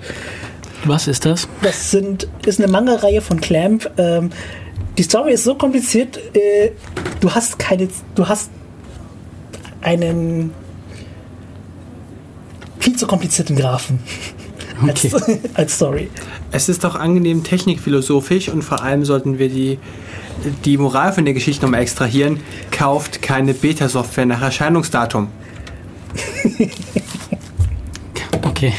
[0.86, 1.48] Was ist das?
[1.62, 3.90] Das sind, ist eine Manga-Reihe von Clamp.
[3.96, 4.30] Ähm,
[4.98, 6.70] die Story ist so kompliziert, äh,
[7.20, 8.50] du hast keine, du hast
[9.80, 10.52] einen
[12.78, 13.98] viel zu komplizierten Graphen
[14.82, 15.10] Okay.
[15.12, 16.10] als, als Story.
[16.50, 19.78] Es ist doch angenehm technikphilosophisch und vor allem sollten wir die,
[20.64, 22.40] die Moral von der Geschichte nochmal extrahieren.
[22.70, 25.28] Kauft keine Beta-Software nach Erscheinungsdatum.
[28.42, 28.72] Okay.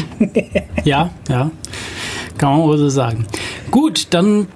[0.84, 1.50] ja, ja.
[2.38, 3.26] Kann man wohl so sagen.
[3.70, 4.48] Gut, dann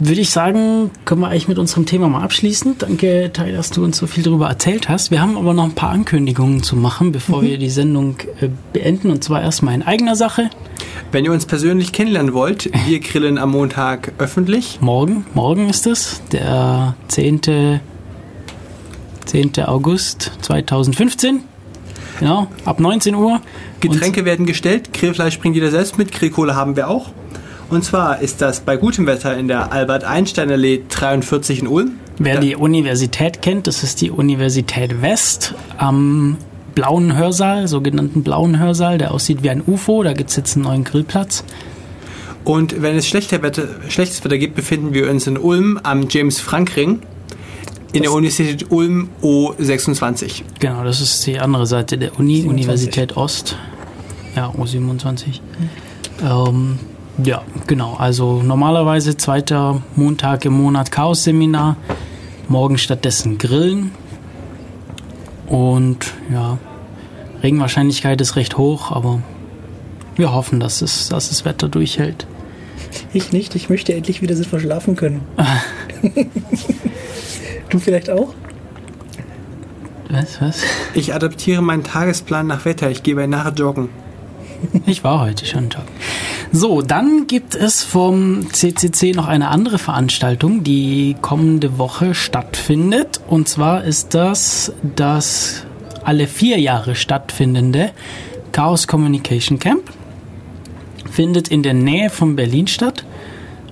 [0.00, 2.76] würde ich sagen, können wir eigentlich mit unserem Thema mal abschließen.
[2.78, 5.10] Danke, Tai, dass du uns so viel darüber erzählt hast.
[5.10, 9.10] Wir haben aber noch ein paar Ankündigungen zu machen, bevor wir die Sendung äh, beenden.
[9.10, 10.50] Und zwar erstmal in eigener Sache.
[11.10, 14.78] Wenn ihr uns persönlich kennenlernen wollt, wir grillen am Montag öffentlich.
[14.80, 17.80] Morgen, morgen ist es, der 10.
[19.24, 19.64] 10.
[19.64, 21.40] August 2015.
[22.18, 23.40] Genau, ab 19 Uhr.
[23.80, 27.10] Getränke werden gestellt, Grillfleisch bringt jeder selbst mit, Grillkohle haben wir auch.
[27.70, 31.92] Und zwar ist das bei gutem Wetter in der Albert-Einstein-Allee 43 in Ulm.
[32.18, 32.40] Wer Ja.
[32.40, 36.38] die Universität kennt, das ist die Universität West am
[36.74, 40.02] blauen Hörsaal, sogenannten blauen Hörsaal, der aussieht wie ein UFO.
[40.02, 41.44] Da gibt es jetzt einen neuen Grillplatz.
[42.44, 47.00] Und wenn es Wetter, schlechtes Wetter gibt, befinden wir uns in Ulm am James-Frank-Ring
[47.92, 50.42] in der Universität Ulm O26.
[50.60, 52.50] Genau, das ist die andere Seite der Uni, 27.
[52.50, 53.56] Universität Ost.
[54.36, 55.40] Ja, U27.
[56.22, 56.78] Ähm,
[57.24, 57.94] ja, genau.
[57.94, 61.76] Also normalerweise zweiter Montag im Monat Chaos-Seminar.
[62.48, 63.90] Morgen stattdessen Grillen.
[65.46, 66.58] Und ja,
[67.42, 69.22] Regenwahrscheinlichkeit ist recht hoch, aber
[70.16, 72.26] wir hoffen, dass, es, dass das Wetter durchhält.
[73.12, 75.22] Ich nicht, ich möchte endlich wieder sinnvoll schlafen können.
[77.70, 78.34] du vielleicht auch?
[80.10, 80.62] Was, was?
[80.94, 82.90] Ich adaptiere meinen Tagesplan nach Wetter.
[82.90, 83.88] Ich gehe bei nachher joggen.
[84.86, 85.88] Ich war heute schon joggen.
[86.50, 93.20] So, dann gibt es vom CCC noch eine andere Veranstaltung, die kommende Woche stattfindet.
[93.28, 95.64] Und zwar ist das das
[96.04, 97.90] alle vier Jahre stattfindende
[98.52, 99.92] Chaos Communication Camp.
[101.10, 103.04] Findet in der Nähe von Berlin statt.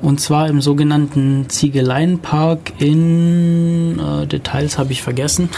[0.02, 5.48] Und zwar im sogenannten Ziegeleienpark in äh, Details habe ich vergessen.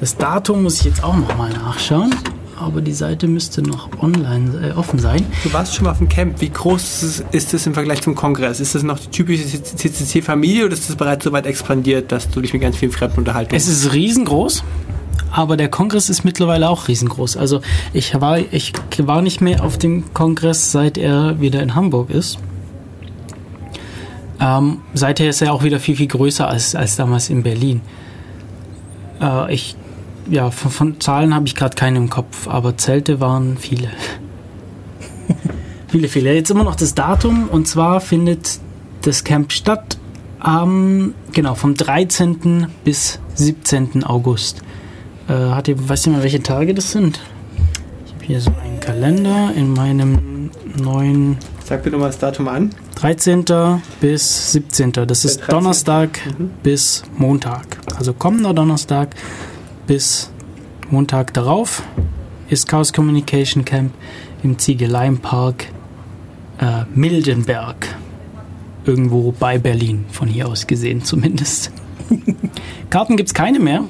[0.00, 2.14] Das Datum muss ich jetzt auch nochmal nachschauen.
[2.58, 5.26] Aber die Seite müsste noch online äh, offen sein.
[5.44, 6.40] Du warst schon mal auf dem Camp.
[6.40, 8.60] Wie groß ist es, im Vergleich zum Kongress?
[8.60, 12.40] Ist das noch die typische CCC-Familie oder ist das bereits so weit expandiert, dass du
[12.40, 14.64] dich mit ganz vielen Fremden unterhalten Es ist riesengroß,
[15.32, 17.36] aber der Kongress ist mittlerweile auch riesengroß.
[17.36, 17.60] Also
[17.92, 22.38] ich war, ich war nicht mehr auf dem Kongress, seit er wieder in Hamburg ist.
[24.40, 27.80] Ähm, seither ist er auch wieder viel, viel größer als, als damals in Berlin.
[29.20, 29.76] Äh, ich,
[30.30, 33.88] ja, von, von Zahlen habe ich gerade keine im Kopf, aber Zelte waren viele.
[35.88, 36.34] viele, viele.
[36.34, 38.60] Jetzt immer noch das Datum und zwar findet
[39.02, 39.98] das Camp statt
[40.38, 42.66] am, genau, vom 13.
[42.84, 44.04] bis 17.
[44.04, 44.62] August.
[45.28, 47.20] Äh, hat ihr, weißt du mal, welche Tage das sind?
[48.04, 50.50] Ich habe hier so einen Kalender in meinem
[50.80, 52.70] neuen Sag bitte mal das Datum an.
[52.96, 53.44] 13.
[54.00, 54.92] bis 17.
[54.92, 55.50] Das ist 13..
[55.50, 56.18] Donnerstag
[56.62, 57.76] bis Montag.
[57.94, 59.14] Also kommender Donnerstag
[59.86, 60.30] bis
[60.90, 61.82] Montag darauf
[62.48, 63.92] ist Chaos Communication Camp
[64.42, 65.66] im Ziegeleienpark
[66.58, 67.86] äh, Mildenberg.
[68.86, 71.72] Irgendwo bei Berlin, von hier aus gesehen zumindest.
[72.90, 73.84] Karten gibt es keine mehr,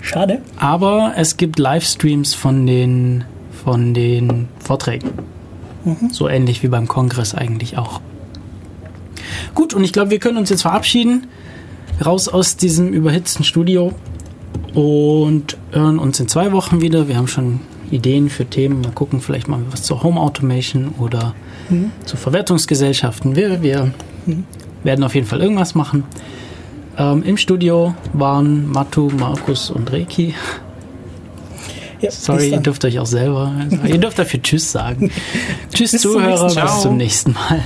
[0.00, 0.40] Schade.
[0.56, 3.24] aber es gibt Livestreams von den,
[3.62, 5.10] von den Vorträgen.
[6.12, 8.00] So ähnlich wie beim Kongress eigentlich auch.
[9.54, 11.26] Gut, und ich glaube, wir können uns jetzt verabschieden.
[12.04, 13.92] Raus aus diesem überhitzten Studio
[14.74, 17.06] und hören uns in zwei Wochen wieder.
[17.08, 17.60] Wir haben schon
[17.90, 18.80] Ideen für Themen.
[18.80, 21.34] Mal gucken, vielleicht mal was zur Home Automation oder
[22.04, 23.36] zu Verwertungsgesellschaften.
[23.36, 23.92] Wir, wir
[24.82, 26.04] werden auf jeden Fall irgendwas machen.
[26.98, 30.34] Ähm, Im Studio waren Matu, Markus und Reiki.
[32.00, 33.54] Ja, Sorry, ihr dürft euch auch selber.
[33.86, 35.10] ihr dürft dafür Tschüss sagen.
[35.72, 36.62] Tschüss, Bis zum Zuhörer, Mal.
[36.64, 37.62] bis zum nächsten Mal.